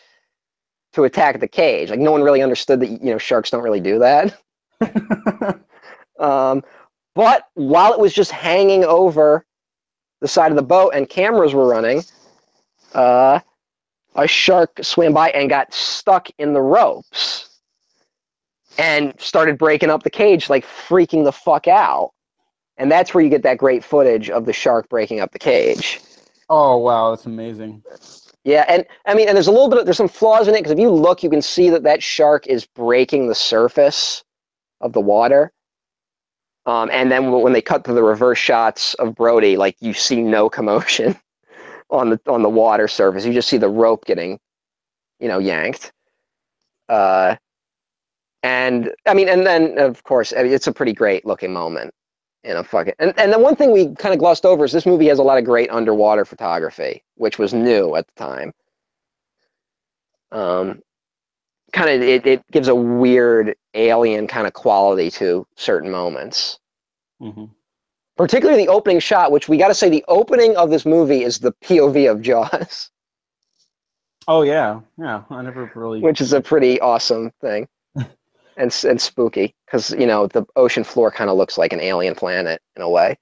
[0.93, 1.89] to attack the cage.
[1.89, 4.37] Like no one really understood that you know sharks don't really do that.
[6.21, 6.63] Um,
[7.15, 9.45] but while it was just hanging over
[10.21, 12.03] the side of the boat and cameras were running,
[12.93, 13.39] uh,
[14.15, 17.49] a shark swam by and got stuck in the ropes
[18.77, 22.11] and started breaking up the cage, like freaking the fuck out.
[22.81, 26.01] And that's where you get that great footage of the shark breaking up the cage.
[26.49, 27.83] oh wow, that's amazing.
[28.43, 30.61] Yeah, and I mean, and there's a little bit of, there's some flaws in it
[30.61, 34.23] because if you look, you can see that that shark is breaking the surface
[34.81, 35.51] of the water.
[36.65, 40.23] Um, and then when they cut to the reverse shots of Brody, like you see
[40.23, 41.15] no commotion
[41.91, 43.25] on the on the water surface.
[43.25, 44.39] You just see the rope getting,
[45.19, 45.91] you know, yanked.
[46.89, 47.35] Uh,
[48.41, 51.93] and I mean, and then of course, I mean, it's a pretty great looking moment.
[52.43, 52.95] You know, fuck it.
[52.99, 55.23] And and the one thing we kind of glossed over is this movie has a
[55.23, 58.53] lot of great underwater photography, which was new at the time.
[60.31, 60.81] Um,
[61.71, 66.59] kind of it, it gives a weird alien kind of quality to certain moments
[67.19, 67.45] hmm
[68.17, 71.39] particularly the opening shot which we got to say the opening of this movie is
[71.39, 72.89] the pov of jaws
[74.27, 75.23] Oh yeah, yeah.
[75.31, 75.99] I never really.
[75.99, 77.67] which is a pretty awesome thing
[78.57, 82.15] and, and spooky because you know the ocean floor kind of looks like an alien
[82.15, 83.17] planet in a way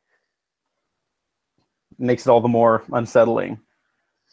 [1.99, 3.59] makes it all the more unsettling.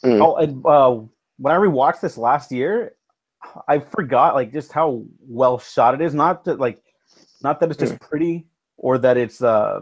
[0.04, 0.22] Mm.
[0.22, 1.06] Oh, and, uh,
[1.38, 2.94] when I rewatched this last year,
[3.68, 6.14] I forgot like just how well shot it is.
[6.14, 6.82] Not that like,
[7.42, 8.46] not that it's just pretty
[8.76, 9.42] or that it's.
[9.42, 9.80] uh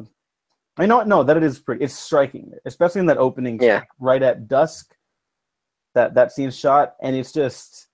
[0.77, 1.85] I know no that it is pretty.
[1.85, 3.63] It's striking, especially in that opening.
[3.63, 3.85] Yeah.
[4.01, 4.95] Right at dusk,
[5.95, 7.87] that that scene shot, and it's just.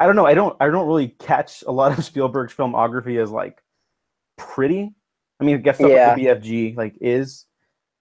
[0.00, 0.26] I don't know.
[0.26, 0.56] I don't.
[0.60, 3.62] I don't really catch a lot of Spielberg's filmography as like
[4.36, 4.94] pretty.
[5.40, 7.46] I mean, I guess stuff like the BFG like is,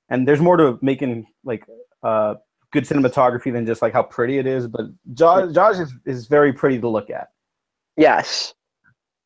[0.10, 1.66] and there's more to making like
[2.04, 2.36] uh
[2.72, 4.68] good cinematography than just like how pretty it is.
[4.68, 7.30] But Jaws, Jaws is, is very pretty to look at,
[7.96, 8.54] yes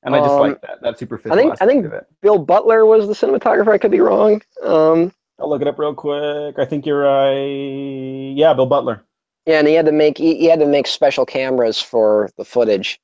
[0.03, 1.33] and I just Um, like that that superficial.
[1.33, 1.85] I think- I think-
[2.21, 5.93] bill butler was the cinematographer i could be wrong um, I'll look it up real
[5.95, 6.59] quick.
[6.59, 8.33] I think you're right.
[8.37, 9.03] Yeah, Bill Butler.
[9.45, 12.45] Yeah, and he had to make he, he had to make special cameras for the
[12.45, 12.99] footage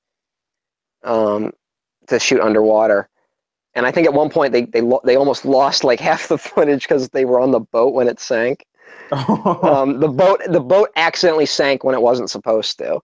[1.03, 1.51] um,
[2.07, 3.09] to shoot underwater.
[3.75, 6.83] And I think at one point they they they almost lost like half the footage
[6.83, 8.65] because they were on the boat when it sank.
[9.63, 12.99] Um, the boat the boat accidentally sank when it wasn't supposed to.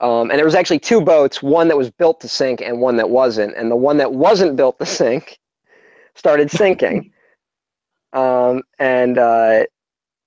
[0.00, 2.96] Um, and there was actually two boats, one that was built to sink and one
[2.96, 3.56] that wasn't.
[3.56, 5.38] And the one that wasn't built to sink
[6.14, 7.12] started sinking.
[8.12, 9.64] um, and uh,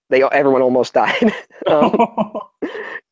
[0.09, 1.34] they everyone almost died.
[1.67, 1.95] um,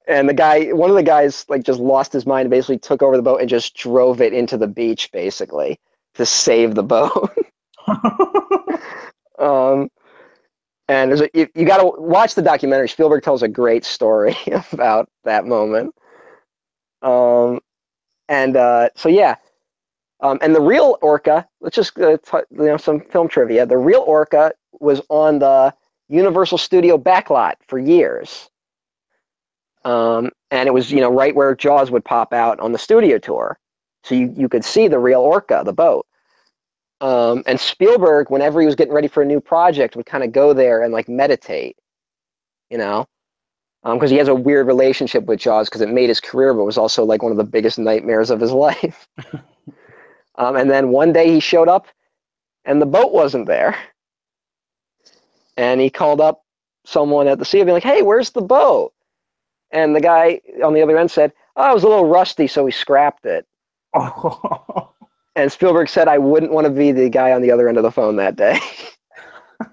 [0.08, 3.02] and the guy, one of the guys, like just lost his mind and basically took
[3.02, 5.80] over the boat and just drove it into the beach, basically
[6.16, 7.36] to save the boat.
[9.40, 9.90] um,
[10.88, 12.88] and there's a, you, you got to watch the documentary.
[12.88, 14.38] Spielberg tells a great story
[14.72, 15.94] about that moment.
[17.02, 17.60] Um,
[18.30, 19.36] and uh, so yeah,
[20.22, 21.48] um, and the real orca.
[21.62, 23.66] Let's just uh, t- you know some film trivia.
[23.66, 25.74] The real orca was on the
[26.10, 28.50] Universal Studio backlot for years.
[29.84, 33.20] Um, and it was you know right where Jaws would pop out on the studio
[33.20, 33.60] tour,
[34.04, 36.06] so you you could see the real orca, the boat.
[37.02, 40.32] Um, and Spielberg, whenever he was getting ready for a new project, would kind of
[40.32, 41.78] go there and like meditate,
[42.70, 43.06] you know,
[43.84, 46.78] because he has a weird relationship with Jaws because it made his career, but was
[46.78, 49.08] also like one of the biggest nightmares of his life.
[50.36, 51.88] um, and then one day he showed up,
[52.64, 53.78] and the boat wasn't there,
[55.58, 56.44] and he called up
[56.86, 58.94] someone at the sea, being like, "Hey, where's the boat?"
[59.72, 62.64] And the guy on the other end said, "Oh, it was a little rusty, so
[62.64, 63.46] we scrapped it."
[65.36, 67.84] And Spielberg said, I wouldn't want to be the guy on the other end of
[67.84, 68.58] the phone that day.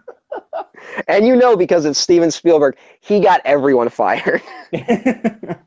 [1.08, 4.42] and you know, because it's Steven Spielberg, he got everyone fired.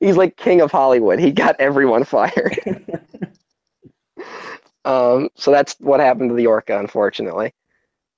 [0.00, 1.18] He's like king of Hollywood.
[1.18, 2.58] He got everyone fired.
[4.84, 7.52] um, so that's what happened to the Orca, unfortunately.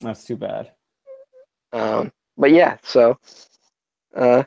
[0.03, 0.73] That's too bad.
[1.73, 3.19] Um, but yeah, so
[4.17, 4.43] uh,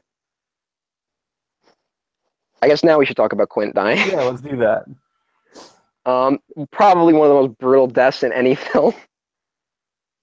[2.62, 4.10] I guess now we should talk about Quint dying.
[4.10, 4.86] Yeah, let's do that.
[6.06, 6.40] Um,
[6.72, 8.94] probably one of the most brutal deaths in any film.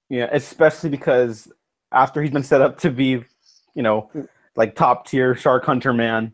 [0.08, 1.50] Yeah, especially because
[1.92, 3.24] after he's been set up to be,
[3.74, 4.10] you know,
[4.56, 6.32] like top tier shark hunter man,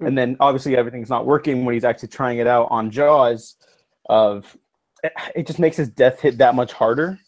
[0.00, 3.56] and then obviously everything's not working when he's actually trying it out on Jaws.
[4.08, 4.56] Of
[5.02, 7.18] it, it just makes his death hit that much harder.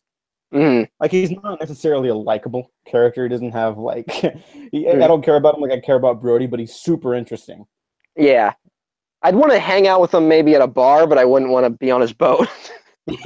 [0.53, 0.89] Mhm.
[0.99, 3.23] Like he's not necessarily a likable character.
[3.23, 4.11] He doesn't have like
[4.73, 7.67] he, I don't care about him like I care about Brody, but he's super interesting.
[8.17, 8.55] Yeah.
[9.23, 11.65] I'd want to hang out with him maybe at a bar, but I wouldn't want
[11.67, 12.49] to be on his boat.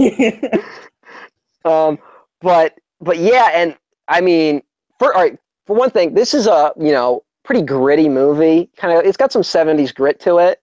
[1.64, 1.98] um,
[2.40, 3.76] but but yeah, and
[4.08, 4.62] I mean,
[4.98, 8.70] for all right, for one thing, this is a you know pretty gritty movie.
[8.76, 10.60] Kind of, it's got some '70s grit to it.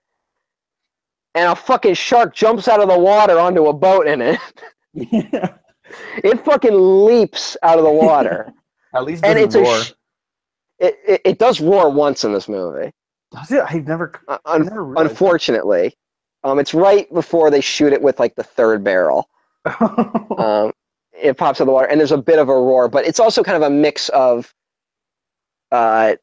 [1.36, 4.40] And a fucking shark jumps out of the water onto a boat in it.
[6.18, 8.54] It fucking leaps out of the water,
[8.94, 9.66] At least and it's a.
[9.66, 9.94] Sh-
[10.80, 12.92] it, it, it does roar once in this movie.
[13.32, 13.64] Does it?
[13.68, 14.14] I've never.
[14.28, 15.96] Uh, un- never unfortunately,
[16.44, 19.30] um, it's right before they shoot it with like the third barrel.
[20.38, 20.72] um,
[21.14, 23.20] it pops out of the water, and there's a bit of a roar, but it's
[23.20, 24.54] also kind of a mix of,
[25.72, 26.16] uh,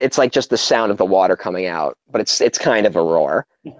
[0.00, 2.96] it's like just the sound of the water coming out, but it's it's kind of
[2.96, 3.46] a roar.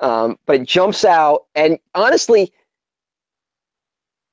[0.00, 2.52] Um, but it jumps out, and honestly,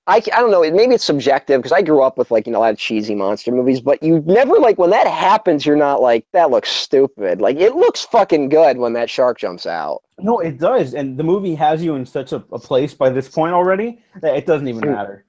[0.07, 0.61] I, I don't know.
[0.71, 3.13] Maybe it's subjective because I grew up with like you know a lot of cheesy
[3.13, 7.39] monster movies, but you never like when that happens, you're not like that looks stupid.
[7.39, 10.01] Like it looks fucking good when that shark jumps out.
[10.19, 13.29] no, it does, and the movie has you in such a, a place by this
[13.29, 14.91] point already that it doesn't even Mm.
[14.95, 15.25] matter.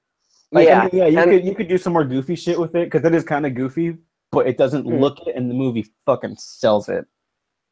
[0.51, 2.59] Like, yeah, I mean, yeah, you and- could you could do some more goofy shit
[2.59, 3.97] with it because it is kind of goofy,
[4.31, 4.99] but it doesn't Mm.
[4.99, 7.05] look it, and the movie fucking sells it.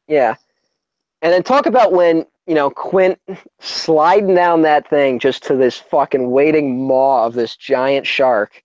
[0.08, 0.36] Yeah.
[1.20, 3.18] And then talk about when, you know, Quint
[3.60, 8.62] sliding down that thing just to this fucking waiting maw of this giant shark.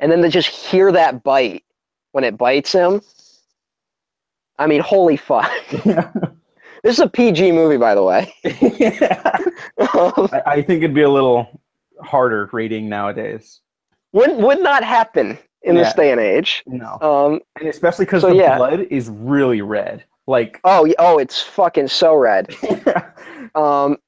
[0.00, 1.64] And then to just hear that bite
[2.12, 3.02] when it bites him.
[4.58, 5.50] I mean, holy fuck.
[6.84, 8.34] This is a PG movie, by the way.
[9.78, 11.62] Um, I, I think it'd be a little
[12.02, 13.60] harder rating nowadays.
[14.12, 16.64] would, would not happen in this day and age.
[16.66, 18.56] No, Um, and especially because So, the yeah.
[18.56, 20.02] blood is really red.
[20.26, 22.54] Like, oh, oh, it's fucking so red.
[23.54, 23.98] Um,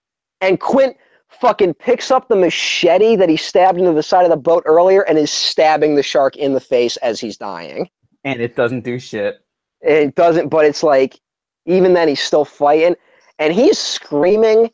[0.40, 0.96] and Quint
[1.28, 5.02] fucking picks up the machete that he stabbed into the side of the boat earlier
[5.02, 7.90] and is stabbing the shark in the face as he's dying.
[8.24, 9.40] and it doesn't do shit.
[9.82, 11.20] It doesn't, but it's like,
[11.66, 12.96] even then, he's still fighting.
[13.38, 14.70] And he's screaming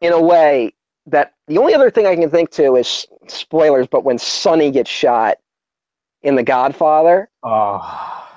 [0.00, 0.74] in a way
[1.06, 4.90] that the only other thing I can think to is spoilers, but when Sonny gets
[4.90, 5.36] shot
[6.22, 8.27] in The Godfather, Oh,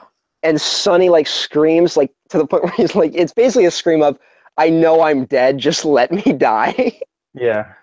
[0.44, 4.02] and Sonny like screams like to the point where he's like, it's basically a scream
[4.02, 4.18] of,
[4.58, 7.00] I know I'm dead, just let me die.
[7.34, 7.74] yeah.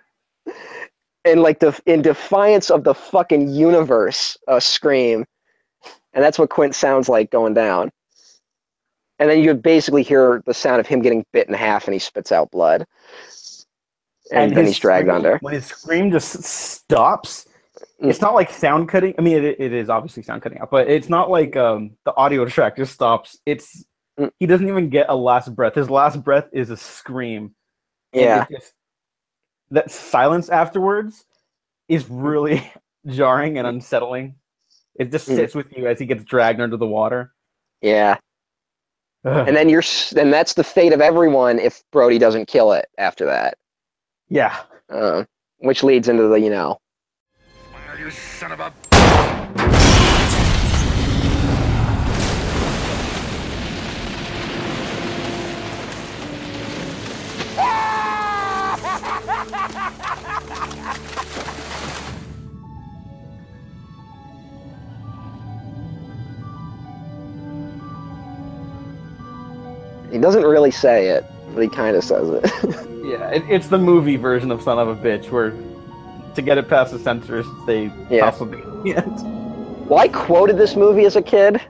[1.25, 5.25] and like the in defiance of the fucking universe a scream
[6.13, 7.91] and that's what quint sounds like going down
[9.19, 11.99] and then you basically hear the sound of him getting bit in half and he
[11.99, 12.87] spits out blood
[14.33, 17.47] and, then he's dragged scream- under When his scream just stops.
[18.01, 19.15] It's not like sound cutting.
[19.19, 22.15] I mean, it, it is obviously sound cutting out, but it's not like um, the
[22.17, 23.39] audio track just stops.
[23.47, 23.85] It's
[24.19, 24.33] Mm.
[24.41, 25.77] he doesn't even get a last breath.
[25.77, 27.55] His last breath is a scream.
[28.13, 28.73] Yeah just-
[29.71, 31.25] that silence afterwards
[31.89, 32.69] is really
[33.07, 34.35] jarring and unsettling.
[34.97, 35.37] It just Mm.
[35.37, 37.33] sits with you as he gets dragged under the water.
[37.81, 38.17] Yeah.
[39.25, 39.47] Ugh.
[39.47, 39.85] And then you're
[40.17, 43.57] and that's the fate of everyone if Brody doesn't kill it after that.
[44.29, 44.57] yeah,
[44.89, 45.25] Uh,
[45.59, 46.81] which leads into the you know
[47.99, 48.73] you son of a...
[70.13, 72.45] he doesn't really say it, but he kind of says it.
[73.05, 73.29] yeah.
[73.31, 75.53] It, it's the movie version of Son of a Bitch, where
[76.39, 78.21] to get it past the censors, they Yeah.
[78.31, 79.89] toss something at the end.
[79.91, 81.61] well, I quoted this movie as a kid.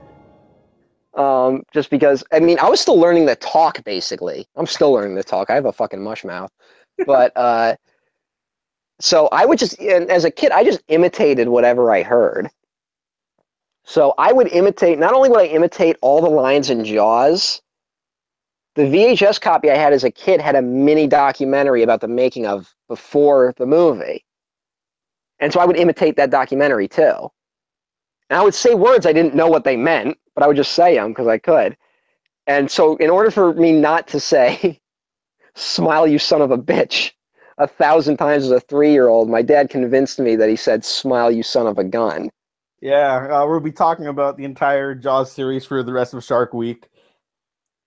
[1.15, 4.45] Um, just because I mean I was still learning to talk basically.
[4.55, 5.49] I'm still learning to talk.
[5.49, 6.51] I have a fucking mush mouth.
[7.05, 7.75] But uh
[9.01, 12.49] so I would just and as a kid I just imitated whatever I heard.
[13.85, 17.59] So I would imitate not only would I imitate all the lines in Jaws,
[18.75, 22.45] the VHS copy I had as a kid had a mini documentary about the making
[22.45, 24.23] of before the movie.
[25.39, 27.29] And so I would imitate that documentary too.
[28.29, 30.73] And I would say words I didn't know what they meant, but I would just
[30.73, 31.75] say them because I could.
[32.47, 34.79] And so, in order for me not to say,
[35.55, 37.11] smile, you son of a bitch,
[37.57, 40.83] a thousand times as a three year old, my dad convinced me that he said,
[40.83, 42.29] smile, you son of a gun.
[42.81, 46.53] Yeah, uh, we'll be talking about the entire Jaws series for the rest of Shark
[46.53, 46.87] Week.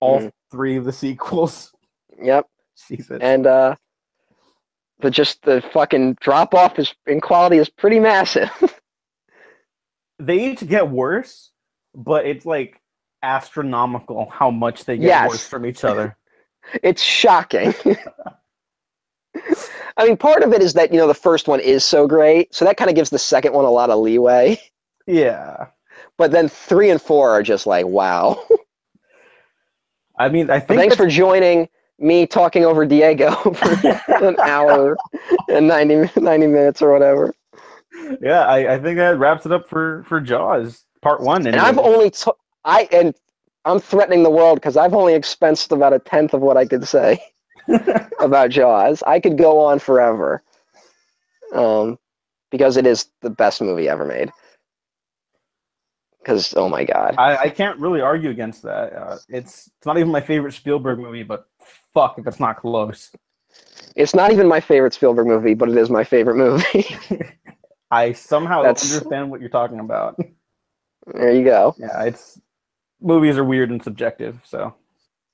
[0.01, 0.31] All Mhm.
[0.51, 1.73] three of the sequels.
[2.21, 2.47] Yep.
[2.89, 3.19] Jesus.
[3.21, 3.77] And, uh,
[5.03, 8.51] but just the fucking drop off is in quality is pretty massive.
[10.19, 11.51] they each get worse,
[11.95, 12.81] but it's like
[13.23, 15.29] astronomical how much they get Yes.
[15.29, 16.17] worse from each other.
[16.83, 17.75] it's shocking.
[19.97, 22.55] I mean, part of it is that, you know, the first one is so great.
[22.55, 24.59] So that kind of gives the second one a lot of leeway.
[25.07, 25.67] yeah.
[26.17, 28.43] But then three and four are just like, wow.
[30.19, 31.69] I mean, I think thanks for joining
[32.03, 34.97] me talking over Diego for an hour
[35.49, 37.35] and 90, 90 minutes or whatever.
[38.21, 41.47] yeah, I, I think that wraps it up for for Jaws part one.
[41.47, 42.31] And I've only t-
[42.65, 43.15] I and
[43.65, 46.87] I'm threatening the world because I've only expensed about a tenth of what I could
[46.89, 47.23] say
[48.21, 49.03] about Jaws.
[49.07, 50.43] I could go on forever,
[51.53, 51.99] um,
[52.51, 54.31] because it is the best movie ever made.
[56.21, 58.93] Because oh my god, I, I can't really argue against that.
[58.93, 61.49] Uh, it's it's not even my favorite Spielberg movie, but
[61.95, 63.11] fuck if it's not close.
[63.97, 66.97] it's not even my favorite Spielberg movie, but it is my favorite movie.
[67.91, 70.19] I somehow That's- understand what you're talking about.
[71.15, 71.75] there you go.
[71.79, 72.41] Yeah, it's
[73.01, 74.41] movies are weird and subjective.
[74.45, 74.75] So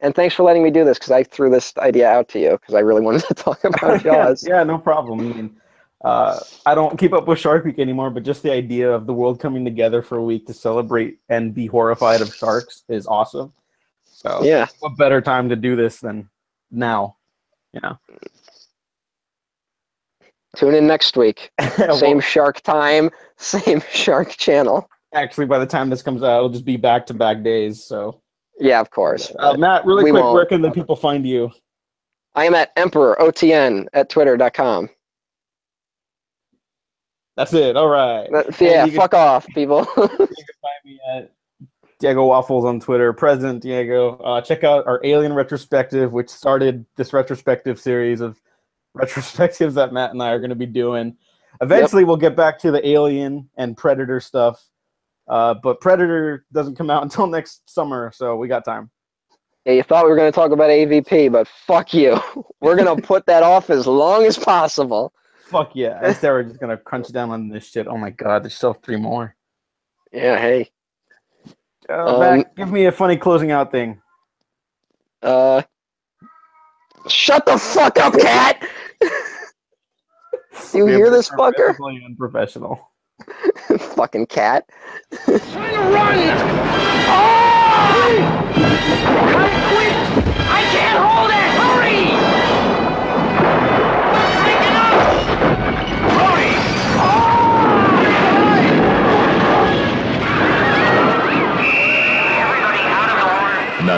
[0.00, 2.52] And thanks for letting me do this because I threw this idea out to you
[2.52, 4.46] because I really wanted to talk about Jaws.
[4.46, 5.20] yeah, no problem.
[5.20, 5.56] I mean,
[6.04, 9.12] uh, I don't keep up with Shark Week anymore, but just the idea of the
[9.12, 13.52] world coming together for a week to celebrate and be horrified of sharks is awesome.
[14.04, 14.66] So, yeah.
[14.80, 16.28] what better time to do this than
[16.70, 17.16] now?
[17.72, 17.98] You know,
[20.56, 21.50] Tune in next week.
[21.78, 24.88] Well, Same shark time, same shark channel.
[25.14, 27.84] actually, by the time this comes out, it'll just be back to back days.
[27.84, 28.20] So,
[28.58, 29.32] Yeah, of course.
[29.38, 30.34] uh, Matt, really quick, won't.
[30.34, 31.50] where can the people find you?
[32.34, 34.88] I am at Emperor OTN at twitter.com.
[37.36, 37.76] That's it.
[37.76, 38.28] All right.
[38.32, 39.86] That, yeah, you can- fuck off, people.
[39.96, 41.30] you can find me at
[41.98, 44.16] Diego Waffles on Twitter, President Diego.
[44.18, 48.40] Uh, check out our Alien retrospective, which started this retrospective series of
[48.96, 51.16] retrospectives that Matt and I are going to be doing.
[51.60, 54.64] Eventually, we'll get back to the Alien and Predator stuff,
[55.26, 58.90] uh, but Predator doesn't come out until next summer, so we got time.
[59.64, 62.20] yeah, you thought we were going to talk about AVP, but fuck you.
[62.60, 65.12] We're going to put that off as long as possible.
[65.48, 65.98] Fuck yeah!
[66.02, 67.86] I said we're just gonna crunch down on this shit.
[67.86, 69.34] Oh my god, there's still three more.
[70.12, 70.70] Yeah, hey.
[71.90, 74.00] Uh, Um, Matt, give me a funny closing out thing.
[75.22, 75.62] Uh,
[77.08, 78.62] shut the fuck up, cat!
[80.74, 81.54] you We hear have this been fucker?
[81.56, 82.90] perfectly Unprofessional.
[83.78, 84.64] Fucking cat.
[85.24, 86.18] Trying to run!
[87.10, 88.08] Oh!
[89.34, 89.94] I quit!
[90.48, 91.50] I can't hold it!
[91.58, 92.02] Hurry!
[94.44, 95.67] Break it up!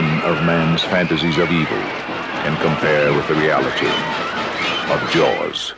[0.00, 3.86] None of man's fantasies of evil can compare with the reality
[4.90, 5.74] of Jaws.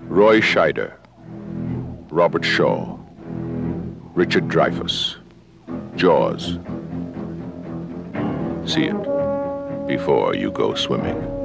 [0.00, 0.92] Roy Scheider,
[2.10, 2.98] Robert Shaw,
[4.14, 5.16] Richard Dreyfuss,
[5.94, 6.58] Jaws.
[8.70, 11.35] See it before you go swimming.